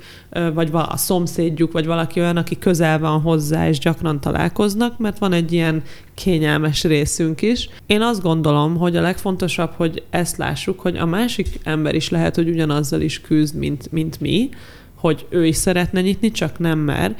vagy 0.53 0.69
a 0.71 0.97
szomszédjuk, 0.97 1.71
vagy 1.71 1.86
valaki 1.86 2.19
olyan, 2.19 2.38
aki 2.38 2.57
közel 2.57 2.99
van 2.99 3.21
hozzá, 3.21 3.67
és 3.67 3.80
gyakran 3.80 4.19
találkoznak, 4.19 4.97
mert 4.97 5.17
van 5.17 5.34
egy 5.34 5.51
ilyen 5.51 5.84
kényelmes 6.13 6.84
részünk 6.84 7.41
is. 7.41 7.69
Én 7.86 8.01
azt 8.01 8.21
gondolom, 8.21 8.78
hogy 8.78 8.95
a 8.95 9.01
legfontosabb, 9.01 9.71
hogy 9.76 10.03
ezt 10.09 10.38
lássuk, 10.38 10.80
hogy 10.80 10.97
a 10.97 11.05
másik 11.05 11.59
ember 11.63 11.95
is 11.95 12.09
lehet, 12.09 12.36
hogy 12.36 12.49
ugyanazzal 12.49 13.01
is 13.01 13.21
küzd, 13.21 13.55
mint, 13.55 13.91
mint 13.91 14.19
mi, 14.19 14.49
hogy 14.95 15.26
ő 15.30 15.45
is 15.45 15.55
szeretne 15.55 16.01
nyitni, 16.01 16.32
csak 16.32 16.59
nem 16.59 16.80
mer, 16.80 17.15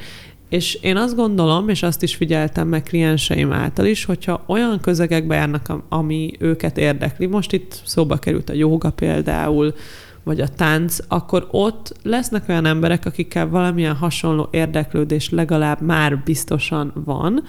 és 0.54 0.74
én 0.74 0.96
azt 0.96 1.14
gondolom, 1.14 1.68
és 1.68 1.82
azt 1.82 2.02
is 2.02 2.14
figyeltem 2.14 2.68
meg 2.68 2.82
klienseim 2.82 3.52
által 3.52 3.86
is, 3.86 4.04
hogyha 4.04 4.44
olyan 4.46 4.80
közegekbe 4.80 5.34
járnak, 5.34 5.72
ami 5.88 6.32
őket 6.38 6.78
érdekli, 6.78 7.26
most 7.26 7.52
itt 7.52 7.80
szóba 7.84 8.16
került 8.16 8.50
a 8.50 8.52
joga 8.52 8.90
például, 8.90 9.74
vagy 10.22 10.40
a 10.40 10.48
tánc, 10.48 10.98
akkor 11.08 11.48
ott 11.50 11.92
lesznek 12.02 12.48
olyan 12.48 12.66
emberek, 12.66 13.06
akikkel 13.06 13.48
valamilyen 13.48 13.94
hasonló 13.94 14.48
érdeklődés 14.50 15.30
legalább 15.30 15.80
már 15.80 16.18
biztosan 16.18 16.92
van, 17.04 17.42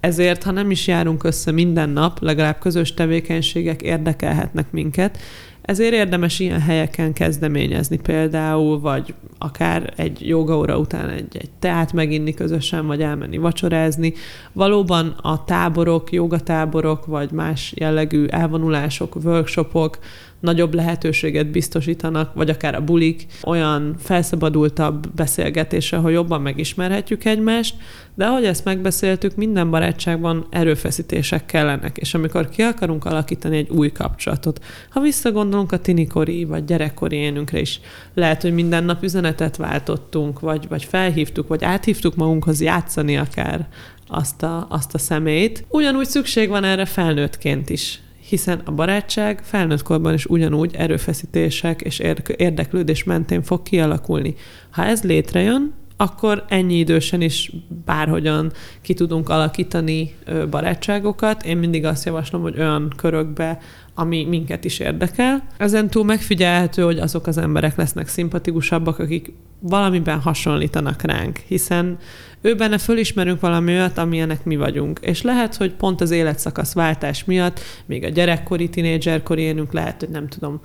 ezért, 0.00 0.42
ha 0.42 0.50
nem 0.50 0.70
is 0.70 0.86
járunk 0.86 1.24
össze 1.24 1.50
minden 1.50 1.90
nap, 1.90 2.20
legalább 2.22 2.58
közös 2.58 2.94
tevékenységek 2.94 3.82
érdekelhetnek 3.82 4.70
minket, 4.70 5.18
ezért 5.70 5.92
érdemes 5.92 6.38
ilyen 6.38 6.60
helyeken 6.60 7.12
kezdeményezni 7.12 7.98
például, 7.98 8.80
vagy 8.80 9.14
akár 9.38 9.92
egy 9.96 10.28
jogaóra 10.28 10.78
után 10.78 11.08
egy, 11.08 11.36
egy 11.36 11.50
teát 11.58 11.92
meginni 11.92 12.34
közösen, 12.34 12.86
vagy 12.86 13.02
elmenni 13.02 13.36
vacsorázni. 13.36 14.12
Valóban 14.52 15.06
a 15.22 15.44
táborok, 15.44 16.12
jogatáborok, 16.12 17.06
vagy 17.06 17.30
más 17.30 17.72
jellegű 17.76 18.26
elvonulások, 18.26 19.16
workshopok, 19.24 19.98
nagyobb 20.40 20.74
lehetőséget 20.74 21.50
biztosítanak, 21.50 22.34
vagy 22.34 22.50
akár 22.50 22.74
a 22.74 22.80
bulik, 22.80 23.26
olyan 23.42 23.94
felszabadultabb 23.98 25.14
beszélgetése, 25.14 25.96
hogy 25.96 26.12
jobban 26.12 26.42
megismerhetjük 26.42 27.24
egymást, 27.24 27.74
de 28.14 28.26
ahogy 28.26 28.44
ezt 28.44 28.64
megbeszéltük, 28.64 29.36
minden 29.36 29.70
barátságban 29.70 30.46
erőfeszítések 30.50 31.46
kellenek, 31.46 31.96
és 31.96 32.14
amikor 32.14 32.48
ki 32.48 32.62
akarunk 32.62 33.04
alakítani 33.04 33.56
egy 33.56 33.68
új 33.68 33.92
kapcsolatot, 33.92 34.64
ha 34.90 35.00
visszagondolunk 35.00 35.72
a 35.72 35.78
tinikori 35.78 36.44
vagy 36.44 36.64
gyerekkori 36.64 37.16
énünkre 37.16 37.60
is, 37.60 37.80
lehet, 38.14 38.42
hogy 38.42 38.54
minden 38.54 38.84
nap 38.84 39.02
üzenetet 39.02 39.56
váltottunk, 39.56 40.40
vagy, 40.40 40.68
vagy 40.68 40.84
felhívtuk, 40.84 41.48
vagy 41.48 41.64
áthívtuk 41.64 42.14
magunkhoz 42.14 42.60
játszani 42.60 43.16
akár 43.16 43.68
azt 44.08 44.42
a, 44.42 44.66
azt 44.70 44.94
a 44.94 44.98
szemét. 44.98 45.64
Ugyanúgy 45.68 46.06
szükség 46.06 46.48
van 46.48 46.64
erre 46.64 46.84
felnőttként 46.84 47.70
is 47.70 48.00
hiszen 48.30 48.62
a 48.64 48.72
barátság 48.72 49.40
felnőtt 49.42 49.82
korban 49.82 50.14
is 50.14 50.26
ugyanúgy 50.26 50.74
erőfeszítések 50.74 51.80
és 51.80 51.98
érdeklődés 52.36 53.04
mentén 53.04 53.42
fog 53.42 53.62
kialakulni. 53.62 54.34
Ha 54.70 54.84
ez 54.84 55.02
létrejön, 55.02 55.74
akkor 56.00 56.44
ennyi 56.48 56.78
idősen 56.78 57.20
is 57.20 57.52
bárhogyan 57.84 58.52
ki 58.80 58.94
tudunk 58.94 59.28
alakítani 59.28 60.14
barátságokat. 60.50 61.44
Én 61.44 61.56
mindig 61.56 61.84
azt 61.84 62.04
javaslom, 62.04 62.42
hogy 62.42 62.58
olyan 62.58 62.92
körökbe, 62.96 63.58
ami 63.94 64.24
minket 64.24 64.64
is 64.64 64.78
érdekel. 64.78 65.46
Ezen 65.56 65.88
túl 65.88 66.04
megfigyelhető, 66.04 66.82
hogy 66.82 66.98
azok 66.98 67.26
az 67.26 67.38
emberek 67.38 67.76
lesznek 67.76 68.08
szimpatikusabbak, 68.08 68.98
akik 68.98 69.32
valamiben 69.58 70.20
hasonlítanak 70.20 71.02
ránk, 71.02 71.36
hiszen 71.46 71.98
ő 72.40 72.54
benne 72.54 72.78
fölismerünk 72.78 73.40
valami 73.40 73.72
olyat, 73.72 73.98
amilyenek 73.98 74.44
mi 74.44 74.56
vagyunk. 74.56 74.98
És 75.02 75.22
lehet, 75.22 75.56
hogy 75.56 75.72
pont 75.72 76.00
az 76.00 76.10
életszakasz 76.10 76.74
váltás 76.74 77.24
miatt, 77.24 77.60
még 77.86 78.04
a 78.04 78.08
gyerekkori, 78.08 78.68
tinédzserkori 78.68 79.42
énünk 79.42 79.72
lehet, 79.72 80.00
hogy 80.00 80.08
nem 80.08 80.28
tudom, 80.28 80.60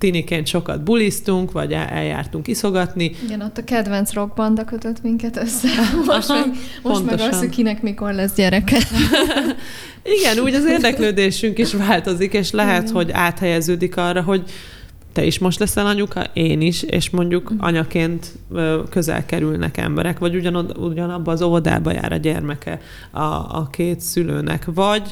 tiniként 0.00 0.46
sokat 0.46 0.82
bulisztunk, 0.82 1.52
vagy 1.52 1.72
eljártunk 1.72 2.48
iszogatni. 2.48 3.12
Igen, 3.24 3.40
ott 3.40 3.58
a 3.58 3.64
kedvenc 3.64 4.12
rockbanda 4.12 4.64
kötött 4.64 5.02
minket 5.02 5.36
össze. 5.36 5.68
Most 6.06 6.28
meg, 6.28 6.44
most 6.82 7.04
meg 7.04 7.20
az, 7.20 7.38
hogy 7.38 7.48
kinek 7.48 7.82
mikor 7.82 8.12
lesz 8.12 8.34
gyereke. 8.34 8.78
Igen, 10.20 10.38
úgy 10.44 10.54
az 10.54 10.64
érdeklődésünk 10.64 11.58
is 11.58 11.72
változik, 11.72 12.32
és 12.32 12.50
lehet, 12.50 12.82
Igen. 12.82 12.94
hogy 12.94 13.10
áthelyeződik 13.10 13.96
arra, 13.96 14.22
hogy 14.22 14.42
te 15.12 15.24
is 15.24 15.38
most 15.38 15.58
leszel 15.58 15.86
anyuka, 15.86 16.24
én 16.32 16.60
is, 16.60 16.82
és 16.82 17.10
mondjuk 17.10 17.50
mhm. 17.50 17.64
anyaként 17.64 18.32
közel 18.90 19.26
kerülnek 19.26 19.76
emberek, 19.76 20.18
vagy 20.18 20.34
ugyanod, 20.34 20.78
ugyanabba 20.78 21.32
az 21.32 21.42
óvodába 21.42 21.92
jár 21.92 22.12
a 22.12 22.16
gyermeke 22.16 22.80
a, 23.10 23.20
a 23.58 23.68
két 23.70 24.00
szülőnek, 24.00 24.64
vagy 24.74 25.02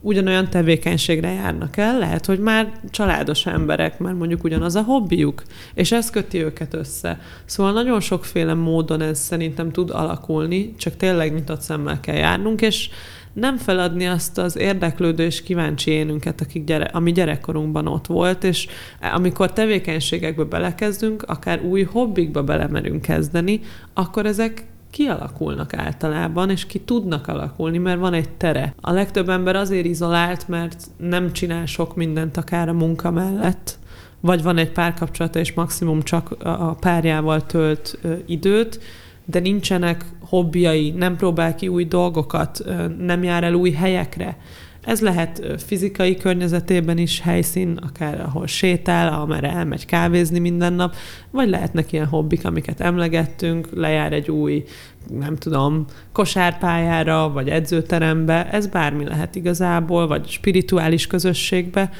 ugyanolyan 0.00 0.50
tevékenységre 0.50 1.32
járnak 1.32 1.76
el, 1.76 1.98
lehet, 1.98 2.26
hogy 2.26 2.38
már 2.38 2.72
családos 2.90 3.46
emberek, 3.46 3.98
mert 3.98 4.18
mondjuk 4.18 4.44
ugyanaz 4.44 4.74
a 4.74 4.82
hobbiuk, 4.82 5.42
és 5.74 5.92
ez 5.92 6.10
köti 6.10 6.42
őket 6.42 6.74
össze. 6.74 7.20
Szóval 7.44 7.72
nagyon 7.72 8.00
sokféle 8.00 8.54
módon 8.54 9.00
ez 9.00 9.18
szerintem 9.18 9.72
tud 9.72 9.90
alakulni, 9.90 10.74
csak 10.76 10.96
tényleg 10.96 11.34
nyitott 11.34 11.60
szemmel 11.60 12.00
kell 12.00 12.16
járnunk, 12.16 12.60
és 12.60 12.90
nem 13.32 13.56
feladni 13.56 14.06
azt 14.06 14.38
az 14.38 14.56
érdeklődő 14.56 15.24
és 15.24 15.42
kíváncsi 15.42 15.90
énünket, 15.90 16.40
akik 16.40 16.64
gyere, 16.64 16.84
ami 16.84 17.12
gyerekkorunkban 17.12 17.86
ott 17.86 18.06
volt, 18.06 18.44
és 18.44 18.66
amikor 19.12 19.52
tevékenységekbe 19.52 20.44
belekezdünk, 20.44 21.22
akár 21.22 21.62
új 21.62 21.82
hobbikba 21.82 22.42
belemerünk 22.42 23.02
kezdeni, 23.02 23.60
akkor 23.94 24.26
ezek 24.26 24.64
kialakulnak 24.90 25.74
általában, 25.74 26.50
és 26.50 26.66
ki 26.66 26.80
tudnak 26.80 27.28
alakulni, 27.28 27.78
mert 27.78 27.98
van 27.98 28.14
egy 28.14 28.30
tere. 28.30 28.74
A 28.80 28.92
legtöbb 28.92 29.28
ember 29.28 29.56
azért 29.56 29.84
izolált, 29.86 30.48
mert 30.48 30.86
nem 30.96 31.32
csinál 31.32 31.66
sok 31.66 31.96
mindent 31.96 32.36
akár 32.36 32.68
a 32.68 32.72
munka 32.72 33.10
mellett, 33.10 33.78
vagy 34.20 34.42
van 34.42 34.56
egy 34.56 34.70
párkapcsolata, 34.70 35.38
és 35.38 35.52
maximum 35.52 36.02
csak 36.02 36.36
a 36.42 36.74
párjával 36.74 37.46
tölt 37.46 37.98
időt, 38.26 38.80
de 39.24 39.40
nincsenek 39.40 40.04
hobbiai, 40.20 40.90
nem 40.90 41.16
próbál 41.16 41.54
ki 41.54 41.68
új 41.68 41.84
dolgokat, 41.84 42.64
nem 42.98 43.22
jár 43.22 43.44
el 43.44 43.54
új 43.54 43.70
helyekre. 43.70 44.36
Ez 44.84 45.00
lehet 45.00 45.62
fizikai 45.66 46.16
környezetében 46.16 46.98
is 46.98 47.20
helyszín, 47.20 47.78
akár 47.82 48.20
ahol 48.20 48.46
sétál, 48.46 49.20
amerre 49.20 49.50
elmegy 49.50 49.86
kávézni 49.86 50.38
minden 50.38 50.72
nap, 50.72 50.94
vagy 51.30 51.48
lehetnek 51.48 51.92
ilyen 51.92 52.06
hobbik, 52.06 52.44
amiket 52.44 52.80
emlegettünk, 52.80 53.68
lejár 53.74 54.12
egy 54.12 54.30
új, 54.30 54.64
nem 55.18 55.36
tudom, 55.36 55.84
kosárpályára, 56.12 57.30
vagy 57.32 57.48
edzőterembe, 57.48 58.50
ez 58.50 58.66
bármi 58.66 59.04
lehet 59.04 59.34
igazából, 59.34 60.06
vagy 60.06 60.28
spirituális 60.28 61.06
közösségbe, 61.06 61.90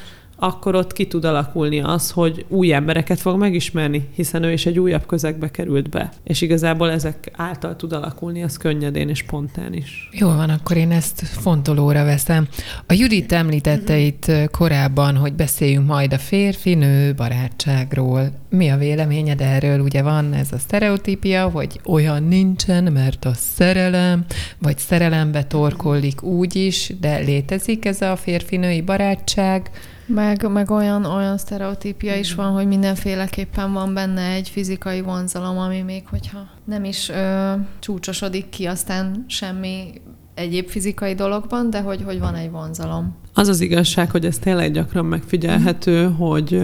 akkor 0.43 0.75
ott 0.75 0.93
ki 0.93 1.07
tud 1.07 1.25
alakulni 1.25 1.81
az, 1.81 2.11
hogy 2.11 2.45
új 2.47 2.73
embereket 2.73 3.19
fog 3.19 3.37
megismerni, 3.37 4.07
hiszen 4.15 4.43
ő 4.43 4.51
is 4.51 4.65
egy 4.65 4.79
újabb 4.79 5.05
közegbe 5.05 5.51
került 5.51 5.89
be. 5.89 6.11
És 6.23 6.41
igazából 6.41 6.91
ezek 6.91 7.31
által 7.35 7.75
tud 7.75 7.93
alakulni, 7.93 8.43
az 8.43 8.57
könnyedén 8.57 9.09
és 9.09 9.17
spontán 9.17 9.73
is. 9.73 10.09
Jó 10.11 10.27
van, 10.27 10.49
akkor 10.49 10.77
én 10.77 10.91
ezt 10.91 11.21
fontolóra 11.21 12.03
veszem. 12.03 12.47
A 12.87 12.93
Judit 12.93 13.31
említette 13.31 13.93
uh-huh. 13.93 14.05
itt 14.05 14.31
korábban, 14.51 15.15
hogy 15.15 15.33
beszéljünk 15.33 15.87
majd 15.87 16.13
a 16.13 16.17
férfi-nő 16.17 17.13
barátságról. 17.13 18.40
Mi 18.53 18.69
a 18.69 18.77
véleményed 18.77 19.41
erről? 19.41 19.79
Ugye 19.79 20.01
van 20.01 20.33
ez 20.33 20.51
a 20.51 20.57
sztereotípia, 20.57 21.49
hogy 21.49 21.79
olyan 21.85 22.23
nincsen, 22.23 22.83
mert 22.83 23.25
a 23.25 23.33
szerelem, 23.33 24.25
vagy 24.57 24.77
szerelembe 24.77 25.43
torkollik 25.43 26.23
úgy 26.23 26.55
is, 26.55 26.93
de 26.99 27.17
létezik 27.17 27.85
ez 27.85 28.01
a 28.01 28.15
férfi-női 28.15 28.81
barátság, 28.81 29.71
meg, 30.05 30.51
meg 30.51 30.71
olyan, 30.71 31.05
olyan 31.05 31.37
sztereotípia 31.37 32.15
is 32.15 32.33
van, 32.33 32.51
hogy 32.51 32.67
mindenféleképpen 32.67 33.73
van 33.73 33.93
benne 33.93 34.31
egy 34.31 34.49
fizikai 34.49 35.01
vonzalom, 35.01 35.57
ami 35.57 35.81
még 35.81 36.07
hogyha 36.07 36.47
nem 36.65 36.83
is 36.83 37.09
ö, 37.09 37.53
csúcsosodik 37.79 38.49
ki 38.49 38.65
aztán 38.65 39.25
semmi 39.27 40.01
egyéb 40.41 40.67
fizikai 40.67 41.13
dologban, 41.13 41.69
de 41.69 41.81
hogy, 41.81 42.01
hogy 42.05 42.19
van 42.19 42.35
egy 42.35 42.51
vonzalom. 42.51 43.15
Az 43.33 43.47
az 43.47 43.61
igazság, 43.61 44.11
hogy 44.11 44.25
ez 44.25 44.37
tényleg 44.37 44.71
gyakran 44.71 45.05
megfigyelhető, 45.05 46.07
mm. 46.07 46.13
hogy 46.13 46.61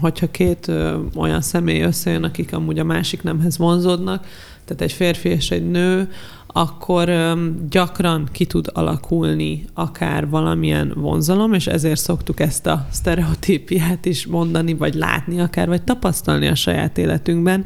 hogyha 0.00 0.30
két 0.30 0.72
olyan 1.16 1.40
személy 1.40 1.82
összejön, 1.82 2.24
akik 2.24 2.52
amúgy 2.52 2.78
a 2.78 2.84
másik 2.84 3.22
nemhez 3.22 3.58
vonzódnak, 3.58 4.26
tehát 4.64 4.82
egy 4.82 4.92
férfi 4.92 5.28
és 5.28 5.50
egy 5.50 5.70
nő, 5.70 6.08
akkor 6.46 7.36
gyakran 7.70 8.28
ki 8.32 8.46
tud 8.46 8.70
alakulni 8.72 9.64
akár 9.74 10.28
valamilyen 10.28 10.92
vonzalom, 10.96 11.52
és 11.52 11.66
ezért 11.66 12.00
szoktuk 12.00 12.40
ezt 12.40 12.66
a 12.66 12.86
sztereotípiát 12.90 14.04
is 14.04 14.26
mondani, 14.26 14.74
vagy 14.74 14.94
látni 14.94 15.40
akár, 15.40 15.68
vagy 15.68 15.82
tapasztalni 15.82 16.46
a 16.46 16.54
saját 16.54 16.98
életünkben, 16.98 17.64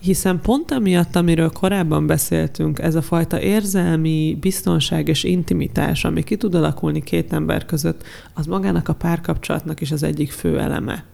hiszen 0.00 0.40
pont 0.40 0.70
amiatt, 0.70 1.16
amiről 1.16 1.50
korábban 1.50 2.06
beszéltünk, 2.06 2.78
ez 2.78 2.94
a 2.94 3.02
fajta 3.02 3.40
érzelmi 3.40 4.36
biztonság 4.40 5.08
és 5.08 5.24
intimitás, 5.24 6.04
ami 6.04 6.22
ki 6.22 6.36
tud 6.36 6.54
alakulni 6.54 7.02
két 7.02 7.32
ember 7.32 7.64
között, 7.64 8.02
az 8.34 8.46
magának 8.46 8.88
a 8.88 8.94
párkapcsolatnak 8.94 9.80
is 9.80 9.90
az 9.90 10.02
egyik 10.02 10.30
fő 10.30 10.60
eleme. 10.60 11.04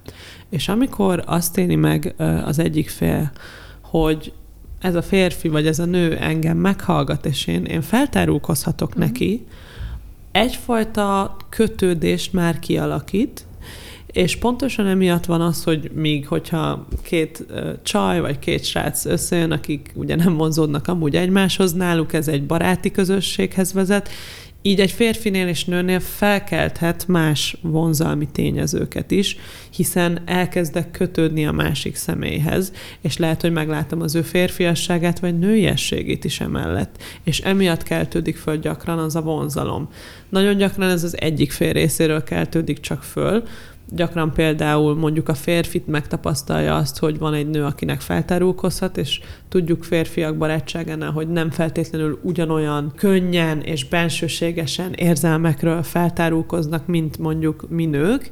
És 0.49 0.69
amikor 0.69 1.23
azt 1.27 1.59
éli 1.59 1.77
meg 1.77 2.15
az 2.45 2.59
egyik 2.59 2.89
fél, 2.89 3.31
hogy 3.81 4.33
ez 4.81 4.95
a 4.95 5.03
férfi 5.03 5.49
vagy 5.49 5.67
ez 5.67 5.79
a 5.79 5.85
nő 5.85 6.17
engem 6.17 6.57
meghallgat, 6.57 7.27
és 7.27 7.47
én, 7.47 7.65
én 7.65 7.83
feltárulkozhatok 7.83 8.89
uh-huh. 8.89 9.05
neki, 9.05 9.47
egyfajta 10.33 11.37
kötődést 11.49 12.33
már 12.33 12.59
kialakít, 12.59 13.47
és 14.15 14.37
pontosan 14.37 14.87
emiatt 14.87 15.25
van 15.25 15.41
az, 15.41 15.65
hogy 15.65 15.91
míg, 15.95 16.27
hogyha 16.27 16.87
két 17.03 17.45
csaj 17.83 18.21
vagy 18.21 18.39
két 18.39 18.65
srác 18.65 19.05
összejön, 19.05 19.51
akik 19.51 19.93
ugye 19.95 20.17
nem 20.17 20.37
vonzódnak 20.37 20.89
amúgy 20.89 21.17
egymáshoz, 21.17 21.73
náluk 21.73 22.13
ez 22.13 22.29
egy 22.29 22.47
baráti 22.47 22.91
közösséghez 22.91 23.73
vezet, 23.73 24.09
így 24.67 24.81
egy 24.81 24.91
férfinél 24.91 25.49
és 25.49 25.65
nőnél 25.65 26.01
felkelthet 26.01 27.07
más 27.09 27.57
vonzalmi 27.61 28.29
tényezőket 28.33 29.11
is, 29.11 29.37
hiszen 29.71 30.23
elkezdek 30.27 30.91
kötődni 30.91 31.47
a 31.47 31.53
másik 31.53 31.97
személyhez, 31.97 32.73
és 33.01 33.17
lehet, 33.17 33.41
hogy 33.41 33.53
meglátom 33.53 34.01
az 34.01 34.15
ő 34.15 34.23
férfiasságát 34.23 35.19
vagy 35.19 35.39
nőiességét 35.39 36.25
is 36.25 36.41
emellett, 36.41 37.03
és 37.23 37.41
emiatt 37.41 37.83
keltődik 37.83 38.37
föl 38.37 38.57
gyakran 38.57 38.99
az 38.99 39.17
a 39.17 39.23
vonzalom. 39.23 39.89
Nagyon 40.29 40.57
gyakran 40.57 40.91
ez 40.91 41.05
az 41.05 41.21
egyik 41.21 41.53
fél 41.53 41.73
részéről 41.73 42.23
keltődik 42.23 42.81
csak 42.81 43.03
föl, 43.03 43.43
gyakran 43.91 44.33
például 44.33 44.95
mondjuk 44.95 45.29
a 45.29 45.35
férfit 45.35 45.87
megtapasztalja 45.87 46.77
azt, 46.77 46.99
hogy 46.99 47.19
van 47.19 47.35
egy 47.35 47.49
nő, 47.49 47.65
akinek 47.65 48.01
feltárulkozhat, 48.01 48.97
és 48.97 49.21
tudjuk 49.49 49.85
férfiak 49.85 50.37
barátságánál, 50.37 51.11
hogy 51.11 51.29
nem 51.29 51.51
feltétlenül 51.51 52.19
ugyanolyan 52.23 52.93
könnyen 52.97 53.61
és 53.61 53.85
bensőségesen 53.85 54.93
érzelmekről 54.93 55.83
feltárulkoznak, 55.83 56.87
mint 56.87 57.19
mondjuk 57.19 57.67
mi 57.69 57.87
nők. 57.87 58.31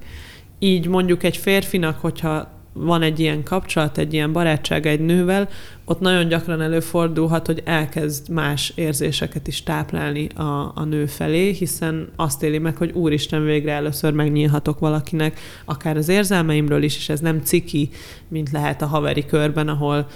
Így 0.59 0.89
mondjuk 0.89 1.23
egy 1.23 1.37
férfinak, 1.37 2.01
hogyha 2.01 2.62
van 2.73 3.03
egy 3.03 3.21
ilyen 3.21 3.43
kapcsolat, 3.43 3.99
egy 3.99 4.13
ilyen 4.13 4.33
barátság 4.33 4.87
egy 4.87 5.01
nővel, 5.01 5.49
ott 5.85 6.01
nagyon 6.01 6.29
gyakran 6.29 6.61
előfordulhat, 6.61 7.47
hogy 7.47 7.63
elkezd 7.65 8.29
más 8.29 8.73
érzéseket 8.75 9.47
is 9.47 9.63
táplálni 9.63 10.29
a, 10.29 10.73
a 10.75 10.85
nő 10.85 11.07
felé, 11.07 11.51
hiszen 11.51 12.09
azt 12.17 12.43
éli 12.43 12.59
meg, 12.59 12.77
hogy 12.77 12.93
úristen, 12.93 13.45
végre 13.45 13.73
először 13.73 14.13
megnyílhatok 14.13 14.79
valakinek, 14.79 15.41
akár 15.65 15.97
az 15.97 16.09
érzelmeimről 16.09 16.83
is, 16.83 16.97
és 16.97 17.09
ez 17.09 17.21
nem 17.21 17.41
ciki, 17.43 17.91
mint 18.29 18.51
lehet 18.51 18.83
a 18.83 18.87
haveri 18.87 19.27
körben, 19.27 19.69
ahol 19.69 20.07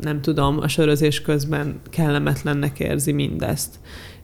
nem 0.00 0.20
tudom, 0.20 0.58
a 0.60 0.68
sörözés 0.68 1.22
közben 1.22 1.80
kellemetlennek 1.90 2.78
érzi 2.78 3.12
mindezt. 3.12 3.78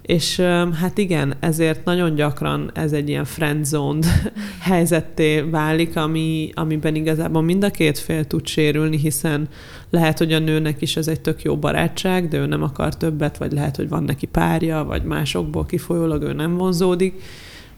És 0.07 0.41
hát 0.81 0.99
igen, 0.99 1.35
ezért 1.41 1.85
nagyon 1.85 2.15
gyakran 2.15 2.71
ez 2.75 2.93
egy 2.93 3.09
ilyen 3.09 3.25
friendzone 3.25 4.07
helyzetté 4.61 5.41
válik, 5.41 5.97
ami, 5.97 6.51
amiben 6.55 6.95
igazából 6.95 7.43
mind 7.43 7.65
a 7.65 7.71
két 7.71 7.99
fél 7.99 8.25
tud 8.25 8.47
sérülni, 8.47 8.99
hiszen 8.99 9.49
lehet, 9.91 10.19
hogy 10.19 10.33
a 10.33 10.39
nőnek 10.39 10.81
is 10.81 10.97
ez 10.97 11.09
egy 11.09 11.21
tök 11.21 11.43
jó 11.43 11.57
barátság, 11.57 12.29
de 12.29 12.39
ő 12.39 12.47
nem 12.47 12.63
akar 12.63 12.97
többet, 12.97 13.37
vagy 13.37 13.53
lehet, 13.53 13.77
hogy 13.77 13.89
van 13.89 14.03
neki 14.03 14.27
párja, 14.27 14.85
vagy 14.85 15.03
másokból 15.03 15.67
kifolyólag 15.67 16.23
ő 16.23 16.33
nem 16.33 16.57
vonzódik, 16.57 17.23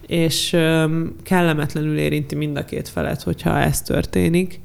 és 0.07 0.57
kellemetlenül 1.23 1.99
érinti 1.99 2.35
mind 2.35 2.57
a 2.57 2.65
két 2.65 2.89
felet, 2.89 3.23
hogyha 3.23 3.59
ez 3.59 3.83
történik 3.83 4.61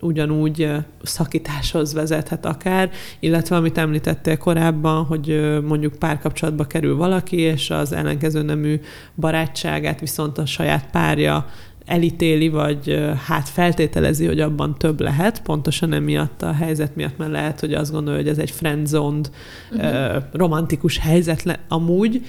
ugyanúgy 0.00 0.70
szakításhoz 1.02 1.92
vezethet 1.92 2.46
akár, 2.46 2.90
illetve 3.20 3.56
amit 3.56 3.78
említettél 3.78 4.36
korábban, 4.36 5.04
hogy 5.04 5.58
mondjuk 5.66 5.94
párkapcsolatba 5.94 6.64
kerül 6.64 6.96
valaki, 6.96 7.36
és 7.36 7.70
az 7.70 7.92
ellenkező 7.92 8.42
nemű 8.42 8.80
barátságát 9.16 10.00
viszont 10.00 10.38
a 10.38 10.46
saját 10.46 10.90
párja 10.90 11.46
elítéli, 11.86 12.48
vagy 12.48 13.12
hát 13.26 13.48
feltételezi, 13.48 14.26
hogy 14.26 14.40
abban 14.40 14.78
több 14.78 15.00
lehet, 15.00 15.42
pontosan 15.42 15.92
emiatt 15.92 16.42
a 16.42 16.52
helyzet 16.52 16.96
miatt, 16.96 17.16
mert 17.16 17.30
lehet, 17.30 17.60
hogy 17.60 17.74
azt 17.74 17.92
gondolja, 17.92 18.20
hogy 18.20 18.28
ez 18.28 18.38
egy 18.38 18.50
friendzoned, 18.50 19.30
uh-huh. 19.72 20.22
romantikus 20.32 20.98
helyzet 20.98 21.42
le, 21.42 21.58
amúgy, 21.68 22.26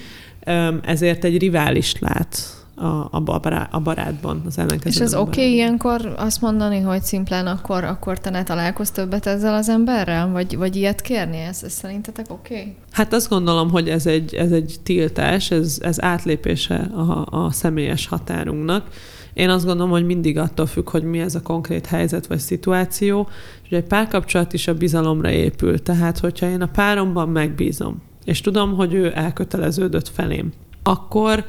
ezért 0.82 1.24
egy 1.24 1.38
riválist 1.38 2.00
lát 2.00 2.61
a, 2.82 3.08
a, 3.12 3.24
a 3.72 3.80
barátban, 3.80 4.42
az 4.46 4.58
ellenkező. 4.58 4.90
És 4.90 5.00
ez 5.00 5.16
oké 5.16 5.42
okay, 5.42 5.54
ilyenkor 5.54 6.14
azt 6.18 6.42
mondani, 6.42 6.80
hogy 6.80 7.02
szimplán 7.02 7.48
akkor, 7.48 7.84
akkor 7.84 8.20
te 8.20 8.30
ne 8.30 8.44
találkozz 8.44 8.90
többet 8.90 9.26
ezzel 9.26 9.54
az 9.54 9.70
emberrel? 9.70 10.32
Vagy, 10.32 10.58
vagy 10.58 10.76
ilyet 10.76 11.02
kérni? 11.02 11.38
Ez, 11.38 11.64
ez 11.64 11.72
szerintetek 11.72 12.26
oké? 12.30 12.60
Okay? 12.60 12.76
Hát 12.92 13.14
azt 13.14 13.30
gondolom, 13.30 13.70
hogy 13.70 13.90
ez 13.90 14.06
egy, 14.06 14.34
ez 14.34 14.52
egy 14.52 14.76
tiltás, 14.84 15.52
ez, 15.52 15.78
ez 15.82 16.04
átlépése 16.04 16.76
a, 16.76 17.28
a 17.46 17.52
személyes 17.52 18.08
határunknak. 18.08 18.88
Én 19.34 19.50
azt 19.50 19.66
gondolom, 19.66 19.92
hogy 19.92 20.06
mindig 20.06 20.38
attól 20.38 20.66
függ, 20.66 20.90
hogy 20.90 21.04
mi 21.04 21.20
ez 21.20 21.36
a 21.36 21.42
konkrét 21.42 21.86
helyzet 21.86 22.28
vagy 22.28 22.40
szituáció, 22.40 23.28
és 23.64 23.70
egy 23.70 23.84
párkapcsolat 23.84 24.54
is 24.54 24.68
a 24.68 24.74
bizalomra 24.74 25.30
épül. 25.30 25.82
Tehát, 25.82 26.20
hogyha 26.20 26.50
én 26.50 26.62
a 26.62 26.68
páromban 26.68 27.30
megbízom, 27.30 28.02
és 28.26 28.42
tudom, 28.42 28.76
hogy 28.76 28.94
ő 28.94 29.12
elköteleződött 29.16 30.08
felém, 30.08 30.52
akkor 30.84 31.46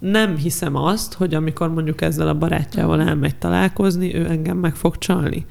nem 0.00 0.36
hiszem 0.36 0.76
azt, 0.76 1.14
hogy 1.14 1.34
amikor 1.34 1.72
mondjuk 1.72 2.00
ezzel 2.00 2.28
a 2.28 2.34
barátjával 2.34 3.00
elmegy 3.00 3.36
találkozni, 3.36 4.14
ő 4.14 4.26
engem 4.30 4.56
meg 4.56 4.74
fog 4.74 4.98
csalni. 4.98 5.46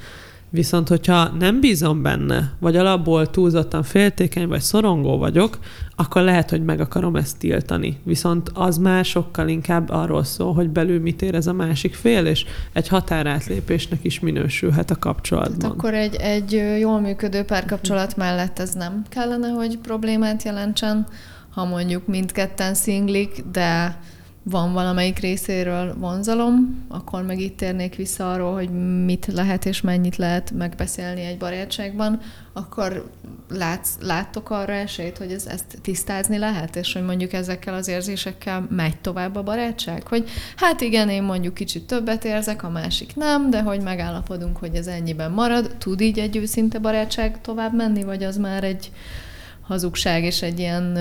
Viszont, 0.52 0.88
hogyha 0.88 1.28
nem 1.28 1.60
bízom 1.60 2.02
benne, 2.02 2.52
vagy 2.60 2.76
alapból 2.76 3.30
túlzottan 3.30 3.84
féltékeny, 3.84 4.48
vagy 4.48 4.62
szorongó 4.62 5.18
vagyok, 5.18 5.60
akkor 5.96 6.22
lehet, 6.22 6.50
hogy 6.50 6.64
meg 6.64 6.80
akarom 6.80 7.16
ezt 7.16 7.38
tiltani. 7.38 7.98
Viszont 8.04 8.52
az 8.54 8.78
már 8.78 9.06
sokkal 9.06 9.48
inkább 9.48 9.90
arról 9.90 10.24
szól, 10.24 10.54
hogy 10.54 10.70
belül 10.70 11.00
mit 11.00 11.22
érez 11.22 11.48
a 11.48 11.54
másik 11.54 11.94
fél, 11.94 12.26
és 12.26 12.46
egy 12.74 12.88
határátlépésnek 12.88 14.00
is 14.02 14.20
minősülhet 14.20 14.92
a 14.92 15.00
kapcsolatban. 15.00 15.62
Hát 15.62 15.72
akkor 15.72 15.94
egy, 15.94 16.16
egy 16.16 16.52
jól 16.80 17.00
működő 17.00 17.44
párkapcsolat 17.44 18.18
mellett 18.18 18.60
ez 18.60 18.74
nem 18.74 19.04
kellene, 19.10 19.48
hogy 19.48 19.78
problémát 19.78 20.44
jelentsen, 20.44 21.08
ha 21.50 21.66
mondjuk 21.66 22.08
mindketten 22.08 22.74
szinglik, 22.74 23.44
de 23.52 24.00
van 24.50 24.74
valamelyik 24.74 25.20
részéről 25.20 25.96
vonzalom, 25.98 26.86
akkor 26.88 27.24
meg 27.24 27.40
itt 27.40 27.58
térnék 27.58 27.96
vissza 27.96 28.32
arról, 28.32 28.54
hogy 28.54 28.70
mit 29.06 29.26
lehet 29.26 29.66
és 29.66 29.82
mennyit 29.82 30.16
lehet 30.16 30.52
megbeszélni 30.52 31.22
egy 31.22 31.38
barátságban, 31.38 32.20
akkor 32.54 33.12
látsz, 33.50 33.90
láttok 34.02 34.50
arra 34.50 34.74
esélyt, 34.74 35.18
hogy 35.18 35.32
ez, 35.32 35.46
ezt 35.46 35.78
tisztázni 35.82 36.38
lehet, 36.38 36.76
és 36.76 36.94
hogy 36.94 37.04
mondjuk 37.04 37.34
ezekkel 37.34 37.74
az 37.74 37.88
érzésekkel 37.88 38.68
megy 38.70 38.98
tovább 38.98 39.36
a 39.36 39.44
barátság? 39.44 40.08
Hogy 40.08 40.30
hát 40.56 40.82
igen, 40.82 41.10
én 41.10 41.24
mondjuk 41.24 41.54
kicsit 41.54 41.88
többet 41.88 42.26
érzek, 42.26 42.64
a 42.64 42.70
másik 42.70 43.16
nem, 43.16 43.50
de 43.50 43.62
hogy 43.62 43.82
megállapodunk, 43.82 44.58
hogy 44.58 44.76
ez 44.76 44.88
ennyiben 44.88 45.32
marad, 45.32 45.76
tud 45.78 46.02
így 46.02 46.20
egy 46.20 46.38
őszinte 46.38 46.80
barátság 46.80 47.42
tovább 47.42 47.76
menni, 47.76 48.04
vagy 48.04 48.24
az 48.24 48.38
már 48.38 48.64
egy 48.64 48.92
hazugság 49.62 50.24
és 50.24 50.42
egy 50.42 50.60
ilyen 50.60 50.98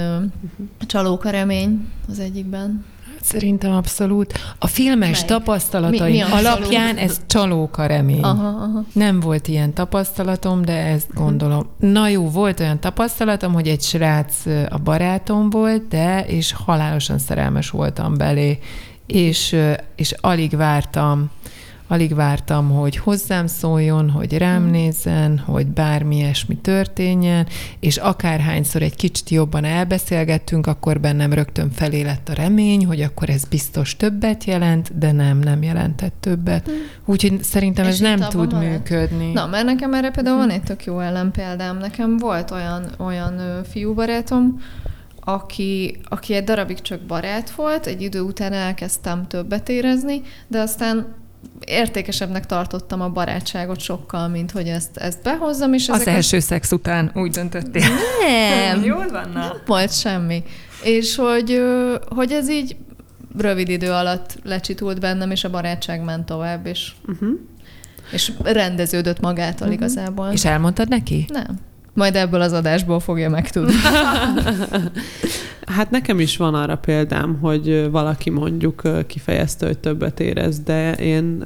csalóka 0.86 1.30
remény 1.30 1.88
az 2.08 2.18
egyikben? 2.18 2.84
Szerintem 3.22 3.72
abszolút. 3.72 4.32
A 4.58 4.66
filmes 4.66 5.10
Melyik? 5.10 5.26
tapasztalataim 5.26 6.12
mi, 6.12 6.16
mi 6.16 6.20
alapján 6.20 6.96
ez 6.96 7.20
csalóka 7.26 7.86
remény. 7.86 8.22
Aha, 8.22 8.46
aha. 8.46 8.84
Nem 8.92 9.20
volt 9.20 9.48
ilyen 9.48 9.72
tapasztalatom, 9.72 10.62
de 10.62 10.76
ezt 10.76 11.14
gondolom. 11.14 11.66
Na 11.78 12.08
jó, 12.08 12.30
volt 12.30 12.60
olyan 12.60 12.80
tapasztalatom, 12.80 13.52
hogy 13.52 13.68
egy 13.68 13.82
srác 13.82 14.46
a 14.68 14.78
barátom 14.78 15.50
volt, 15.50 15.88
de 15.88 16.24
és 16.26 16.52
halálosan 16.52 17.18
szerelmes 17.18 17.70
voltam 17.70 18.16
belé, 18.16 18.58
és, 19.06 19.56
és 19.96 20.14
alig 20.20 20.56
vártam, 20.56 21.30
Alig 21.90 22.14
vártam, 22.14 22.70
hogy 22.70 22.96
hozzám 22.96 23.46
szóljon, 23.46 24.10
hogy 24.10 24.38
rám 24.38 24.62
hmm. 24.62 24.70
nézzen, 24.70 25.38
hogy 25.38 25.66
bármi 25.66 26.16
ilyesmi 26.16 26.56
történjen, 26.56 27.46
és 27.80 27.96
akárhányszor 27.96 28.82
egy 28.82 28.96
kicsit 28.96 29.30
jobban 29.30 29.64
elbeszélgettünk, 29.64 30.66
akkor 30.66 31.00
bennem 31.00 31.32
rögtön 31.32 31.70
felé 31.70 32.02
lett 32.02 32.28
a 32.28 32.32
remény, 32.32 32.86
hogy 32.86 33.00
akkor 33.00 33.28
ez 33.28 33.44
biztos 33.44 33.96
többet 33.96 34.44
jelent, 34.44 34.98
de 34.98 35.12
nem, 35.12 35.38
nem 35.38 35.62
jelentett 35.62 36.14
többet. 36.20 36.66
Hmm. 36.66 36.74
Úgyhogy 37.04 37.42
szerintem 37.42 37.84
és 37.84 37.90
ez 37.90 37.98
nem 37.98 38.18
tud 38.18 38.52
van 38.52 38.64
működni. 38.64 39.32
Na, 39.32 39.46
mert 39.46 39.64
nekem 39.64 39.94
erre 39.94 40.10
például 40.10 40.36
van 40.36 40.50
egy 40.50 40.62
tök 40.62 40.84
jó 40.84 41.00
ellenpéldám. 41.00 41.78
Nekem 41.78 42.16
volt 42.16 42.50
olyan, 42.50 42.84
olyan 42.98 43.64
fiúbarátom, 43.70 44.60
aki, 45.20 45.98
aki 46.08 46.34
egy 46.34 46.44
darabig 46.44 46.80
csak 46.80 47.00
barát 47.00 47.50
volt, 47.50 47.86
egy 47.86 48.02
idő 48.02 48.20
után 48.20 48.52
elkezdtem 48.52 49.26
többet 49.26 49.68
érezni, 49.68 50.22
de 50.46 50.60
aztán 50.60 51.14
értékesebbnek 51.64 52.46
tartottam 52.46 53.00
a 53.00 53.08
barátságot 53.08 53.80
sokkal, 53.80 54.28
mint 54.28 54.50
hogy 54.50 54.68
ezt, 54.68 54.96
ezt 54.96 55.22
behozzam. 55.22 55.72
És 55.72 55.88
az 55.88 56.06
első 56.06 56.36
a... 56.36 56.40
szex 56.40 56.72
után 56.72 57.10
úgy 57.14 57.30
döntöttél. 57.30 57.84
Nem. 58.20 58.84
Jól 58.90 59.08
van, 59.10 59.30
na. 59.34 59.40
Nem 59.40 59.56
volt 59.66 59.98
semmi. 59.98 60.42
És 60.82 61.16
hogy, 61.16 61.62
hogy 62.08 62.32
ez 62.32 62.50
így 62.50 62.76
rövid 63.36 63.68
idő 63.68 63.90
alatt 63.90 64.38
lecsitult 64.44 65.00
bennem, 65.00 65.30
és 65.30 65.44
a 65.44 65.50
barátság 65.50 66.04
ment 66.04 66.26
tovább, 66.26 66.66
és, 66.66 66.92
uh-huh. 67.06 67.28
és 68.12 68.32
rendeződött 68.42 69.20
magától 69.20 69.68
uh-huh. 69.68 69.72
igazából. 69.72 70.28
És 70.32 70.44
elmondtad 70.44 70.88
neki? 70.88 71.26
Nem. 71.28 71.58
Majd 71.98 72.16
ebből 72.16 72.40
az 72.40 72.52
adásból 72.52 73.00
fogja 73.00 73.30
megtudni. 73.30 73.72
hát 75.76 75.90
nekem 75.90 76.20
is 76.20 76.36
van 76.36 76.54
arra 76.54 76.76
példám, 76.76 77.38
hogy 77.40 77.90
valaki 77.90 78.30
mondjuk 78.30 78.82
kifejezte, 79.06 79.66
hogy 79.66 79.78
többet 79.78 80.20
érez, 80.20 80.60
de 80.60 80.92
én 80.92 81.42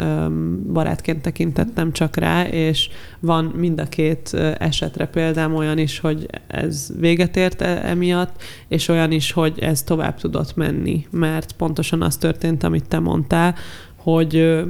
barátként 0.72 1.22
tekintettem 1.22 1.92
csak 1.92 2.16
rá, 2.16 2.46
és 2.46 2.88
van 3.20 3.44
mind 3.44 3.80
a 3.80 3.84
két 3.84 4.34
esetre 4.59 5.07
példám 5.07 5.55
olyan 5.55 5.78
is, 5.78 5.98
hogy 5.98 6.26
ez 6.46 6.88
véget 6.98 7.36
ért 7.36 7.62
e, 7.62 7.80
emiatt, 7.84 8.42
és 8.68 8.88
olyan 8.88 9.12
is, 9.12 9.32
hogy 9.32 9.59
ez 9.59 9.82
tovább 9.82 10.18
tudott 10.18 10.57
menni, 10.57 11.07
mert 11.11 11.53
pontosan 11.53 12.03
az 12.03 12.16
történt, 12.16 12.62
amit 12.62 12.88
te 12.88 12.98
mondtál, 12.98 13.55
hogy 13.96 14.62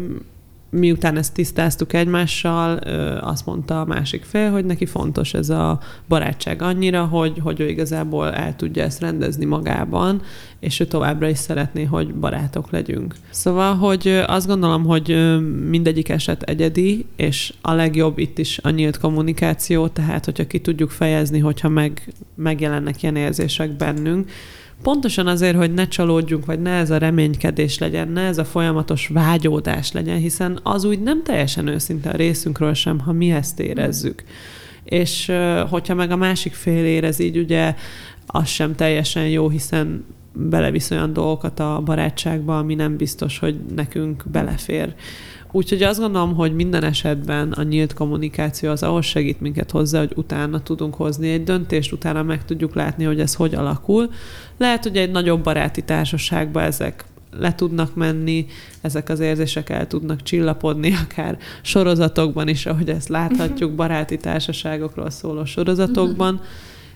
miután 0.74 1.16
ezt 1.16 1.34
tisztáztuk 1.34 1.92
egymással, 1.92 2.76
azt 3.20 3.46
mondta 3.46 3.80
a 3.80 3.84
másik 3.84 4.24
fél, 4.24 4.50
hogy 4.50 4.64
neki 4.64 4.86
fontos 4.86 5.34
ez 5.34 5.50
a 5.50 5.80
barátság 6.08 6.62
annyira, 6.62 7.04
hogy, 7.04 7.38
hogy 7.42 7.60
ő 7.60 7.68
igazából 7.68 8.32
el 8.32 8.56
tudja 8.56 8.82
ezt 8.82 9.00
rendezni 9.00 9.44
magában, 9.44 10.22
és 10.60 10.80
ő 10.80 10.84
továbbra 10.84 11.28
is 11.28 11.38
szeretné, 11.38 11.84
hogy 11.84 12.14
barátok 12.14 12.70
legyünk. 12.70 13.14
Szóval, 13.30 13.74
hogy 13.74 14.22
azt 14.26 14.46
gondolom, 14.46 14.84
hogy 14.84 15.38
mindegyik 15.68 16.08
eset 16.08 16.42
egyedi, 16.42 17.06
és 17.16 17.52
a 17.60 17.72
legjobb 17.72 18.18
itt 18.18 18.38
is 18.38 18.58
a 18.62 18.70
nyílt 18.70 18.98
kommunikáció, 18.98 19.88
tehát 19.88 20.24
hogyha 20.24 20.46
ki 20.46 20.60
tudjuk 20.60 20.90
fejezni, 20.90 21.38
hogyha 21.38 21.68
meg, 21.68 22.12
megjelennek 22.34 23.02
ilyen 23.02 23.16
érzések 23.16 23.70
bennünk, 23.76 24.30
Pontosan 24.82 25.26
azért, 25.26 25.56
hogy 25.56 25.74
ne 25.74 25.88
csalódjunk, 25.88 26.46
vagy 26.46 26.60
ne 26.60 26.70
ez 26.70 26.90
a 26.90 26.98
reménykedés 26.98 27.78
legyen, 27.78 28.08
ne 28.08 28.20
ez 28.20 28.38
a 28.38 28.44
folyamatos 28.44 29.06
vágyódás 29.06 29.92
legyen, 29.92 30.18
hiszen 30.18 30.60
az 30.62 30.84
úgy 30.84 31.00
nem 31.00 31.22
teljesen 31.22 31.66
őszinte 31.66 32.10
a 32.10 32.16
részünkről 32.16 32.74
sem, 32.74 32.98
ha 32.98 33.12
mi 33.12 33.30
ezt 33.30 33.60
érezzük. 33.60 34.22
És 34.84 35.32
hogyha 35.70 35.94
meg 35.94 36.10
a 36.10 36.16
másik 36.16 36.52
fél 36.52 36.84
érez 36.84 37.18
így, 37.18 37.38
ugye 37.38 37.74
az 38.26 38.48
sem 38.48 38.74
teljesen 38.74 39.28
jó, 39.28 39.48
hiszen 39.48 40.04
belevisz 40.34 40.90
olyan 40.90 41.12
dolgokat 41.12 41.60
a 41.60 41.82
barátságba, 41.84 42.58
ami 42.58 42.74
nem 42.74 42.96
biztos, 42.96 43.38
hogy 43.38 43.56
nekünk 43.74 44.24
belefér. 44.30 44.94
Úgyhogy 45.54 45.82
azt 45.82 46.00
gondolom, 46.00 46.34
hogy 46.34 46.54
minden 46.54 46.84
esetben 46.84 47.52
a 47.52 47.62
nyílt 47.62 47.94
kommunikáció 47.94 48.70
az 48.70 48.82
ahhoz 48.82 49.04
segít 49.04 49.40
minket 49.40 49.70
hozzá, 49.70 49.98
hogy 49.98 50.12
utána 50.16 50.62
tudunk 50.62 50.94
hozni 50.94 51.30
egy 51.30 51.44
döntést, 51.44 51.92
utána 51.92 52.22
meg 52.22 52.44
tudjuk 52.44 52.74
látni, 52.74 53.04
hogy 53.04 53.20
ez 53.20 53.34
hogy 53.34 53.54
alakul. 53.54 54.10
Lehet, 54.58 54.82
hogy 54.82 54.96
egy 54.96 55.10
nagyobb 55.10 55.42
baráti 55.42 55.82
társaságban 55.82 56.62
ezek 56.62 57.04
le 57.38 57.54
tudnak 57.54 57.94
menni, 57.94 58.46
ezek 58.80 59.08
az 59.08 59.20
érzések 59.20 59.70
el 59.70 59.86
tudnak 59.86 60.22
csillapodni, 60.22 60.94
akár 61.04 61.38
sorozatokban 61.62 62.48
is, 62.48 62.66
ahogy 62.66 62.88
ezt 62.88 63.08
láthatjuk, 63.08 63.72
baráti 63.74 64.16
társaságokról 64.16 65.10
szóló 65.10 65.44
sorozatokban. 65.44 66.40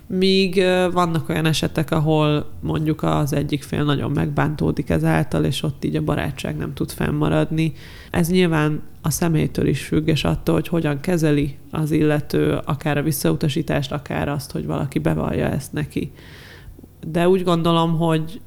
Míg 0.08 0.62
vannak 0.92 1.28
olyan 1.28 1.46
esetek, 1.46 1.90
ahol 1.90 2.50
mondjuk 2.60 3.02
az 3.02 3.32
egyik 3.32 3.62
fél 3.62 3.84
nagyon 3.84 4.10
megbántódik 4.10 4.90
ezáltal, 4.90 5.44
és 5.44 5.62
ott 5.62 5.84
így 5.84 5.96
a 5.96 6.02
barátság 6.02 6.56
nem 6.56 6.74
tud 6.74 6.90
fennmaradni. 6.90 7.72
Ez 8.10 8.28
nyilván 8.28 8.82
a 9.02 9.10
személytől 9.10 9.66
is 9.66 9.82
függ, 9.84 10.08
és 10.08 10.24
attól, 10.24 10.54
hogy 10.54 10.68
hogyan 10.68 11.00
kezeli 11.00 11.56
az 11.70 11.90
illető 11.90 12.60
akár 12.64 12.98
a 12.98 13.02
visszautasítást, 13.02 13.92
akár 13.92 14.28
azt, 14.28 14.52
hogy 14.52 14.66
valaki 14.66 14.98
bevallja 14.98 15.46
ezt 15.46 15.72
neki. 15.72 16.12
De 17.06 17.28
úgy 17.28 17.42
gondolom, 17.42 17.96
hogy 17.96 18.40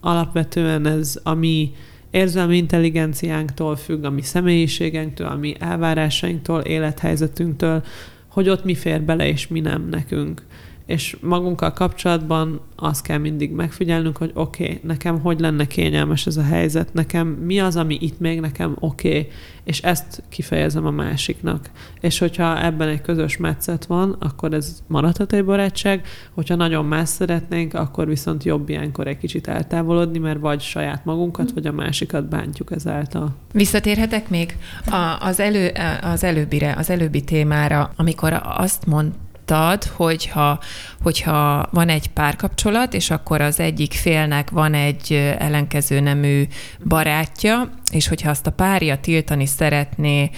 alapvetően 0.00 0.86
ez 0.86 1.20
a 1.22 1.34
mi 1.34 1.72
érzelmi 2.10 2.56
intelligenciánktól 2.56 3.76
függ, 3.76 4.04
a 4.04 4.10
mi 4.10 4.22
személyiségenktől, 4.22 5.26
a 5.26 5.36
mi 5.36 5.54
elvárásainktól, 5.58 6.60
élethelyzetünktől, 6.60 7.82
hogy 8.28 8.48
ott 8.48 8.64
mi 8.64 8.74
fér 8.74 9.02
bele, 9.02 9.28
és 9.28 9.48
mi 9.48 9.60
nem 9.60 9.88
nekünk 9.88 10.42
és 10.86 11.16
magunkkal 11.20 11.72
kapcsolatban 11.72 12.60
azt 12.76 13.02
kell 13.02 13.18
mindig 13.18 13.50
megfigyelnünk, 13.50 14.16
hogy 14.16 14.30
oké, 14.34 14.64
okay, 14.64 14.80
nekem 14.82 15.20
hogy 15.20 15.40
lenne 15.40 15.66
kényelmes 15.66 16.26
ez 16.26 16.36
a 16.36 16.42
helyzet, 16.42 16.92
nekem 16.92 17.26
mi 17.26 17.60
az, 17.60 17.76
ami 17.76 17.98
itt 18.00 18.18
még 18.18 18.40
nekem 18.40 18.76
oké, 18.80 19.08
okay, 19.08 19.28
és 19.64 19.80
ezt 19.80 20.22
kifejezem 20.28 20.86
a 20.86 20.90
másiknak. 20.90 21.70
És 22.00 22.18
hogyha 22.18 22.64
ebben 22.64 22.88
egy 22.88 23.00
közös 23.00 23.36
metszet 23.36 23.84
van, 23.86 24.16
akkor 24.18 24.54
ez 24.54 24.82
maradhat 24.86 25.32
egy 25.32 25.44
barátság, 25.44 26.06
hogyha 26.34 26.54
nagyon 26.54 26.84
más 26.84 27.08
szeretnénk, 27.08 27.74
akkor 27.74 28.08
viszont 28.08 28.44
jobb 28.44 28.68
ilyenkor 28.68 29.06
egy 29.06 29.18
kicsit 29.18 29.48
eltávolodni, 29.48 30.18
mert 30.18 30.40
vagy 30.40 30.60
saját 30.60 31.04
magunkat, 31.04 31.52
vagy 31.52 31.66
a 31.66 31.72
másikat 31.72 32.28
bántjuk 32.28 32.72
ezáltal. 32.72 33.34
Visszatérhetek 33.52 34.28
még 34.28 34.56
a, 34.90 35.16
az, 35.20 35.40
elő, 35.40 35.72
az 36.00 36.24
előbbire, 36.24 36.74
az 36.78 36.90
előbbi 36.90 37.24
témára, 37.24 37.92
amikor 37.96 38.40
azt 38.42 38.86
mond, 38.86 39.12
mondtad, 39.50 39.84
hogyha, 39.84 40.58
hogyha 41.02 41.68
van 41.70 41.88
egy 41.88 42.08
párkapcsolat, 42.08 42.94
és 42.94 43.10
akkor 43.10 43.40
az 43.40 43.60
egyik 43.60 43.92
félnek 43.92 44.50
van 44.50 44.74
egy 44.74 45.12
ellenkező 45.38 46.00
nemű 46.00 46.44
barátja, 46.84 47.70
és 47.92 48.08
hogyha 48.08 48.30
azt 48.30 48.46
a 48.46 48.52
párja 48.52 48.98
tiltani 49.00 49.46
szeretné, 49.46 50.30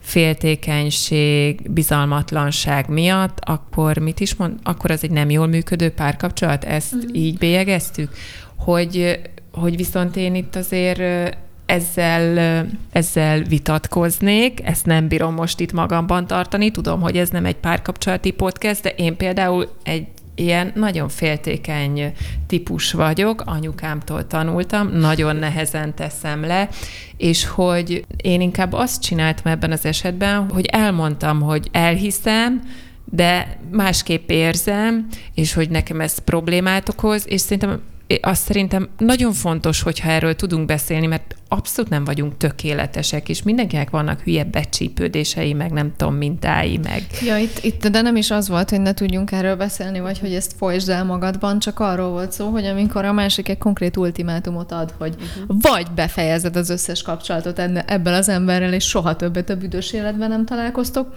féltékenység, 0.00 1.70
bizalmatlanság 1.70 2.88
miatt, 2.88 3.38
akkor 3.40 3.98
mit 3.98 4.20
is 4.20 4.34
mond, 4.34 4.58
akkor 4.62 4.90
az 4.90 5.04
egy 5.04 5.10
nem 5.10 5.30
jól 5.30 5.46
működő 5.46 5.90
párkapcsolat? 5.90 6.64
Ezt 6.64 6.94
uh-huh. 6.94 7.16
így 7.16 7.38
bélyegeztük? 7.38 8.10
Hogy, 8.56 9.20
hogy 9.52 9.76
viszont 9.76 10.16
én 10.16 10.34
itt 10.34 10.56
azért 10.56 11.36
ezzel, 11.66 12.66
ezzel 12.92 13.42
vitatkoznék, 13.42 14.60
ezt 14.64 14.86
nem 14.86 15.08
bírom 15.08 15.34
most 15.34 15.60
itt 15.60 15.72
magamban 15.72 16.26
tartani, 16.26 16.70
tudom, 16.70 17.00
hogy 17.00 17.16
ez 17.16 17.28
nem 17.28 17.44
egy 17.44 17.56
párkapcsolati 17.56 18.30
podcast, 18.30 18.82
de 18.82 18.88
én 18.88 19.16
például 19.16 19.68
egy 19.82 20.06
ilyen 20.34 20.72
nagyon 20.74 21.08
féltékeny 21.08 22.12
típus 22.46 22.92
vagyok, 22.92 23.42
anyukámtól 23.44 24.26
tanultam, 24.26 24.88
nagyon 24.88 25.36
nehezen 25.36 25.94
teszem 25.94 26.44
le, 26.44 26.68
és 27.16 27.46
hogy 27.46 28.04
én 28.16 28.40
inkább 28.40 28.72
azt 28.72 29.02
csináltam 29.02 29.52
ebben 29.52 29.72
az 29.72 29.84
esetben, 29.84 30.50
hogy 30.50 30.66
elmondtam, 30.66 31.40
hogy 31.40 31.68
elhiszem, 31.72 32.60
de 33.04 33.58
másképp 33.70 34.30
érzem, 34.30 35.06
és 35.34 35.52
hogy 35.52 35.70
nekem 35.70 36.00
ez 36.00 36.18
problémát 36.18 36.88
okoz, 36.88 37.24
és 37.28 37.40
szerintem 37.40 37.80
azt 38.20 38.42
szerintem 38.42 38.88
nagyon 38.98 39.32
fontos, 39.32 39.82
hogyha 39.82 40.08
erről 40.08 40.34
tudunk 40.34 40.66
beszélni, 40.66 41.06
mert 41.06 41.34
abszolút 41.48 41.90
nem 41.90 42.04
vagyunk 42.04 42.36
tökéletesek, 42.36 43.28
és 43.28 43.42
mindenkinek 43.42 43.90
vannak 43.90 44.20
hülye 44.20 44.44
becsípődései, 44.44 45.52
meg 45.52 45.70
nem 45.70 45.92
tudom, 45.96 46.14
mintái, 46.14 46.80
meg... 46.82 47.06
Ja, 47.24 47.36
itt, 47.36 47.58
itt, 47.62 47.86
de 47.86 48.00
nem 48.00 48.16
is 48.16 48.30
az 48.30 48.48
volt, 48.48 48.70
hogy 48.70 48.80
ne 48.80 48.94
tudjunk 48.94 49.32
erről 49.32 49.56
beszélni, 49.56 50.00
vagy 50.00 50.18
hogy 50.18 50.34
ezt 50.34 50.52
folytsd 50.56 50.88
el 50.88 51.04
magadban, 51.04 51.58
csak 51.58 51.80
arról 51.80 52.10
volt 52.10 52.32
szó, 52.32 52.48
hogy 52.48 52.64
amikor 52.64 53.04
a 53.04 53.12
másik 53.12 53.48
egy 53.48 53.58
konkrét 53.58 53.96
ultimátumot 53.96 54.72
ad, 54.72 54.94
hogy 54.98 55.14
uh-huh. 55.14 55.60
vagy 55.60 55.86
befejezed 55.94 56.56
az 56.56 56.70
összes 56.70 57.02
kapcsolatot 57.02 57.58
ebből 57.86 58.14
az 58.14 58.28
emberrel, 58.28 58.72
és 58.72 58.84
soha 58.84 59.16
többet 59.16 59.50
a 59.50 59.56
büdös 59.56 59.92
életben 59.92 60.28
nem 60.28 60.44
találkoztok, 60.44 61.14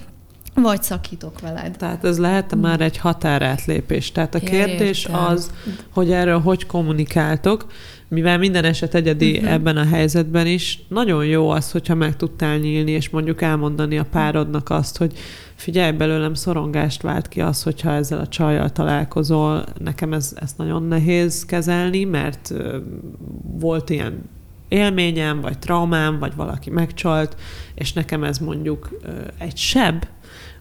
vagy 0.62 0.84
szakítok 0.84 1.39
veled. 1.39 1.78
Tehát 1.78 2.05
ez 2.05 2.20
lehet 2.20 2.55
mm. 2.55 2.60
már 2.60 2.82
egy 2.82 2.97
határátlépés. 2.97 4.12
Tehát 4.12 4.36
a 4.36 4.39
kérdés 4.39 5.05
Értem. 5.05 5.24
az, 5.24 5.51
hogy 5.93 6.12
erről 6.12 6.39
hogy 6.39 6.66
kommunikáltok, 6.66 7.66
mivel 8.08 8.38
minden 8.38 8.64
eset 8.64 8.95
egyedi 8.95 9.32
uh-huh. 9.32 9.51
ebben 9.51 9.78
a 9.78 9.86
helyzetben 9.86 10.47
is, 10.47 10.80
nagyon 10.88 11.26
jó 11.26 11.49
az, 11.49 11.72
hogyha 11.72 11.95
meg 11.95 12.16
tudtál 12.16 12.58
nyílni, 12.58 12.91
és 12.91 13.10
mondjuk 13.10 13.41
elmondani 13.41 13.97
a 13.97 14.05
párodnak 14.12 14.70
azt, 14.70 14.97
hogy 14.97 15.14
figyelj, 15.55 15.91
belőlem 15.91 16.34
szorongást 16.34 17.01
vált 17.01 17.28
ki 17.28 17.41
az, 17.41 17.64
hogyha 17.64 17.91
ezzel 17.91 18.20
a 18.20 18.28
csajjal 18.28 18.70
találkozol, 18.70 19.64
nekem 19.78 20.14
ez, 20.14 20.34
ezt 20.41 20.58
nagyon 20.58 20.84
nehéz 20.84 21.45
kezelni, 21.45 22.03
mert 22.03 22.53
volt 23.60 23.89
ilyen 23.89 24.30
élményem, 24.68 25.41
vagy 25.41 25.60
traumám, 25.60 26.20
vagy 26.20 26.36
valaki 26.36 26.70
megcsalt, 26.70 27.36
és 27.76 27.93
nekem 27.93 28.24
ez 28.24 28.38
mondjuk 28.38 28.89
egy 29.38 29.58
seb, 29.58 30.05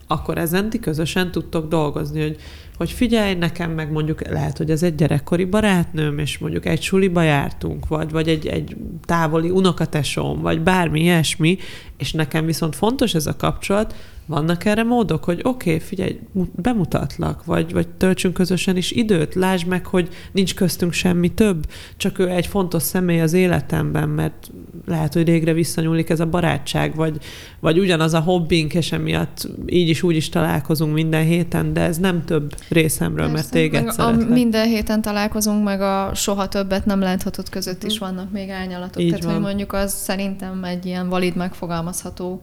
akkor 0.07 0.39
ezen 0.39 0.71
ti 0.71 0.79
közösen 0.79 1.31
tudtok 1.31 1.69
dolgozni, 1.69 2.21
hogy, 2.23 2.37
hogy 2.77 2.91
figyelj, 2.91 3.35
nekem 3.35 3.71
meg 3.71 3.93
mondjuk 3.93 4.29
lehet, 4.29 4.57
hogy 4.57 4.71
ez 4.71 4.83
egy 4.83 4.95
gyerekkori 4.95 5.45
barátnőm, 5.45 6.19
és 6.19 6.39
mondjuk 6.39 6.67
egy 6.67 6.83
suliba 6.83 7.23
jártunk, 7.23 7.89
vagy, 7.89 8.11
vagy 8.11 8.29
egy, 8.29 8.47
egy 8.47 8.77
távoli 9.05 9.51
unokatesom, 9.51 10.41
vagy 10.41 10.61
bármi 10.61 11.01
ilyesmi, 11.01 11.59
és 11.97 12.13
nekem 12.13 12.47
viszont 12.47 12.77
fontos 12.77 13.15
ez 13.15 13.27
a 13.27 13.37
kapcsolat, 13.37 13.95
vannak 14.27 14.64
erre 14.64 14.83
módok, 14.83 15.24
hogy 15.24 15.41
oké, 15.43 15.74
okay, 15.74 15.87
figyelj, 15.87 16.20
bemutatlak, 16.55 17.45
vagy, 17.45 17.72
vagy 17.72 17.89
töltsünk 17.89 18.35
közösen 18.35 18.77
is 18.77 18.91
időt, 18.91 19.35
lásd 19.35 19.66
meg, 19.66 19.87
hogy 19.87 20.09
nincs 20.33 20.55
köztünk 20.55 20.93
semmi 20.93 21.29
több, 21.29 21.66
csak 21.97 22.18
ő 22.18 22.29
egy 22.29 22.47
fontos 22.47 22.83
személy 22.83 23.20
az 23.20 23.33
életemben, 23.33 24.09
mert 24.09 24.51
lehet, 24.87 25.12
hogy 25.12 25.27
régre 25.27 25.53
visszanyúlik 25.53 26.11
ez 26.11 26.20
a 26.20 26.27
barátság, 26.27 26.95
vagy, 26.95 27.18
vagy 27.61 27.79
ugyanaz 27.79 28.14
a 28.14 28.20
hobbink, 28.20 28.74
és 28.74 28.93
emiatt 28.93 29.49
így 29.66 29.89
is 29.89 30.03
úgy 30.03 30.16
is 30.16 30.29
találkozunk 30.29 30.95
minden 30.95 31.24
héten, 31.24 31.72
de 31.72 31.81
ez 31.81 31.99
nem 31.99 32.24
több 32.24 32.55
részemről, 32.68 33.27
Persze. 33.27 33.33
mert 33.33 33.51
téged 33.51 33.85
meg 33.85 33.93
szeretlek. 33.93 34.31
A 34.31 34.33
minden 34.33 34.66
héten 34.66 35.03
találkozunk, 35.03 35.64
meg 35.64 35.81
a 35.81 36.11
soha 36.14 36.49
többet 36.49 36.85
nem 36.85 37.01
láthatott 37.01 37.49
között 37.49 37.85
is 37.85 37.99
mhm. 37.99 38.05
vannak 38.05 38.33
még 38.33 38.51
ányalatok. 38.51 39.03
Így 39.03 39.09
Tehát, 39.09 39.24
van. 39.24 39.33
hogy 39.33 39.43
mondjuk 39.43 39.72
az 39.72 39.93
szerintem 39.93 40.64
egy 40.64 40.87
ilyen 40.87 41.09
valid 41.09 41.37
megfogalmazható 41.37 42.41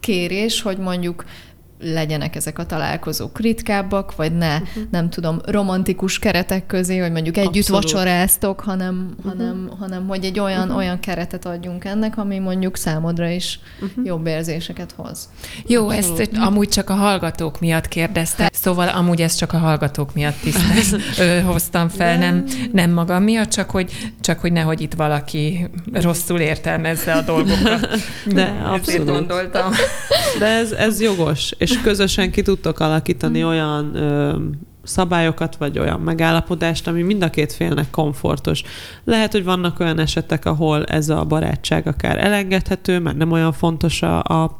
kérés, 0.00 0.62
hogy 0.62 0.78
mondjuk 0.78 1.24
legyenek 1.80 2.36
ezek 2.36 2.58
a 2.58 2.66
találkozók 2.66 3.40
ritkábbak, 3.40 4.16
vagy 4.16 4.32
ne, 4.32 4.54
uh-huh. 4.54 4.82
nem 4.90 5.10
tudom, 5.10 5.40
romantikus 5.44 6.18
keretek 6.18 6.66
közé, 6.66 6.98
hogy 6.98 7.12
mondjuk 7.12 7.36
együtt 7.36 7.68
Abszolút. 7.68 7.82
vacsoráztok, 7.82 8.60
hanem, 8.60 9.14
uh-huh. 9.16 9.32
hanem, 9.32 9.70
hanem 9.78 10.06
hogy 10.08 10.24
egy 10.24 10.38
olyan, 10.38 10.62
uh-huh. 10.62 10.76
olyan 10.76 11.00
keretet 11.00 11.46
adjunk 11.46 11.84
ennek, 11.84 12.18
ami 12.18 12.38
mondjuk 12.38 12.76
számodra 12.76 13.28
is 13.28 13.60
uh-huh. 13.80 14.04
jobb 14.04 14.26
érzéseket 14.26 14.92
hoz. 14.96 15.28
Jó, 15.66 15.88
Abszolút. 15.88 16.20
ezt 16.20 16.30
amúgy 16.36 16.68
csak 16.68 16.90
a 16.90 16.94
hallgatók 16.94 17.60
miatt 17.60 17.88
kérdezte, 17.88 18.50
szóval 18.52 18.88
amúgy 18.88 19.22
ezt 19.22 19.38
csak 19.38 19.52
a 19.52 19.58
hallgatók 19.58 20.14
miatt 20.14 20.40
tisztán 20.40 21.44
hoztam 21.52 21.88
fel, 21.88 22.18
nem, 22.18 22.44
nem 22.72 22.90
magam 22.90 23.22
miatt, 23.22 23.48
csak 23.48 23.70
hogy, 23.70 24.12
csak 24.20 24.40
hogy 24.40 24.52
nehogy 24.52 24.80
itt 24.80 24.94
valaki 24.94 25.70
rosszul 25.92 26.40
értelmezze 26.40 27.12
a 27.12 27.20
dolgokat. 27.20 27.88
De 28.26 28.60
abszolút. 28.64 29.06
gondoltam. 29.06 29.72
De 30.38 30.46
ez, 30.46 30.72
ez 30.72 31.00
jogos, 31.00 31.50
és 31.70 31.80
közösen 31.80 32.30
ki 32.30 32.42
tudtok 32.42 32.80
alakítani 32.80 33.42
mm. 33.42 33.46
olyan 33.46 33.94
ö, 33.94 34.36
szabályokat, 34.82 35.56
vagy 35.56 35.78
olyan 35.78 36.00
megállapodást, 36.00 36.86
ami 36.86 37.02
mind 37.02 37.22
a 37.22 37.30
két 37.30 37.52
félnek 37.52 37.90
komfortos. 37.90 38.62
Lehet, 39.04 39.32
hogy 39.32 39.44
vannak 39.44 39.80
olyan 39.80 39.98
esetek, 39.98 40.44
ahol 40.44 40.84
ez 40.84 41.08
a 41.08 41.24
barátság 41.24 41.86
akár 41.86 42.18
elengedhető, 42.18 42.98
mert 42.98 43.16
nem 43.16 43.32
olyan 43.32 43.52
fontos 43.52 44.02
a, 44.02 44.22
a 44.22 44.58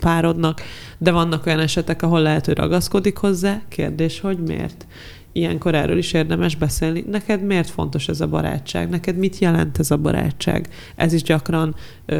párodnak, 0.00 0.62
de 0.98 1.10
vannak 1.10 1.46
olyan 1.46 1.60
esetek, 1.60 2.02
ahol 2.02 2.20
lehet, 2.20 2.46
hogy 2.46 2.56
ragaszkodik 2.56 3.16
hozzá. 3.16 3.60
Kérdés, 3.68 4.20
hogy 4.20 4.38
miért? 4.38 4.86
Ilyenkor 5.32 5.74
erről 5.74 5.98
is 5.98 6.12
érdemes 6.12 6.56
beszélni. 6.56 7.04
Neked 7.10 7.42
miért 7.42 7.70
fontos 7.70 8.08
ez 8.08 8.20
a 8.20 8.26
barátság? 8.26 8.88
Neked 8.88 9.16
mit 9.16 9.38
jelent 9.38 9.78
ez 9.78 9.90
a 9.90 9.96
barátság? 9.96 10.68
Ez 10.96 11.12
is 11.12 11.22
gyakran 11.22 11.74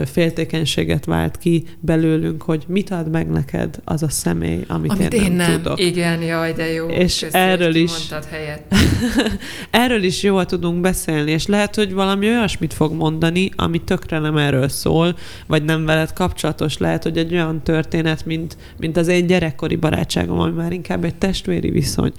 féltékenységet 0.05 1.05
vált 1.05 1.39
ki 1.39 1.65
belőlünk, 1.81 2.43
hogy 2.43 2.65
mit 2.69 2.91
ad 2.91 3.11
meg 3.11 3.31
neked 3.31 3.81
az 3.85 4.03
a 4.03 4.09
személy, 4.09 4.65
amit, 4.69 4.91
amit 4.91 5.15
én, 5.15 5.23
én 5.23 5.33
nem, 5.33 5.51
nem 5.51 5.63
tudok. 5.63 5.81
Igen, 5.81 6.23
jaj, 6.23 6.53
de 6.53 6.73
jó. 6.73 6.87
És 6.87 7.19
Köszönjük, 7.19 7.51
erről 7.51 7.75
is 7.75 7.91
erről 9.71 10.03
is 10.03 10.23
jól 10.23 10.47
tudunk 10.47 10.81
beszélni, 10.81 11.31
és 11.31 11.47
lehet, 11.47 11.75
hogy 11.75 11.93
valami 11.93 12.29
olyasmit 12.29 12.75
fog 12.75 12.93
mondani, 12.93 13.51
ami 13.57 13.79
tökre 13.79 14.19
nem 14.19 14.37
erről 14.37 14.69
szól, 14.69 15.17
vagy 15.47 15.65
nem 15.65 15.85
veled 15.85 16.13
kapcsolatos. 16.13 16.79
Lehet, 16.79 17.03
hogy 17.03 17.17
egy 17.19 17.33
olyan 17.33 17.63
történet, 17.63 18.27
mint, 18.27 18.57
mint 18.79 18.97
az 18.97 19.09
én 19.09 19.27
gyerekkori 19.27 19.77
barátságom, 19.77 20.39
ami 20.39 20.53
már 20.53 20.73
inkább 20.73 21.05
egy 21.05 21.15
testvéri 21.15 21.71
viszony. 21.71 22.13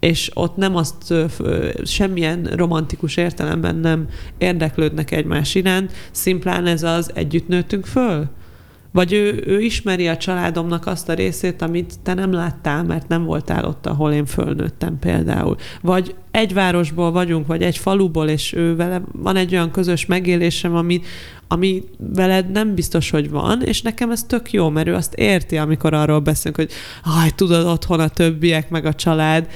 És 0.00 0.30
ott 0.34 0.56
nem 0.56 0.76
azt 0.76 1.14
semmilyen 1.84 2.42
romantikus 2.42 3.16
értelemben 3.16 3.76
nem 3.76 4.08
érdeklődnek 4.38 5.10
egymás 5.10 5.54
iránt, 5.54 5.92
szimplán 6.10 6.66
ez 6.66 6.82
az 6.82 7.10
együtt 7.14 7.48
nőttünk 7.48 7.86
föl. 7.86 8.28
Vagy 8.92 9.12
ő, 9.12 9.42
ő 9.46 9.60
ismeri 9.60 10.08
a 10.08 10.16
családomnak 10.16 10.86
azt 10.86 11.08
a 11.08 11.14
részét, 11.14 11.62
amit 11.62 11.94
te 12.02 12.14
nem 12.14 12.32
láttál, 12.32 12.84
mert 12.84 13.08
nem 13.08 13.24
voltál 13.24 13.64
ott, 13.64 13.86
ahol 13.86 14.12
én 14.12 14.26
fölnőttem 14.26 14.98
például. 14.98 15.56
Vagy 15.80 16.14
egy 16.30 16.54
városból 16.54 17.12
vagyunk, 17.12 17.46
vagy 17.46 17.62
egy 17.62 17.78
faluból, 17.78 18.28
és 18.28 18.52
ő 18.52 18.76
vele 18.76 19.02
van 19.12 19.36
egy 19.36 19.52
olyan 19.52 19.70
közös 19.70 20.06
megélésem, 20.06 20.74
ami, 20.74 21.00
ami 21.48 21.82
veled 22.14 22.50
nem 22.50 22.74
biztos, 22.74 23.10
hogy 23.10 23.30
van, 23.30 23.62
és 23.62 23.82
nekem 23.82 24.10
ez 24.10 24.22
tök 24.22 24.52
jó, 24.52 24.68
mert 24.68 24.88
ő 24.88 24.94
azt 24.94 25.14
érti, 25.14 25.56
amikor 25.56 25.94
arról 25.94 26.20
beszélünk, 26.20 26.56
hogy 26.56 26.70
aj, 27.22 27.30
tudod, 27.34 27.66
otthon 27.66 28.00
a 28.00 28.08
többiek, 28.08 28.70
meg 28.70 28.84
a 28.84 28.94
család, 28.94 29.48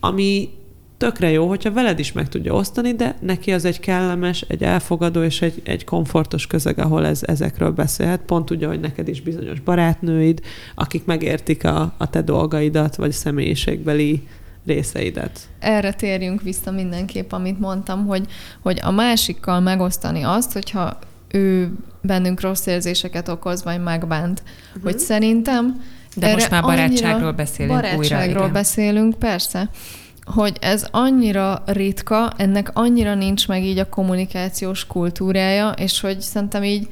ami 0.00 0.48
tökre 0.96 1.30
jó, 1.30 1.48
hogyha 1.48 1.72
veled 1.72 1.98
is 1.98 2.12
meg 2.12 2.28
tudja 2.28 2.54
osztani, 2.54 2.94
de 2.94 3.16
neki 3.20 3.52
az 3.52 3.64
egy 3.64 3.80
kellemes, 3.80 4.44
egy 4.48 4.62
elfogadó 4.62 5.22
és 5.22 5.42
egy, 5.42 5.62
egy 5.64 5.84
komfortos 5.84 6.46
közeg, 6.46 6.78
ahol 6.78 7.06
ez, 7.06 7.20
ezekről 7.22 7.70
beszélhet. 7.70 8.20
Pont 8.20 8.50
ugye, 8.50 8.66
hogy 8.66 8.80
neked 8.80 9.08
is 9.08 9.20
bizonyos 9.20 9.60
barátnőid, 9.60 10.40
akik 10.74 11.04
megértik 11.04 11.64
a, 11.64 11.94
a 11.96 12.10
te 12.10 12.22
dolgaidat, 12.22 12.96
vagy 12.96 13.12
személyiségbeli 13.12 14.28
részeidet. 14.66 15.40
Erre 15.58 15.92
térjünk 15.92 16.42
vissza 16.42 16.70
mindenképp, 16.70 17.32
amit 17.32 17.60
mondtam, 17.60 18.06
hogy, 18.06 18.26
hogy 18.60 18.78
a 18.82 18.90
másikkal 18.90 19.60
megosztani 19.60 20.22
azt, 20.22 20.52
hogyha 20.52 20.98
ő 21.28 21.72
bennünk 22.02 22.40
rossz 22.40 22.66
érzéseket 22.66 23.28
okoz, 23.28 23.64
vagy 23.64 23.82
megbánt. 23.82 24.42
Uh-huh. 24.68 24.82
Hogy 24.82 24.98
szerintem 24.98 25.82
de 26.16 26.26
erre 26.26 26.34
most 26.34 26.50
már 26.50 26.62
barátságról 26.62 27.32
beszélünk 27.32 27.74
barátságról 27.74 28.42
újra, 28.42 28.52
beszélünk, 28.52 29.18
persze 29.18 29.70
hogy 30.24 30.56
ez 30.60 30.86
annyira 30.90 31.62
ritka, 31.66 32.32
ennek 32.36 32.70
annyira 32.72 33.14
nincs 33.14 33.48
meg 33.48 33.64
így 33.64 33.78
a 33.78 33.88
kommunikációs 33.88 34.86
kultúrája, 34.86 35.70
és 35.70 36.00
hogy 36.00 36.20
szerintem 36.20 36.64
így 36.64 36.88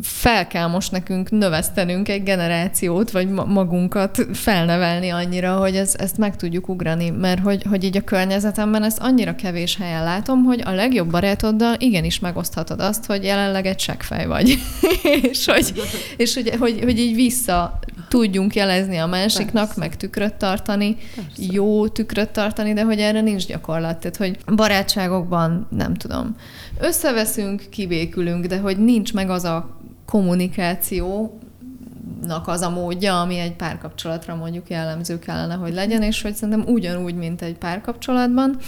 fel 0.00 0.46
kell 0.46 0.66
most 0.66 0.92
nekünk 0.92 1.30
növesztenünk 1.30 2.08
egy 2.08 2.22
generációt, 2.22 3.10
vagy 3.10 3.28
magunkat 3.28 4.26
felnevelni 4.32 5.10
annyira, 5.10 5.56
hogy 5.56 5.76
ez, 5.76 5.94
ezt 5.98 6.18
meg 6.18 6.36
tudjuk 6.36 6.68
ugrani, 6.68 7.10
mert 7.10 7.40
hogy, 7.40 7.62
hogy 7.68 7.84
így 7.84 7.96
a 7.96 8.04
környezetemben 8.04 8.82
ezt 8.82 8.98
annyira 8.98 9.34
kevés 9.34 9.76
helyen 9.76 10.04
látom, 10.04 10.44
hogy 10.44 10.62
a 10.64 10.70
legjobb 10.70 11.10
barátoddal 11.10 11.74
igenis 11.78 12.18
megoszthatod 12.18 12.80
azt, 12.80 13.06
hogy 13.06 13.24
jelenleg 13.24 13.66
egy 13.66 13.80
seggfej 13.80 14.26
vagy. 14.26 14.58
és 15.30 15.46
hogy, 15.46 15.72
és 16.16 16.34
hogy, 16.34 16.54
hogy, 16.58 16.80
hogy 16.82 16.98
így 16.98 17.14
vissza 17.14 17.78
tudjunk 18.12 18.54
jelezni 18.54 18.96
a 18.96 19.06
másiknak, 19.06 19.64
Persze. 19.64 19.80
meg 19.80 19.96
tükröt 19.96 20.34
tartani, 20.34 20.96
Persze. 21.14 21.52
jó 21.52 21.88
tükröt 21.88 22.30
tartani, 22.30 22.72
de 22.72 22.82
hogy 22.82 22.98
erre 22.98 23.20
nincs 23.20 23.46
gyakorlat. 23.46 23.98
Tehát, 23.98 24.16
hogy 24.16 24.38
barátságokban, 24.54 25.66
nem 25.70 25.94
tudom, 25.94 26.36
összeveszünk, 26.80 27.62
kibékülünk, 27.70 28.46
de 28.46 28.58
hogy 28.58 28.78
nincs 28.78 29.12
meg 29.12 29.30
az 29.30 29.44
a 29.44 29.80
kommunikáció, 30.06 31.38
az 32.44 32.60
a 32.60 32.70
módja, 32.70 33.20
ami 33.20 33.38
egy 33.38 33.56
párkapcsolatra 33.56 34.34
mondjuk 34.34 34.70
jellemző 34.70 35.18
kellene, 35.18 35.54
hogy 35.54 35.72
legyen, 35.72 36.02
és 36.02 36.22
hogy 36.22 36.34
szerintem 36.34 36.74
ugyanúgy, 36.74 37.14
mint 37.14 37.42
egy 37.42 37.56
párkapcsolatban, 37.56 38.58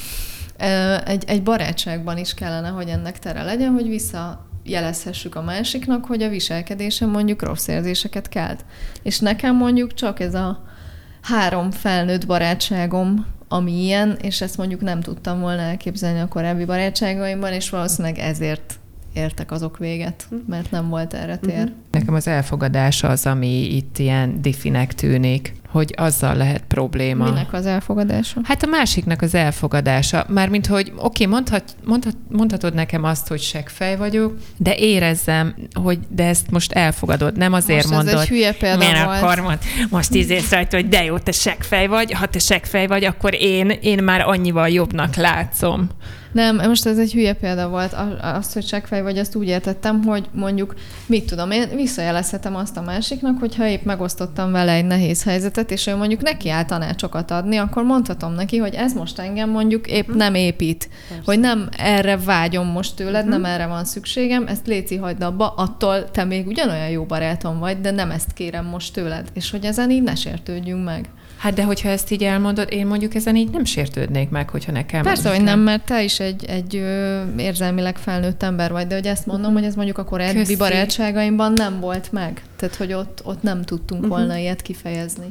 egy, 1.05 1.25
egy 1.27 1.43
barátságban 1.43 2.19
is 2.19 2.35
kellene, 2.35 2.69
hogy 2.69 2.89
ennek 2.89 3.19
tere 3.19 3.43
legyen, 3.43 3.73
hogy 3.73 3.89
vissza 3.89 4.47
jelezhessük 4.65 5.35
a 5.35 5.43
másiknak, 5.43 6.05
hogy 6.05 6.23
a 6.23 6.29
viselkedése 6.29 7.07
mondjuk 7.07 7.43
rossz 7.43 7.67
érzéseket 7.67 8.29
kelt. 8.29 8.65
És 9.03 9.19
nekem 9.19 9.57
mondjuk 9.57 9.95
csak 9.95 10.21
ez 10.21 10.35
a 10.35 10.65
három 11.21 11.71
felnőtt 11.71 12.27
barátságom, 12.27 13.27
ami 13.49 13.83
ilyen, 13.83 14.17
és 14.23 14.41
ezt 14.41 14.57
mondjuk 14.57 14.81
nem 14.81 15.01
tudtam 15.01 15.41
volna 15.41 15.61
elképzelni 15.61 16.21
a 16.21 16.29
korábbi 16.29 16.65
barátságaimban, 16.65 17.53
és 17.53 17.71
valószínűleg 17.71 18.19
ezért 18.19 18.79
értek 19.13 19.51
azok 19.51 19.79
véget, 19.79 20.29
mert 20.49 20.71
nem 20.71 20.89
volt 20.89 21.15
erre 21.15 21.37
tér. 21.37 21.59
Uh-huh. 21.59 21.75
Nekem 21.91 22.15
az 22.15 22.27
elfogadás 22.27 23.03
az, 23.03 23.27
ami 23.27 23.75
itt 23.75 23.99
ilyen 23.99 24.41
diffinek 24.43 24.95
tűnik 24.95 25.55
hogy 25.75 25.95
azzal 25.97 26.35
lehet 26.37 26.63
probléma. 26.69 27.25
Minek 27.25 27.53
az 27.53 27.67
elfogadása? 27.67 28.41
Hát 28.45 28.63
a 28.63 28.67
másiknak 28.67 29.23
az 29.23 29.35
elfogadása. 29.35 30.27
Mármint, 30.29 30.67
hogy 30.67 30.93
oké, 30.97 31.03
okay, 31.03 31.27
mondhat, 31.27 31.65
mondhat, 31.85 32.17
mondhatod 32.29 32.75
nekem 32.75 33.05
azt, 33.05 33.29
hogy 33.29 33.41
seggfej 33.41 33.97
vagyok, 33.97 34.37
de 34.57 34.75
érezzem, 34.77 35.55
hogy 35.73 35.99
de 36.09 36.27
ezt 36.27 36.51
most 36.51 36.73
elfogadod, 36.73 37.37
nem 37.37 37.53
azért 37.53 37.83
most 37.83 37.95
mondod. 37.95 38.15
ez 38.15 38.21
egy 38.21 38.29
hülye 38.29 38.53
példa 38.53 38.79
miért 38.79 39.05
volt. 39.05 39.23
Akkor 39.23 39.39
mond, 39.39 39.59
most 39.91 40.15
év 40.15 40.51
rajta, 40.51 40.77
hogy 40.77 40.89
de 40.89 41.05
jó, 41.05 41.19
te 41.19 41.33
seggfej 41.33 41.87
vagy, 41.87 42.13
ha 42.13 42.27
te 42.27 42.39
seggfej 42.39 42.87
vagy, 42.87 43.05
akkor 43.05 43.35
én, 43.35 43.71
én 43.71 44.03
már 44.03 44.21
annyival 44.21 44.69
jobbnak 44.69 45.15
látszom. 45.15 45.89
Nem, 46.35 46.57
most 46.57 46.87
ez 46.87 46.99
egy 46.99 47.13
hülye 47.13 47.33
példa 47.33 47.69
volt. 47.69 47.97
Azt, 48.21 48.53
hogy 48.53 48.67
seggfej 48.67 49.03
vagy, 49.03 49.19
azt 49.19 49.35
úgy 49.35 49.49
értettem, 49.49 50.03
hogy 50.03 50.25
mondjuk, 50.33 50.75
mit 51.07 51.27
tudom, 51.27 51.51
én 51.51 51.69
visszajelezhetem 51.77 52.57
azt 52.57 52.77
a 52.77 52.83
másiknak, 52.83 53.39
hogyha 53.39 53.67
épp 53.67 53.85
megosztottam 53.85 54.53
vele 54.53 54.73
egy 54.73 54.85
nehéz 54.85 55.23
helyzetet, 55.23 55.64
helyzet, 55.69 55.71
és 55.71 55.87
ő 55.87 55.97
mondjuk 55.97 56.23
neki 56.23 56.51
áll 56.51 56.65
tanácsokat 56.65 57.31
adni, 57.31 57.57
akkor 57.57 57.83
mondhatom 57.83 58.33
neki, 58.33 58.57
hogy 58.57 58.75
ez 58.75 58.95
most 58.95 59.19
engem 59.19 59.51
mondjuk 59.51 59.87
épp 59.87 60.07
hm. 60.07 60.17
nem 60.17 60.35
épít. 60.35 60.89
Persze. 61.09 61.23
Hogy 61.25 61.41
nem 61.41 61.69
erre 61.79 62.17
vágyom 62.17 62.67
most 62.67 62.97
tőled, 62.97 63.15
uh-huh. 63.15 63.31
nem 63.31 63.41
hm. 63.41 63.47
erre 63.47 63.67
van 63.67 63.85
szükségem, 63.85 64.47
ezt 64.47 64.67
Léci 64.67 64.97
hagyd 64.97 65.23
abba, 65.23 65.49
attól 65.57 66.11
te 66.11 66.25
még 66.25 66.47
ugyanolyan 66.47 66.89
jó 66.89 67.05
barátom 67.05 67.59
vagy, 67.59 67.81
de 67.81 67.91
nem 67.91 68.11
ezt 68.11 68.33
kérem 68.33 68.65
most 68.65 68.93
tőled. 68.93 69.29
És 69.33 69.51
hogy 69.51 69.65
ezen 69.65 69.91
így 69.91 70.03
ne 70.03 70.15
sértődjünk 70.15 70.85
meg. 70.85 71.09
Hát 71.45 71.55
de 71.55 71.65
hogyha 71.65 71.89
ezt 71.89 72.11
így 72.11 72.23
elmondod, 72.23 72.69
én 72.71 72.87
mondjuk 72.87 73.15
ezen 73.15 73.37
így 73.37 73.51
nem 73.51 73.65
sértődnék 73.65 74.29
meg, 74.29 74.49
hogyha 74.51 74.73
nekem... 74.73 75.03
Persze, 75.03 75.31
hogy 75.31 75.43
nem, 75.43 75.61
mert 75.61 75.85
te 75.85 76.03
is 76.03 76.21
egy, 76.21 76.45
egy 76.45 76.77
ö, 76.77 77.23
érzelmileg 77.37 77.99
felnőtt 77.99 78.43
ember 78.43 78.73
vagy, 78.73 78.87
de 78.87 78.95
hogy 78.95 79.07
ezt 79.07 79.27
mondom, 79.27 79.45
uh-huh. 79.45 79.61
hogy 79.61 79.69
ez 79.69 79.75
mondjuk 79.77 79.99
a 79.99 80.05
korábbi 80.05 80.57
barátságaimban 80.57 81.53
nem 81.53 81.81
volt 81.81 82.13
meg. 82.13 82.43
Tehát, 82.57 82.75
hogy 82.75 82.93
ott, 82.93 83.21
ott 83.25 83.43
nem 83.43 83.63
tudtunk 83.63 84.03
uh-huh. 84.03 84.19
volna 84.19 84.37
ilyet 84.37 84.63
kifejezni. 84.63 85.27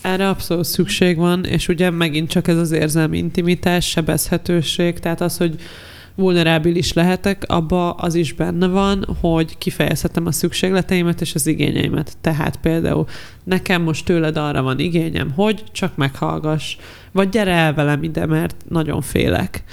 Erre 0.00 0.28
abszolút 0.28 0.64
szükség 0.64 1.16
van, 1.16 1.44
és 1.44 1.68
ugye 1.68 1.90
megint 1.90 2.28
csak 2.30 2.48
ez 2.48 2.56
az 2.56 2.70
érzelmi 2.70 3.18
intimitás, 3.18 3.88
sebezhetőség, 3.88 4.98
tehát 4.98 5.20
az, 5.20 5.36
hogy 5.36 5.60
vulnerábilis 6.20 6.92
lehetek, 6.92 7.44
abba 7.46 7.90
az 7.90 8.14
is 8.14 8.32
benne 8.32 8.66
van, 8.66 9.06
hogy 9.20 9.58
kifejezhetem 9.58 10.26
a 10.26 10.32
szükségleteimet 10.32 11.20
és 11.20 11.34
az 11.34 11.46
igényeimet. 11.46 12.16
Tehát 12.20 12.56
például 12.56 13.06
nekem 13.44 13.82
most 13.82 14.04
tőled 14.04 14.36
arra 14.36 14.62
van 14.62 14.78
igényem, 14.78 15.30
hogy 15.30 15.64
csak 15.72 15.96
meghallgass, 15.96 16.76
vagy 17.12 17.28
gyere 17.28 17.52
el 17.52 17.74
velem 17.74 18.02
ide, 18.02 18.26
mert 18.26 18.56
nagyon 18.68 19.00
félek. 19.00 19.64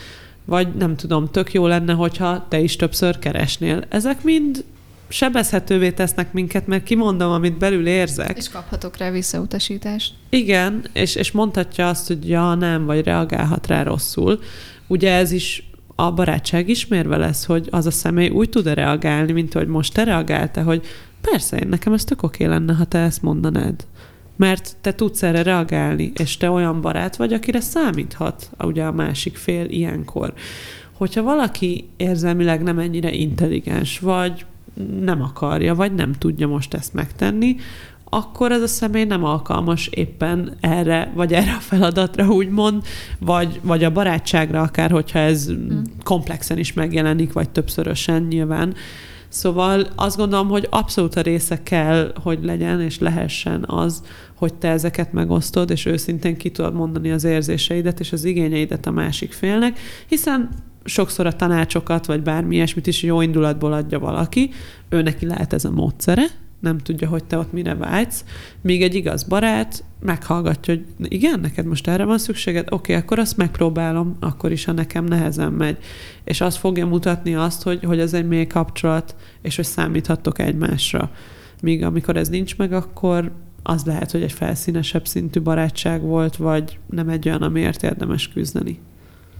Vagy 0.45 0.67
nem 0.75 0.95
tudom, 0.95 1.27
tök 1.31 1.53
jó 1.53 1.67
lenne, 1.67 1.93
hogyha 1.93 2.45
te 2.49 2.59
is 2.59 2.75
többször 2.75 3.19
keresnél. 3.19 3.83
Ezek 3.89 4.23
mind 4.23 4.63
sebezhetővé 5.07 5.91
tesznek 5.91 6.33
minket, 6.33 6.67
mert 6.67 6.83
kimondom, 6.83 7.31
amit 7.31 7.57
belül 7.57 7.87
érzek. 7.87 8.37
És 8.37 8.49
kaphatok 8.49 8.97
rá 8.97 9.11
visszautasítást. 9.11 10.13
Igen, 10.29 10.85
és, 10.93 11.15
és 11.15 11.31
mondhatja 11.31 11.87
azt, 11.87 12.07
hogy 12.07 12.29
ja, 12.29 12.53
nem, 12.55 12.85
vagy 12.85 13.03
reagálhat 13.03 13.67
rá 13.67 13.83
rosszul. 13.83 14.39
Ugye 14.87 15.13
ez 15.13 15.31
is 15.31 15.66
a 15.99 16.11
barátság 16.11 16.69
ismérve 16.69 17.17
lesz, 17.17 17.45
hogy 17.45 17.67
az 17.71 17.85
a 17.85 17.91
személy 17.91 18.29
úgy 18.29 18.49
tud-e 18.49 18.73
reagálni, 18.73 19.31
mint 19.31 19.53
hogy 19.53 19.67
most 19.67 19.93
te 19.93 20.03
reagálta, 20.03 20.63
hogy 20.63 20.85
persze, 21.21 21.57
én 21.57 21.67
nekem 21.67 21.93
ez 21.93 22.03
tök 22.03 22.23
oké 22.23 22.45
lenne, 22.45 22.73
ha 22.73 22.85
te 22.85 22.97
ezt 22.97 23.21
mondanád. 23.21 23.85
Mert 24.35 24.75
te 24.81 24.93
tudsz 24.93 25.23
erre 25.23 25.41
reagálni, 25.43 26.11
és 26.15 26.37
te 26.37 26.49
olyan 26.49 26.81
barát 26.81 27.15
vagy, 27.15 27.33
akire 27.33 27.59
számíthat 27.59 28.49
ugye 28.59 28.83
a 28.83 28.91
másik 28.91 29.37
fél 29.37 29.65
ilyenkor. 29.65 30.33
Hogyha 30.93 31.23
valaki 31.23 31.89
érzelmileg 31.97 32.63
nem 32.63 32.79
ennyire 32.79 33.11
intelligens, 33.11 33.99
vagy 33.99 34.45
nem 35.01 35.21
akarja, 35.21 35.75
vagy 35.75 35.93
nem 35.93 36.13
tudja 36.13 36.47
most 36.47 36.73
ezt 36.73 36.93
megtenni, 36.93 37.55
akkor 38.09 38.51
ez 38.51 38.61
a 38.61 38.67
személy 38.67 39.03
nem 39.03 39.23
alkalmas 39.23 39.87
éppen 39.87 40.53
erre, 40.59 41.11
vagy 41.15 41.33
erre 41.33 41.51
a 41.51 41.59
feladatra, 41.59 42.27
úgymond, 42.27 42.83
vagy, 43.19 43.59
vagy 43.63 43.83
a 43.83 43.91
barátságra, 43.91 44.61
akár 44.61 44.91
hogyha 44.91 45.19
ez 45.19 45.51
mm. 45.51 45.81
komplexen 46.03 46.57
is 46.57 46.73
megjelenik, 46.73 47.33
vagy 47.33 47.49
többszörösen 47.49 48.23
nyilván. 48.23 48.73
Szóval 49.29 49.87
azt 49.95 50.17
gondolom, 50.17 50.47
hogy 50.47 50.67
abszolút 50.69 51.15
a 51.15 51.21
része 51.21 51.63
kell, 51.63 52.13
hogy 52.23 52.39
legyen, 52.43 52.81
és 52.81 52.99
lehessen 52.99 53.63
az, 53.67 54.03
hogy 54.35 54.53
te 54.53 54.67
ezeket 54.67 55.13
megosztod, 55.13 55.69
és 55.69 55.85
őszintén 55.85 56.37
ki 56.37 56.51
tudod 56.51 56.73
mondani 56.73 57.11
az 57.11 57.23
érzéseidet 57.23 57.99
és 57.99 58.11
az 58.11 58.23
igényeidet 58.23 58.85
a 58.85 58.91
másik 58.91 59.31
félnek, 59.31 59.79
hiszen 60.07 60.49
sokszor 60.83 61.25
a 61.25 61.35
tanácsokat, 61.35 62.05
vagy 62.05 62.21
bármi 62.21 62.55
ilyesmit 62.55 62.87
is 62.87 63.03
jó 63.03 63.21
indulatból 63.21 63.73
adja 63.73 63.99
valaki, 63.99 64.49
ő 64.89 65.01
neki 65.01 65.25
lehet 65.25 65.53
ez 65.53 65.65
a 65.65 65.71
módszere, 65.71 66.25
nem 66.59 66.77
tudja, 66.77 67.07
hogy 67.07 67.23
te 67.23 67.37
ott 67.37 67.51
mire 67.51 67.75
vágysz, 67.75 68.23
míg 68.61 68.83
egy 68.83 68.95
igaz 68.95 69.23
barát 69.23 69.83
meghallgatja, 69.99 70.73
hogy 70.73 70.85
igen, 71.13 71.39
neked 71.39 71.65
most 71.65 71.87
erre 71.87 72.03
van 72.03 72.17
szükséged, 72.17 72.67
oké, 72.69 72.75
okay, 72.75 72.95
akkor 72.95 73.19
azt 73.19 73.37
megpróbálom, 73.37 74.17
akkor 74.19 74.51
is, 74.51 74.65
ha 74.65 74.71
nekem 74.71 75.03
nehezen 75.03 75.53
megy. 75.53 75.77
És 76.23 76.41
az 76.41 76.55
fogja 76.55 76.85
mutatni 76.85 77.35
azt, 77.35 77.63
hogy, 77.63 77.83
hogy 77.83 77.99
ez 77.99 78.13
egy 78.13 78.27
mély 78.27 78.47
kapcsolat, 78.47 79.15
és 79.41 79.55
hogy 79.55 79.65
számíthattok 79.65 80.39
egymásra. 80.39 81.11
Míg 81.61 81.83
amikor 81.83 82.17
ez 82.17 82.29
nincs 82.29 82.57
meg, 82.57 82.73
akkor 82.73 83.31
az 83.63 83.83
lehet, 83.85 84.11
hogy 84.11 84.23
egy 84.23 84.31
felszínesebb 84.31 85.07
szintű 85.07 85.41
barátság 85.41 86.01
volt, 86.01 86.35
vagy 86.35 86.79
nem 86.89 87.09
egy 87.09 87.27
olyan, 87.27 87.41
amiért 87.41 87.83
érdemes 87.83 88.27
küzdeni. 88.27 88.79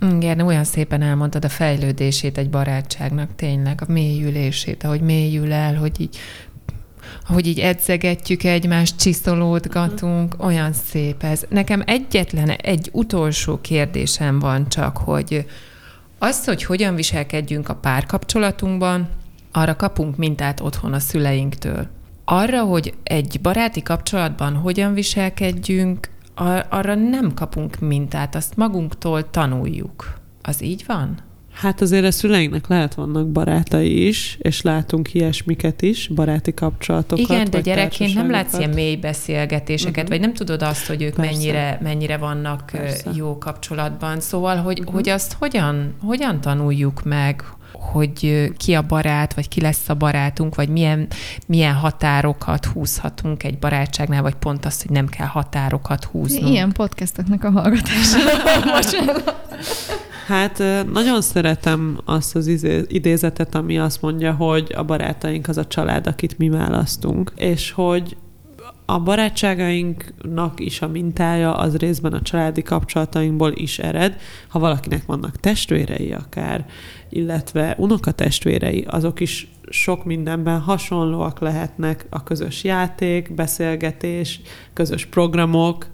Igen, 0.01 0.39
olyan 0.39 0.63
szépen 0.63 1.01
elmondtad 1.01 1.45
a 1.45 1.49
fejlődését 1.49 2.38
egy 2.38 2.49
barátságnak, 2.49 3.36
tényleg 3.36 3.82
a 3.88 3.91
mélyülését, 3.91 4.84
ahogy 4.84 5.01
mélyül 5.01 5.53
el, 5.53 5.76
hogy 5.76 6.01
így 6.01 6.18
ahogy 7.28 7.47
így 7.47 7.60
edzegetjük 7.60 8.43
egymást, 8.43 8.99
csiszolódgatunk, 8.99 10.36
olyan 10.38 10.74
szép 10.74 11.24
ez. 11.24 11.43
Nekem 11.49 11.84
egyetlen 11.86 12.49
egy 12.49 12.89
utolsó 12.91 13.62
kérdésem 13.62 14.39
van 14.39 14.70
csak, 14.70 14.97
hogy 14.97 15.45
az, 16.20 16.45
hogy 16.45 16.64
hogyan 16.64 16.95
viselkedjünk 16.95 17.70
a 17.70 17.76
párkapcsolatunkban, 17.76 19.10
arra 19.51 19.76
kapunk 19.76 20.16
mintát 20.16 20.60
otthon 20.60 20.93
a 20.93 20.99
szüleinktől. 20.99 21.88
Arra, 22.26 22.64
hogy 22.64 22.93
egy 23.03 23.39
baráti 23.41 23.82
kapcsolatban 23.82 24.55
hogyan 24.55 24.93
viselkedjünk, 24.93 26.10
arra 26.70 26.95
nem 26.95 27.34
kapunk 27.34 27.80
mintát, 27.80 28.36
azt 28.36 28.55
magunktól 28.55 29.30
tanuljuk. 29.30 30.14
Az 30.41 30.64
így 30.64 30.84
van? 30.88 31.18
Hát 31.60 31.82
azért 31.82 32.05
a 32.05 32.12
szüleinknek 32.12 32.68
lehet 32.68 32.93
vannak 32.93 33.28
barátai 33.28 34.08
is, 34.08 34.38
és 34.39 34.62
látunk 34.62 35.14
ilyesmiket 35.14 35.82
is, 35.82 36.08
baráti 36.08 36.53
kapcsolatokat. 36.53 37.20
Igen, 37.20 37.49
de 37.49 37.62
gyerekként 37.62 38.14
nem 38.14 38.32
látsz 38.32 38.58
ilyen 38.58 38.70
mély 38.70 38.95
beszélgetéseket, 38.95 39.95
uh-huh. 39.95 40.10
vagy 40.10 40.20
nem 40.20 40.34
tudod 40.34 40.62
azt, 40.62 40.88
hogy 40.88 41.01
ők 41.01 41.16
mennyire, 41.16 41.80
mennyire 41.82 42.18
vannak 42.18 42.70
Persze. 42.72 43.12
jó 43.14 43.38
kapcsolatban. 43.38 44.20
Szóval, 44.20 44.55
hogy, 44.55 44.80
uh-huh. 44.80 44.93
hogy 44.93 45.10
azt 45.10 45.36
hogyan, 45.39 45.95
hogyan 46.01 46.41
tanuljuk 46.41 47.03
meg, 47.03 47.43
hogy 47.72 48.51
ki 48.58 48.74
a 48.74 48.82
barát, 48.82 49.34
vagy 49.34 49.47
ki 49.47 49.62
lesz 49.62 49.89
a 49.89 49.93
barátunk, 49.93 50.55
vagy 50.55 50.70
milyen, 50.70 51.08
milyen 51.47 51.74
határokat 51.74 52.66
húzhatunk 52.66 53.43
egy 53.43 53.58
barátságnál, 53.58 54.22
vagy 54.22 54.36
pont 54.36 54.66
azt, 54.66 54.82
hogy 54.82 54.91
nem 54.91 55.08
kell 55.08 55.28
határokat 55.28 56.03
húznunk. 56.03 56.53
Ilyen 56.53 56.72
podcasteknek 56.72 57.43
a 57.43 57.49
hallgatása. 57.49 58.18
Hát 60.28 60.63
nagyon 60.93 61.21
szeretem 61.21 61.99
azt 62.05 62.36
az 62.36 62.47
idézetet, 62.88 63.55
ami 63.55 63.80
azt 63.80 64.01
mondja, 64.01 64.34
hogy 64.34 64.73
a 64.75 64.84
barátaink 64.84 65.47
az 65.47 65.57
a 65.57 65.67
család, 65.67 66.07
akit 66.07 66.38
mi 66.38 66.49
választunk, 66.49 67.32
és 67.36 67.71
hogy 67.71 68.17
a 68.86 68.99
barátságainknak 68.99 70.59
is 70.59 70.82
a 70.82 70.88
mintája 70.88 71.55
az 71.55 71.78
részben 71.78 72.13
a 72.13 72.21
családi 72.21 72.61
kapcsolatainkból 72.61 73.51
is 73.55 73.80
ered. 73.80 74.17
Ha 74.47 74.59
valakinek 74.59 75.05
vannak 75.05 75.39
testvérei 75.39 76.11
akár, 76.11 76.65
illetve 77.09 77.75
unokatestvérei, 77.78 78.86
azok 78.89 79.19
is 79.19 79.51
sok 79.69 80.05
mindenben 80.05 80.59
hasonlóak 80.59 81.39
lehetnek 81.39 82.05
a 82.09 82.23
közös 82.23 82.63
játék, 82.63 83.36
beszélgetés, 83.36 84.41
közös 84.73 85.05
programok, 85.05 85.88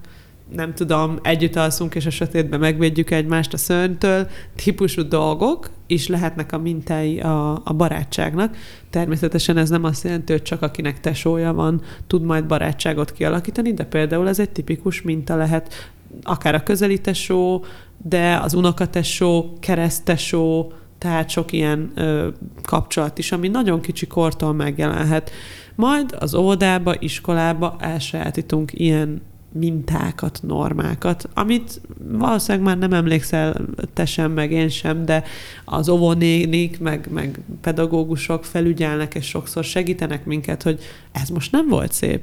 nem 0.52 0.74
tudom, 0.74 1.18
együtt 1.22 1.56
alszunk, 1.56 1.94
és 1.94 2.06
a 2.06 2.10
sötétben 2.10 2.60
megvédjük 2.60 3.10
egymást 3.10 3.52
a 3.52 3.56
szörnytől, 3.56 4.28
típusú 4.54 5.08
dolgok 5.08 5.70
is 5.86 6.08
lehetnek 6.08 6.52
a 6.52 6.58
mintái 6.58 7.20
a, 7.20 7.60
a 7.64 7.72
barátságnak. 7.72 8.56
Természetesen 8.90 9.56
ez 9.56 9.68
nem 9.68 9.84
azt 9.84 10.04
jelenti, 10.04 10.32
hogy 10.32 10.42
csak 10.42 10.62
akinek 10.62 11.00
tesója 11.00 11.52
van, 11.52 11.82
tud 12.06 12.22
majd 12.22 12.46
barátságot 12.46 13.12
kialakítani, 13.12 13.74
de 13.74 13.84
például 13.84 14.28
ez 14.28 14.38
egy 14.38 14.50
tipikus 14.50 15.02
minta 15.02 15.36
lehet, 15.36 15.92
akár 16.22 16.54
a 16.54 16.62
közeli 16.62 17.00
tesó, 17.00 17.64
de 18.02 18.38
az 18.42 18.54
unokatesó, 18.54 19.56
keresztesó, 19.60 20.72
tehát 20.98 21.28
sok 21.28 21.52
ilyen 21.52 21.92
ö, 21.94 22.28
kapcsolat 22.62 23.18
is, 23.18 23.32
ami 23.32 23.48
nagyon 23.48 23.80
kicsi 23.80 24.06
kortól 24.06 24.52
megjelenhet. 24.52 25.30
Majd 25.74 26.16
az 26.18 26.34
óvodába, 26.34 26.94
iskolába 26.98 27.76
elsajátítunk 27.78 28.72
ilyen 28.72 29.22
mintákat, 29.58 30.40
normákat, 30.42 31.28
amit 31.34 31.80
valószínűleg 31.98 32.66
már 32.66 32.78
nem 32.78 32.92
emlékszel 32.92 33.66
te 33.92 34.04
sem, 34.04 34.32
meg 34.32 34.52
én 34.52 34.68
sem, 34.68 35.04
de 35.04 35.24
az 35.64 35.88
óvónénik, 35.88 36.80
meg, 36.80 37.08
meg 37.10 37.40
pedagógusok 37.60 38.44
felügyelnek, 38.44 39.14
és 39.14 39.26
sokszor 39.26 39.64
segítenek 39.64 40.24
minket, 40.24 40.62
hogy 40.62 40.80
ez 41.12 41.28
most 41.28 41.52
nem 41.52 41.68
volt 41.68 41.92
szép. 41.92 42.22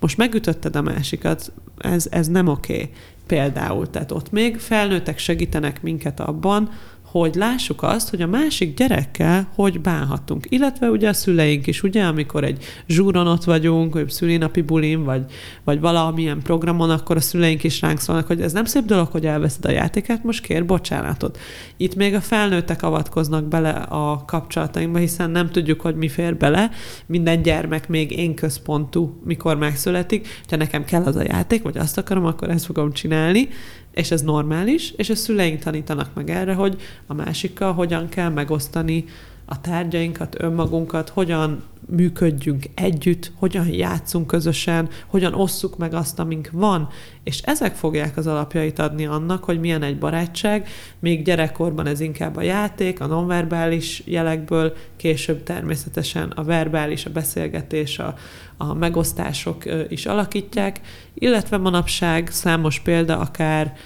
Most 0.00 0.16
megütötted 0.16 0.76
a 0.76 0.82
másikat, 0.82 1.52
ez, 1.78 2.06
ez 2.10 2.28
nem 2.28 2.48
oké. 2.48 2.72
Okay. 2.74 2.90
Például, 3.26 3.90
tehát 3.90 4.12
ott 4.12 4.30
még 4.30 4.58
felnőttek 4.58 5.18
segítenek 5.18 5.82
minket 5.82 6.20
abban, 6.20 6.70
hogy 7.12 7.34
lássuk 7.34 7.82
azt, 7.82 8.10
hogy 8.10 8.22
a 8.22 8.26
másik 8.26 8.76
gyerekkel 8.76 9.48
hogy 9.54 9.80
bánhatunk. 9.80 10.46
Illetve 10.48 10.90
ugye 10.90 11.08
a 11.08 11.12
szüleink 11.12 11.66
is, 11.66 11.82
ugye, 11.82 12.04
amikor 12.04 12.44
egy 12.44 12.64
zsúron 12.88 13.26
ott 13.26 13.44
vagyunk, 13.44 13.94
vagy 13.94 14.10
szülinapi 14.10 14.60
bulin, 14.60 15.04
vagy, 15.04 15.24
vagy 15.64 15.80
valamilyen 15.80 16.42
programon, 16.42 16.90
akkor 16.90 17.16
a 17.16 17.20
szüleink 17.20 17.64
is 17.64 17.80
ránk 17.80 17.98
szólnak, 17.98 18.26
hogy 18.26 18.40
ez 18.40 18.52
nem 18.52 18.64
szép 18.64 18.84
dolog, 18.84 19.08
hogy 19.10 19.26
elveszed 19.26 19.64
a 19.64 19.70
játékát, 19.70 20.24
most 20.24 20.42
kér 20.42 20.66
bocsánatot. 20.66 21.38
Itt 21.76 21.94
még 21.94 22.14
a 22.14 22.20
felnőttek 22.20 22.82
avatkoznak 22.82 23.44
bele 23.44 23.70
a 23.70 24.24
kapcsolatainkba, 24.26 24.98
hiszen 24.98 25.30
nem 25.30 25.50
tudjuk, 25.50 25.80
hogy 25.80 25.96
mi 25.96 26.08
fér 26.08 26.36
bele. 26.36 26.70
Minden 27.06 27.42
gyermek 27.42 27.88
még 27.88 28.18
én 28.18 28.34
központú, 28.34 29.20
mikor 29.24 29.56
megszületik. 29.56 30.28
Ha 30.48 30.56
nekem 30.56 30.84
kell 30.84 31.02
az 31.02 31.16
a 31.16 31.22
játék, 31.22 31.62
vagy 31.62 31.78
azt 31.78 31.98
akarom, 31.98 32.24
akkor 32.24 32.50
ezt 32.50 32.64
fogom 32.64 32.92
csinálni 32.92 33.48
és 33.92 34.10
ez 34.10 34.22
normális, 34.22 34.90
és 34.96 35.10
a 35.10 35.14
szüleink 35.14 35.62
tanítanak 35.62 36.14
meg 36.14 36.30
erre, 36.30 36.54
hogy 36.54 36.80
a 37.06 37.14
másikkal 37.14 37.72
hogyan 37.72 38.08
kell 38.08 38.28
megosztani 38.28 39.04
a 39.52 39.60
tárgyainkat, 39.60 40.42
önmagunkat, 40.42 41.08
hogyan 41.08 41.62
működjünk 41.88 42.64
együtt, 42.74 43.32
hogyan 43.36 43.66
játszunk 43.66 44.26
közösen, 44.26 44.88
hogyan 45.06 45.34
osszuk 45.34 45.78
meg 45.78 45.94
azt, 45.94 46.18
amink 46.18 46.48
van, 46.52 46.88
és 47.24 47.40
ezek 47.40 47.74
fogják 47.74 48.16
az 48.16 48.26
alapjait 48.26 48.78
adni 48.78 49.06
annak, 49.06 49.44
hogy 49.44 49.60
milyen 49.60 49.82
egy 49.82 49.98
barátság, 49.98 50.68
még 50.98 51.24
gyerekkorban 51.24 51.86
ez 51.86 52.00
inkább 52.00 52.36
a 52.36 52.42
játék, 52.42 53.00
a 53.00 53.06
nonverbális 53.06 54.02
jelekből, 54.06 54.72
később 54.96 55.42
természetesen 55.42 56.30
a 56.30 56.42
verbális, 56.42 57.06
a 57.06 57.10
beszélgetés, 57.10 57.98
a, 57.98 58.14
a 58.56 58.74
megosztások 58.74 59.62
is 59.88 60.06
alakítják, 60.06 60.80
illetve 61.14 61.56
manapság 61.56 62.30
számos 62.30 62.80
példa 62.80 63.18
akár 63.18 63.76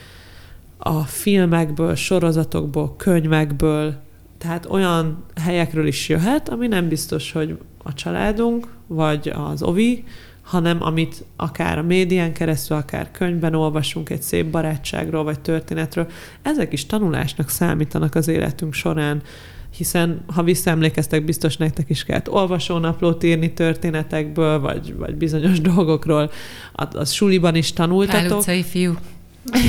a 0.78 1.00
filmekből, 1.00 1.94
sorozatokból, 1.94 2.96
könyvekből, 2.96 4.04
tehát 4.38 4.66
olyan 4.70 5.24
helyekről 5.40 5.86
is 5.86 6.08
jöhet, 6.08 6.48
ami 6.48 6.66
nem 6.66 6.88
biztos, 6.88 7.32
hogy 7.32 7.58
a 7.82 7.94
családunk, 7.94 8.68
vagy 8.86 9.32
az 9.34 9.62
ovi, 9.62 10.04
hanem 10.42 10.82
amit 10.82 11.24
akár 11.36 11.78
a 11.78 11.82
médián 11.82 12.32
keresztül, 12.32 12.76
akár 12.76 13.10
könyvben 13.10 13.54
olvasunk 13.54 14.10
egy 14.10 14.22
szép 14.22 14.46
barátságról, 14.46 15.24
vagy 15.24 15.40
történetről, 15.40 16.06
ezek 16.42 16.72
is 16.72 16.86
tanulásnak 16.86 17.48
számítanak 17.48 18.14
az 18.14 18.28
életünk 18.28 18.72
során, 18.72 19.22
hiszen 19.76 20.24
ha 20.26 20.42
visszaemlékeztek, 20.42 21.24
biztos 21.24 21.56
nektek 21.56 21.90
is 21.90 22.04
kellett 22.04 22.30
olvasónaplót 22.30 23.22
írni 23.22 23.52
történetekből, 23.52 24.60
vagy, 24.60 24.94
vagy 24.96 25.14
bizonyos 25.14 25.60
dolgokról, 25.74 26.30
az, 26.72 26.88
az 26.92 27.10
suliban 27.10 27.54
is 27.54 27.72
tanultatok. 27.72 28.44
Pál 28.44 28.62
fiú. 28.62 28.94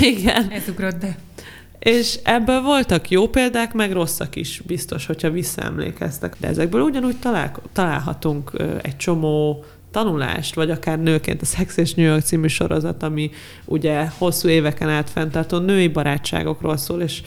Igen. 0.02 0.50
Ez 0.50 0.68
ugrott 0.70 0.98
be. 0.98 1.18
És 1.80 2.20
ebből 2.24 2.62
voltak 2.62 3.10
jó 3.10 3.28
példák, 3.28 3.74
meg 3.74 3.92
rosszak 3.92 4.36
is, 4.36 4.62
biztos, 4.66 5.06
hogyha 5.06 5.30
visszaemlékeztek. 5.30 6.36
De 6.40 6.48
ezekből 6.48 6.82
ugyanúgy 6.82 7.20
talál, 7.20 7.52
találhatunk 7.74 8.52
egy 8.82 8.98
csomó 8.98 9.66
tanulást, 9.92 10.56
vagy 10.56 10.72
akár 10.72 11.00
nőként 11.00 11.42
a 11.42 11.46
Sex 11.46 11.78
és 11.78 11.94
New 11.94 12.06
York 12.06 12.22
című 12.22 12.48
sorozat, 12.48 13.04
ami 13.04 13.32
ugye 13.66 14.08
hosszú 14.18 14.48
éveken 14.48 14.90
át 14.90 15.10
fenntartó 15.10 15.58
női 15.58 15.88
barátságokról 15.88 16.78
szól, 16.78 17.02
és 17.02 17.22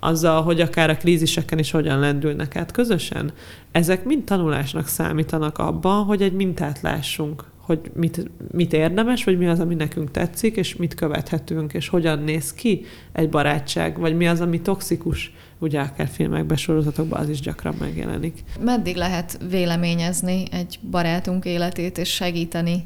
azzal, 0.00 0.42
hogy 0.42 0.60
akár 0.60 0.90
a 0.90 0.96
kríziseken 0.96 1.58
is 1.58 1.70
hogyan 1.70 1.98
lendülnek 1.98 2.56
át 2.56 2.70
közösen. 2.70 3.32
Ezek 3.72 4.04
mind 4.04 4.24
tanulásnak 4.24 4.86
számítanak 4.86 5.58
abban, 5.58 6.04
hogy 6.04 6.22
egy 6.22 6.32
mintát 6.32 6.80
lássunk 6.80 7.44
hogy 7.68 7.90
mit, 7.94 8.30
mit 8.52 8.72
érdemes, 8.72 9.24
vagy 9.24 9.38
mi 9.38 9.46
az, 9.46 9.60
ami 9.60 9.74
nekünk 9.74 10.10
tetszik, 10.10 10.56
és 10.56 10.76
mit 10.76 10.94
követhetünk, 10.94 11.72
és 11.72 11.88
hogyan 11.88 12.18
néz 12.18 12.52
ki 12.52 12.84
egy 13.12 13.28
barátság, 13.28 13.98
vagy 13.98 14.16
mi 14.16 14.28
az, 14.28 14.40
ami 14.40 14.60
toxikus, 14.60 15.32
ugye 15.58 15.80
akár 15.80 16.08
filmekben, 16.08 16.56
sorozatokban 16.56 17.20
az 17.20 17.28
is 17.28 17.40
gyakran 17.40 17.74
megjelenik. 17.78 18.44
Meddig 18.60 18.96
lehet 18.96 19.38
véleményezni 19.50 20.44
egy 20.50 20.78
barátunk 20.90 21.44
életét, 21.44 21.98
és 21.98 22.08
segíteni 22.08 22.84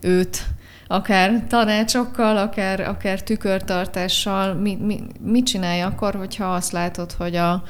őt, 0.00 0.42
akár 0.86 1.44
tanácsokkal, 1.48 2.36
akár, 2.36 2.80
akár 2.80 3.22
tükörtartással, 3.22 4.54
mi, 4.54 4.74
mi, 4.74 5.00
mit 5.24 5.46
csinálj 5.46 5.80
akkor, 5.80 6.14
hogyha 6.14 6.54
azt 6.54 6.72
látod, 6.72 7.12
hogy 7.12 7.36
a, 7.36 7.62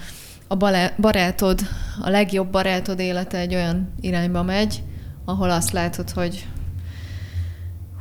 a 0.49 0.57
barátod, 0.97 1.61
a 2.01 2.11
legjobb 2.11 2.51
barátod 2.51 3.01
élete 3.01 3.39
egy 3.39 3.55
olyan 3.55 3.93
irányba 4.01 4.43
megy, 4.43 4.83
ahol 5.25 5.51
azt 5.51 5.73
látod, 5.73 6.11
hogy 6.11 6.47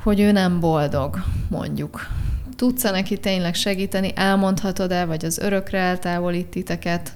hogy 0.03 0.19
ő 0.19 0.31
nem 0.31 0.59
boldog, 0.59 1.23
mondjuk. 1.49 2.07
Tudsz-e 2.55 2.91
neki 2.91 3.17
tényleg 3.17 3.55
segíteni, 3.55 4.11
elmondhatod-e, 4.15 5.05
vagy 5.05 5.25
az 5.25 5.37
örökre 5.37 5.77
eltávolít 5.77 6.47
titeket? 6.47 7.13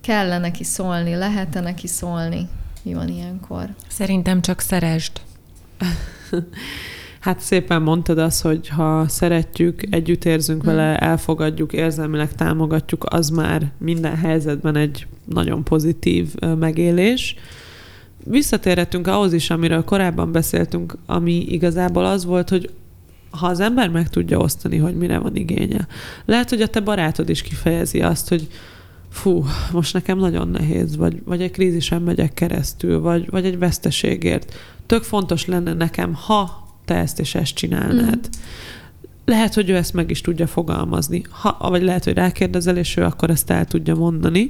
Kell-e 0.00 0.38
neki 0.38 0.64
szólni, 0.64 1.14
lehet-e 1.14 1.60
neki 1.60 1.86
szólni? 1.86 2.48
Mi 2.82 2.94
van 2.94 3.08
ilyenkor? 3.08 3.68
Szerintem 3.88 4.40
csak 4.40 4.60
szeresd. 4.60 5.12
Hát 7.20 7.40
szépen 7.40 7.82
mondtad 7.82 8.18
azt, 8.18 8.42
hogy 8.42 8.68
ha 8.68 9.08
szeretjük, 9.08 9.82
együtt 9.90 10.24
érzünk 10.24 10.62
hmm. 10.62 10.74
vele, 10.74 10.98
elfogadjuk, 10.98 11.72
érzelmileg 11.72 12.32
támogatjuk, 12.32 13.04
az 13.08 13.28
már 13.28 13.72
minden 13.78 14.16
helyzetben 14.16 14.76
egy 14.76 15.06
nagyon 15.24 15.64
pozitív 15.64 16.34
megélés 16.58 17.36
visszatérhetünk 18.24 19.06
ahhoz 19.06 19.32
is, 19.32 19.50
amiről 19.50 19.84
korábban 19.84 20.32
beszéltünk, 20.32 20.96
ami 21.06 21.32
igazából 21.32 22.04
az 22.04 22.24
volt, 22.24 22.48
hogy 22.48 22.70
ha 23.30 23.46
az 23.46 23.60
ember 23.60 23.88
meg 23.88 24.08
tudja 24.08 24.38
osztani, 24.38 24.76
hogy 24.76 24.96
mire 24.96 25.18
van 25.18 25.36
igénye. 25.36 25.86
Lehet, 26.24 26.48
hogy 26.48 26.60
a 26.60 26.66
te 26.66 26.80
barátod 26.80 27.28
is 27.28 27.42
kifejezi 27.42 28.00
azt, 28.00 28.28
hogy 28.28 28.48
fú, 29.10 29.44
most 29.72 29.92
nekem 29.92 30.18
nagyon 30.18 30.48
nehéz, 30.48 30.96
vagy, 30.96 31.22
vagy 31.24 31.42
egy 31.42 31.50
krízisen 31.50 32.02
megyek 32.02 32.34
keresztül, 32.34 33.00
vagy, 33.00 33.30
vagy 33.30 33.44
egy 33.44 33.58
veszteségért. 33.58 34.54
Tök 34.86 35.02
fontos 35.02 35.46
lenne 35.46 35.72
nekem, 35.72 36.14
ha 36.14 36.68
te 36.84 36.94
ezt 36.94 37.20
és 37.20 37.34
ezt 37.34 37.54
csinálnád. 37.54 38.28
Mm 38.28 38.42
lehet, 39.24 39.54
hogy 39.54 39.70
ő 39.70 39.76
ezt 39.76 39.92
meg 39.92 40.10
is 40.10 40.20
tudja 40.20 40.46
fogalmazni, 40.46 41.22
ha, 41.30 41.56
vagy 41.68 41.82
lehet, 41.82 42.04
hogy 42.04 42.14
rákérdezel, 42.14 42.76
és 42.76 42.96
ő 42.96 43.02
akkor 43.02 43.30
ezt 43.30 43.50
el 43.50 43.64
tudja 43.64 43.94
mondani. 43.94 44.48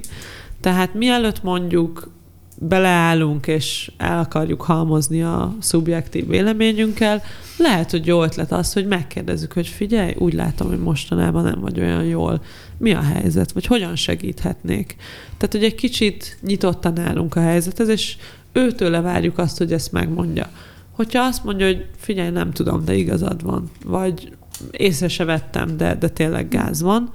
Tehát 0.61 0.93
mielőtt 0.93 1.43
mondjuk 1.43 2.09
beleállunk, 2.59 3.47
és 3.47 3.91
el 3.97 4.19
akarjuk 4.19 4.61
halmozni 4.61 5.21
a 5.23 5.55
szubjektív 5.59 6.27
véleményünkkel, 6.27 7.23
lehet, 7.57 7.91
hogy 7.91 8.05
jó 8.05 8.23
ötlet 8.23 8.51
az, 8.51 8.73
hogy 8.73 8.87
megkérdezzük, 8.87 9.53
hogy 9.53 9.67
figyelj, 9.67 10.13
úgy 10.17 10.33
látom, 10.33 10.67
hogy 10.67 10.79
mostanában 10.79 11.43
nem 11.43 11.59
vagy 11.59 11.79
olyan 11.79 12.03
jól. 12.03 12.41
Mi 12.77 12.93
a 12.93 13.01
helyzet? 13.01 13.51
Vagy 13.51 13.65
hogyan 13.65 13.95
segíthetnék? 13.95 14.95
Tehát, 15.37 15.55
hogy 15.55 15.63
egy 15.63 15.75
kicsit 15.75 16.37
nyitottan 16.41 16.99
állunk 16.99 17.35
a 17.35 17.41
helyzethez, 17.41 17.87
és 17.87 18.15
őtőle 18.51 19.01
várjuk 19.01 19.37
azt, 19.37 19.57
hogy 19.57 19.73
ezt 19.73 19.91
megmondja. 19.91 20.49
Hogyha 20.91 21.23
azt 21.23 21.43
mondja, 21.43 21.65
hogy 21.65 21.85
figyelj, 21.97 22.29
nem 22.29 22.51
tudom, 22.51 22.85
de 22.85 22.93
igazad 22.93 23.43
van, 23.43 23.69
vagy 23.85 24.31
észre 24.71 25.07
se 25.07 25.23
vettem, 25.23 25.77
de, 25.77 25.95
de 25.95 26.09
tényleg 26.09 26.47
gáz 26.47 26.81
van, 26.81 27.13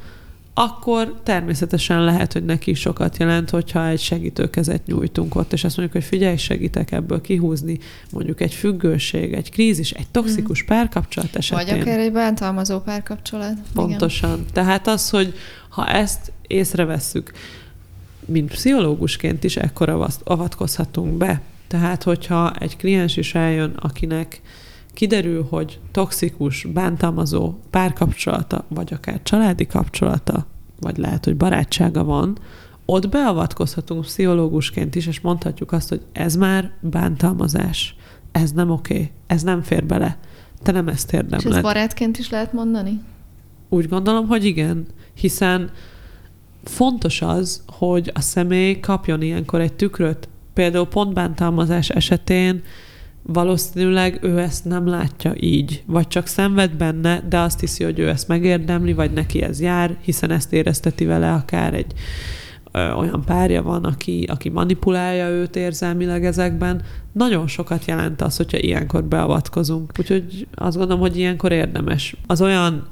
akkor 0.55 1.21
természetesen 1.23 2.05
lehet, 2.05 2.33
hogy 2.33 2.45
neki 2.45 2.75
sokat 2.75 3.17
jelent, 3.19 3.51
hogyha 3.51 3.87
egy 3.87 4.01
segítőkezet 4.01 4.87
nyújtunk 4.87 5.35
ott, 5.35 5.53
és 5.53 5.65
azt 5.65 5.77
mondjuk, 5.77 6.03
hogy 6.03 6.11
figyelj, 6.11 6.37
segítek 6.37 6.93
ebből 6.93 7.21
kihúzni 7.21 7.79
mondjuk 8.13 8.41
egy 8.41 8.55
függőség, 8.55 9.33
egy 9.33 9.51
krízis, 9.51 9.91
egy 9.91 10.09
toxikus 10.11 10.63
párkapcsolat 10.63 11.37
esetén. 11.37 11.67
Vagy 11.67 11.81
akár 11.81 11.99
egy 11.99 12.13
bántalmazó 12.13 12.81
párkapcsolat. 12.81 13.55
Pontosan. 13.75 14.33
Igen. 14.33 14.47
Tehát 14.53 14.87
az, 14.87 15.11
hogy 15.11 15.35
ha 15.69 15.89
ezt 15.89 16.33
észrevesszük, 16.47 17.33
mint 18.25 18.51
pszichológusként 18.51 19.45
is 19.45 19.57
ekkora 19.57 20.09
avatkozhatunk 20.25 21.17
be. 21.17 21.41
Tehát, 21.69 22.03
hogyha 22.03 22.53
egy 22.59 22.77
kliens 22.77 23.17
is 23.17 23.35
eljön, 23.35 23.73
akinek 23.81 24.41
kiderül, 24.95 25.47
hogy 25.51 25.81
toxikus, 25.91 26.65
bántalmazó 26.65 27.55
párkapcsolata, 27.71 28.65
vagy 28.69 28.93
akár 28.93 29.23
családi 29.23 29.67
kapcsolata, 29.67 30.47
vagy 30.81 30.97
lehet, 30.97 31.25
hogy 31.25 31.37
barátsága 31.37 32.05
van, 32.05 32.39
ott 32.85 33.09
beavatkozhatunk 33.09 34.03
pszichológusként 34.03 34.95
is, 34.95 35.07
és 35.07 35.21
mondhatjuk 35.21 35.73
azt, 35.73 35.89
hogy 35.89 36.03
ez 36.13 36.37
már 36.37 36.73
bántalmazás, 36.81 37.97
ez 38.33 38.53
nem 38.53 38.71
oké, 38.71 38.95
okay, 38.95 39.11
ez 39.27 39.43
nem 39.43 39.63
fér 39.63 39.85
bele, 39.85 40.19
te 40.63 40.73
nem 40.73 40.89
ezt 40.89 41.13
érdemled. 41.13 41.47
És 41.47 41.53
ezt 41.53 41.63
barátként 41.63 42.19
is 42.19 42.31
lehet 42.31 42.53
mondani? 42.53 43.01
Úgy 43.69 43.89
gondolom, 43.89 44.27
hogy 44.27 44.45
igen, 44.45 44.87
hiszen 45.15 45.71
fontos 46.65 47.23
az, 47.23 47.63
hogy 47.67 48.11
a 48.15 48.21
személy 48.21 48.81
kapjon 48.81 49.23
ilyenkor 49.23 49.61
egy 49.61 49.73
tükröt. 49.73 50.29
Például 50.53 50.87
pontbántalmazás 50.87 51.89
esetén 51.89 52.63
valószínűleg 53.23 54.19
ő 54.23 54.39
ezt 54.39 54.65
nem 54.65 54.87
látja 54.87 55.33
így, 55.41 55.83
vagy 55.87 56.09
csak 56.09 56.27
szenved 56.27 56.71
benne, 56.71 57.23
de 57.29 57.39
azt 57.39 57.61
hiszi, 57.61 57.85
hogy 57.85 57.99
ő 57.99 58.09
ezt 58.09 58.29
megérdemli, 58.29 58.93
vagy 58.93 59.13
neki 59.13 59.43
ez 59.43 59.61
jár, 59.61 59.97
hiszen 60.03 60.31
ezt 60.31 60.53
érezteti 60.53 61.05
vele 61.05 61.33
akár 61.33 61.75
egy 61.75 61.93
ö, 62.73 62.93
olyan 62.93 63.23
párja 63.27 63.63
van, 63.63 63.85
aki, 63.85 64.27
aki 64.29 64.49
manipulálja 64.49 65.29
őt 65.29 65.57
érzelmileg 65.57 66.25
ezekben. 66.25 66.83
Nagyon 67.13 67.47
sokat 67.47 67.85
jelent 67.85 68.23
az, 68.23 68.37
hogyha 68.37 68.59
ilyenkor 68.59 69.05
beavatkozunk. 69.05 69.93
Úgyhogy 69.99 70.47
azt 70.55 70.77
gondolom, 70.77 71.01
hogy 71.01 71.17
ilyenkor 71.17 71.53
érdemes. 71.53 72.17
Az 72.27 72.43
olyan 72.43 72.87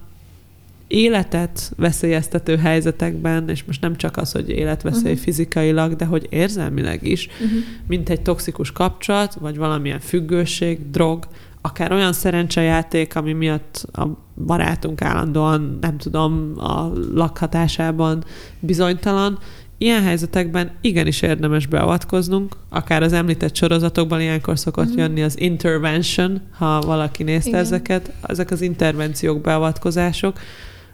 életet 0.88 1.72
veszélyeztető 1.76 2.56
helyzetekben, 2.56 3.48
és 3.48 3.64
most 3.64 3.80
nem 3.80 3.96
csak 3.96 4.16
az, 4.16 4.32
hogy 4.32 4.48
életveszély 4.48 5.10
uh-huh. 5.10 5.24
fizikailag, 5.24 5.96
de 5.96 6.04
hogy 6.04 6.26
érzelmileg 6.30 7.06
is, 7.06 7.26
uh-huh. 7.26 7.58
mint 7.86 8.08
egy 8.08 8.20
toxikus 8.20 8.72
kapcsolat, 8.72 9.34
vagy 9.34 9.56
valamilyen 9.56 10.00
függőség, 10.00 10.90
drog, 10.90 11.26
akár 11.60 11.92
olyan 11.92 12.12
szerencsejáték, 12.12 13.16
ami 13.16 13.32
miatt 13.32 13.86
a 13.92 14.06
barátunk 14.46 15.02
állandóan, 15.02 15.78
nem 15.80 15.98
tudom, 15.98 16.52
a 16.56 16.92
lakhatásában 17.14 18.24
bizonytalan, 18.60 19.38
Ilyen 19.80 20.02
helyzetekben 20.02 20.70
igenis 20.80 21.22
érdemes 21.22 21.66
beavatkoznunk, 21.66 22.56
akár 22.68 23.02
az 23.02 23.12
említett 23.12 23.54
sorozatokban 23.54 24.20
ilyenkor 24.20 24.58
szokott 24.58 24.90
mm. 24.90 24.96
jönni 24.96 25.22
az 25.22 25.40
intervention, 25.40 26.40
ha 26.56 26.80
valaki 26.80 27.22
nézte 27.22 27.48
Igen. 27.48 27.60
ezeket, 27.60 28.12
ezek 28.22 28.50
az 28.50 28.60
intervenciók, 28.60 29.40
beavatkozások, 29.40 30.38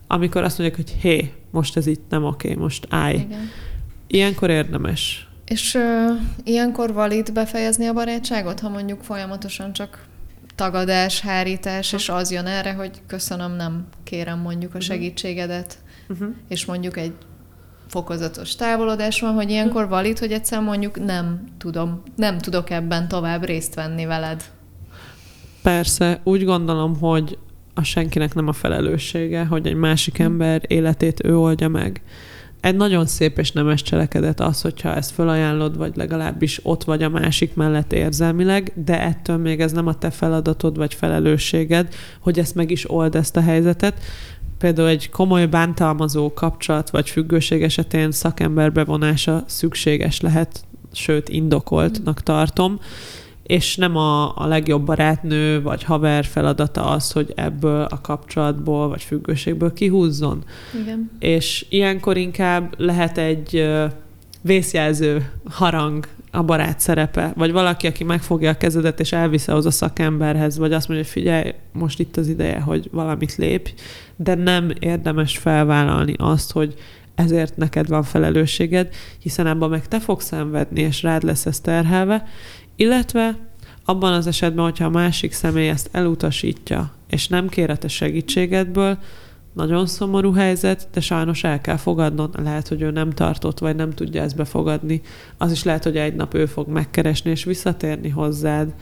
amikor 0.07 0.43
azt 0.43 0.59
mondják, 0.59 0.81
hogy 0.81 0.97
hé, 1.01 1.33
most 1.51 1.77
ez 1.77 1.87
itt 1.87 2.05
nem 2.09 2.25
oké, 2.25 2.55
most 2.55 2.87
állj. 2.91 3.15
Igen. 3.15 3.51
Ilyenkor 4.07 4.51
érdemes. 4.51 5.29
És 5.45 5.75
uh, 5.75 5.83
ilyenkor 6.45 6.93
valid 6.93 7.33
befejezni 7.33 7.87
a 7.87 7.93
barátságot, 7.93 8.61
ha 8.61 8.69
mondjuk 8.69 9.03
folyamatosan 9.03 9.73
csak 9.73 10.07
tagadás, 10.55 11.21
hárítás, 11.21 11.91
ha. 11.91 11.97
és 11.97 12.09
az 12.09 12.31
jön 12.31 12.47
erre, 12.47 12.73
hogy 12.73 13.03
köszönöm, 13.07 13.53
nem 13.53 13.87
kérem 14.05 14.39
mondjuk 14.39 14.75
a 14.75 14.77
mhm. 14.77 14.87
segítségedet, 14.87 15.79
uh-huh. 16.09 16.29
és 16.49 16.65
mondjuk 16.65 16.97
egy 16.97 17.13
fokozatos 17.89 18.55
távolodás 18.57 19.21
van, 19.21 19.35
hogy 19.35 19.51
ilyenkor 19.51 19.89
valid, 19.89 20.19
hogy 20.19 20.33
egyszer 20.33 20.61
mondjuk 20.61 21.05
nem 21.05 21.45
tudom, 21.59 22.03
nem 22.17 22.39
tudok 22.39 22.71
ebben 22.71 23.09
tovább 23.09 23.45
részt 23.45 23.75
venni 23.75 24.05
veled. 24.05 24.45
Persze, 25.63 26.21
úgy 26.25 26.45
gondolom, 26.45 26.99
hogy 26.99 27.39
a 27.75 27.83
senkinek 27.83 28.35
nem 28.35 28.49
a 28.49 28.53
felelőssége, 28.53 29.45
hogy 29.45 29.67
egy 29.67 29.75
másik 29.75 30.19
ember 30.19 30.63
életét 30.67 31.25
ő 31.25 31.39
oldja 31.39 31.69
meg. 31.69 32.03
Egy 32.61 32.77
nagyon 32.77 33.07
szép 33.07 33.39
és 33.39 33.53
nemes 33.53 33.83
cselekedet 33.83 34.41
az, 34.41 34.61
hogyha 34.61 34.95
ezt 34.95 35.11
felajánlod, 35.11 35.77
vagy 35.77 35.97
legalábbis 35.97 36.61
ott 36.63 36.85
vagy 36.85 37.03
a 37.03 37.09
másik 37.09 37.55
mellett 37.55 37.93
érzelmileg, 37.93 38.73
de 38.85 39.01
ettől 39.01 39.37
még 39.37 39.61
ez 39.61 39.73
nem 39.73 39.87
a 39.87 39.99
te 39.99 40.11
feladatod 40.11 40.77
vagy 40.77 40.95
felelősséged, 40.95 41.95
hogy 42.21 42.39
ezt 42.39 42.55
meg 42.55 42.71
is 42.71 42.91
old 42.91 43.15
ezt 43.15 43.37
a 43.37 43.41
helyzetet. 43.41 44.01
Például 44.59 44.89
egy 44.89 45.11
komoly 45.11 45.47
bántalmazó 45.47 46.33
kapcsolat 46.33 46.91
vagy 46.91 47.11
függőség 47.11 47.63
esetén 47.63 48.11
szakember 48.11 48.73
bevonása 48.73 49.45
szükséges 49.47 50.21
lehet, 50.21 50.65
sőt 50.93 51.29
indokoltnak 51.29 52.23
tartom 52.23 52.81
és 53.47 53.77
nem 53.77 53.97
a, 53.97 54.37
a 54.37 54.47
legjobb 54.47 54.85
barátnő 54.85 55.63
vagy 55.63 55.83
haver 55.83 56.25
feladata 56.25 56.85
az, 56.85 57.13
hogy 57.13 57.33
ebből 57.37 57.83
a 57.83 58.01
kapcsolatból 58.01 58.89
vagy 58.89 59.03
függőségből 59.03 59.73
kihúzzon. 59.73 60.45
Igen. 60.83 61.11
És 61.19 61.67
ilyenkor 61.69 62.17
inkább 62.17 62.75
lehet 62.77 63.19
egy 63.19 63.69
vészjelző 64.41 65.31
harang 65.45 66.07
a 66.31 66.43
barát 66.43 66.81
szerepe, 66.81 67.33
vagy 67.37 67.53
valaki, 67.53 67.87
aki 67.87 68.05
megfogja 68.05 68.51
a 68.51 68.57
kezedet 68.57 69.01
és 69.01 69.13
elvisze 69.13 69.55
az 69.55 69.67
a 69.67 69.71
szakemberhez, 69.71 70.59
vagy 70.59 70.73
azt 70.73 70.89
mondja, 70.89 71.07
hogy 71.07 71.15
figyelj, 71.15 71.55
most 71.73 72.01
itt 72.01 72.17
az 72.17 72.29
ideje, 72.29 72.61
hogy 72.61 72.89
valamit 72.93 73.37
lépj, 73.37 73.71
de 74.17 74.35
nem 74.35 74.73
érdemes 74.79 75.39
felvállalni 75.39 76.15
azt, 76.17 76.53
hogy 76.53 76.75
ezért 77.15 77.57
neked 77.57 77.89
van 77.89 78.03
felelősséged, 78.03 78.89
hiszen 79.19 79.47
abban 79.47 79.71
meg 79.71 79.89
te 79.89 80.01
fogsz 80.01 80.25
szenvedni, 80.25 80.81
és 80.81 81.03
rád 81.03 81.23
lesz 81.23 81.47
ez 81.47 81.61
terhelve, 81.61 82.27
illetve 82.77 83.39
abban 83.85 84.13
az 84.13 84.27
esetben, 84.27 84.65
hogyha 84.65 84.85
a 84.85 84.91
másik 84.91 85.33
személy 85.33 85.69
ezt 85.69 85.89
elutasítja, 85.93 86.93
és 87.09 87.29
nem 87.29 87.49
kér 87.49 87.71
a 87.71 87.77
te 87.77 87.89
segítségedből, 87.89 88.99
nagyon 89.55 89.87
szomorú 89.87 90.33
helyzet, 90.33 90.89
de 90.93 91.01
sajnos 91.01 91.45
el 91.45 91.61
kell 91.61 91.77
fogadnod. 91.77 92.43
Lehet, 92.43 92.69
hogy 92.69 92.83
ő 92.83 92.91
nem 92.91 93.11
tartott, 93.11 93.59
vagy 93.59 93.77
nem 93.77 93.91
tudja 93.91 94.23
ezt 94.23 94.37
befogadni. 94.37 95.01
Az 95.39 95.53
is 95.53 95.63
lehet, 95.63 95.85
hogy 95.85 95.97
egy 95.97 96.15
nap 96.15 96.35
ő 96.35 96.47
fog 96.47 96.69
megkeresni 96.69 97.31
és 97.31 97.45
visszatérni 97.45 98.09
hozzád. 98.09 98.75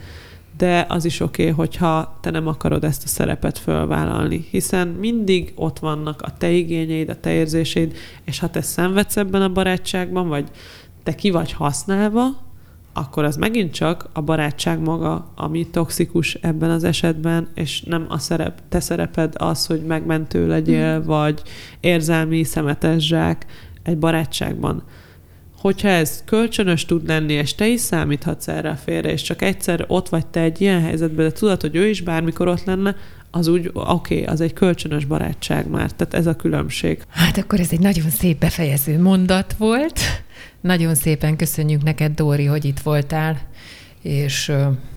De 0.57 0.85
az 0.89 1.05
is 1.05 1.19
oké, 1.19 1.41
okay, 1.41 1.53
hogyha 1.53 2.17
te 2.21 2.29
nem 2.29 2.47
akarod 2.47 2.83
ezt 2.83 3.03
a 3.03 3.07
szerepet 3.07 3.57
fölvállalni, 3.57 4.47
hiszen 4.49 4.87
mindig 4.87 5.51
ott 5.55 5.79
vannak 5.79 6.21
a 6.21 6.37
te 6.37 6.49
igényeid, 6.49 7.09
a 7.09 7.19
te 7.19 7.31
érzéseid, 7.31 7.95
és 8.23 8.39
ha 8.39 8.49
te 8.49 8.61
szenvedsz 8.61 9.17
ebben 9.17 9.41
a 9.41 9.49
barátságban, 9.49 10.27
vagy 10.27 10.49
te 11.03 11.15
ki 11.15 11.31
vagy 11.31 11.51
használva, 11.51 12.27
akkor 12.93 13.23
az 13.23 13.35
megint 13.35 13.73
csak 13.73 14.09
a 14.13 14.21
barátság 14.21 14.79
maga, 14.79 15.31
ami 15.35 15.67
toxikus 15.67 16.33
ebben 16.33 16.69
az 16.69 16.83
esetben, 16.83 17.47
és 17.53 17.81
nem 17.81 18.05
a 18.09 18.17
szerep, 18.17 18.61
te 18.69 18.79
szereped 18.79 19.33
az, 19.37 19.65
hogy 19.65 19.81
megmentő 19.81 20.47
legyél, 20.47 20.99
mm. 20.99 21.03
vagy 21.03 21.41
érzelmi 21.79 22.43
szemetes 22.43 23.07
zsák 23.07 23.45
egy 23.83 23.97
barátságban. 23.97 24.83
Hogyha 25.57 25.87
ez 25.87 26.23
kölcsönös 26.25 26.85
tud 26.85 27.07
lenni, 27.07 27.33
és 27.33 27.55
te 27.55 27.67
is 27.67 27.79
számíthatsz 27.79 28.47
erre 28.47 28.69
a 28.69 28.75
félre, 28.75 29.11
és 29.11 29.21
csak 29.21 29.41
egyszer 29.41 29.85
ott 29.87 30.09
vagy 30.09 30.27
te 30.27 30.39
egy 30.39 30.61
ilyen 30.61 30.81
helyzetben, 30.81 31.25
de 31.25 31.31
tudod, 31.31 31.61
hogy 31.61 31.75
ő 31.75 31.87
is 31.87 32.01
bármikor 32.01 32.47
ott 32.47 32.63
lenne, 32.63 32.95
az 33.35 33.47
úgy, 33.47 33.69
oké, 33.73 34.21
okay, 34.21 34.23
az 34.23 34.41
egy 34.41 34.53
kölcsönös 34.53 35.05
barátság 35.05 35.67
már, 35.67 35.91
tehát 35.91 36.13
ez 36.13 36.27
a 36.27 36.35
különbség. 36.35 37.01
Hát 37.09 37.37
akkor 37.37 37.59
ez 37.59 37.71
egy 37.71 37.79
nagyon 37.79 38.09
szép 38.09 38.39
befejező 38.39 39.01
mondat 39.01 39.55
volt. 39.57 39.99
Nagyon 40.61 40.95
szépen 40.95 41.35
köszönjük 41.35 41.83
neked, 41.83 42.13
Dóri, 42.13 42.45
hogy 42.45 42.65
itt 42.65 42.79
voltál, 42.79 43.41
és 44.01 44.51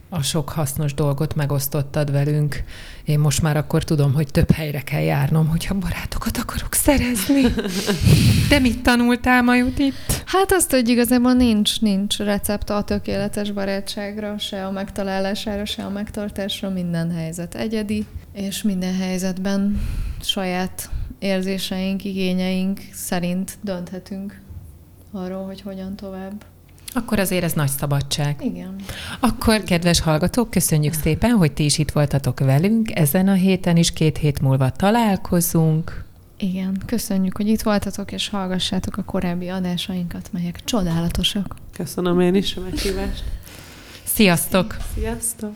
a 0.09 0.23
sok 0.23 0.49
hasznos 0.49 0.95
dolgot 0.95 1.35
megosztottad 1.35 2.11
velünk. 2.11 2.63
Én 3.05 3.19
most 3.19 3.43
már 3.43 3.57
akkor 3.57 3.85
tudom, 3.85 4.13
hogy 4.13 4.27
több 4.31 4.51
helyre 4.51 4.81
kell 4.81 5.03
járnom, 5.03 5.49
hogyha 5.49 5.75
barátokat 5.75 6.37
akarok 6.37 6.75
szerezni. 6.75 7.43
De 8.49 8.59
mit 8.59 8.83
tanultál 8.83 9.43
ma 9.43 9.57
itt? 9.57 9.95
Hát 10.25 10.53
azt, 10.53 10.71
hogy 10.71 10.89
igazából 10.89 11.33
nincs, 11.33 11.81
nincs 11.81 12.19
recept 12.19 12.71
a 12.71 12.83
tökéletes 12.83 13.51
barátságra, 13.51 14.39
se 14.39 14.67
a 14.67 14.71
megtalálására, 14.71 15.65
se 15.65 15.83
a 15.85 15.91
megtartásra, 15.91 16.71
minden 16.71 17.11
helyzet 17.11 17.55
egyedi, 17.55 18.07
és 18.37 18.63
minden 18.63 18.95
helyzetben 18.95 19.81
saját 20.21 20.91
érzéseink, 21.19 22.05
igényeink 22.05 22.81
szerint 22.93 23.59
dönthetünk 23.61 24.41
arról, 25.13 25.45
hogy 25.45 25.61
hogyan 25.61 25.97
tovább. 25.97 26.45
Akkor 26.95 27.19
azért 27.19 27.45
ez 27.45 27.53
nagy 27.53 27.69
szabadság. 27.69 28.37
Igen. 28.45 28.75
Akkor, 29.21 29.63
kedves 29.63 30.01
hallgatók, 30.01 30.51
köszönjük 30.51 30.93
szépen, 30.93 31.31
hogy 31.31 31.53
ti 31.53 31.65
is 31.65 31.79
itt 31.79 31.91
voltatok 31.91 32.41
velünk. 32.41 32.99
Ezen 32.99 33.29
a 33.29 33.33
héten 33.33 33.77
is 33.77 33.93
két 33.93 34.19
hét 34.19 34.41
múlva 34.41 34.71
találkozunk. 34.71 36.05
Igen, 36.39 36.83
köszönjük, 36.87 37.37
hogy 37.37 37.49
itt 37.49 37.63
voltatok, 37.63 38.13
és 38.13 38.29
hallgassátok 38.29 38.97
a 38.97 39.03
korábbi 39.03 39.49
adásainkat, 39.49 40.29
melyek 40.33 40.65
csodálatosak. 40.65 41.57
Köszönöm 41.73 42.21
én 42.21 42.35
is 42.35 42.57
a 42.57 42.61
meghívást. 42.61 43.25
Sziasztok! 44.05 44.77
Sziasztok! 44.95 45.55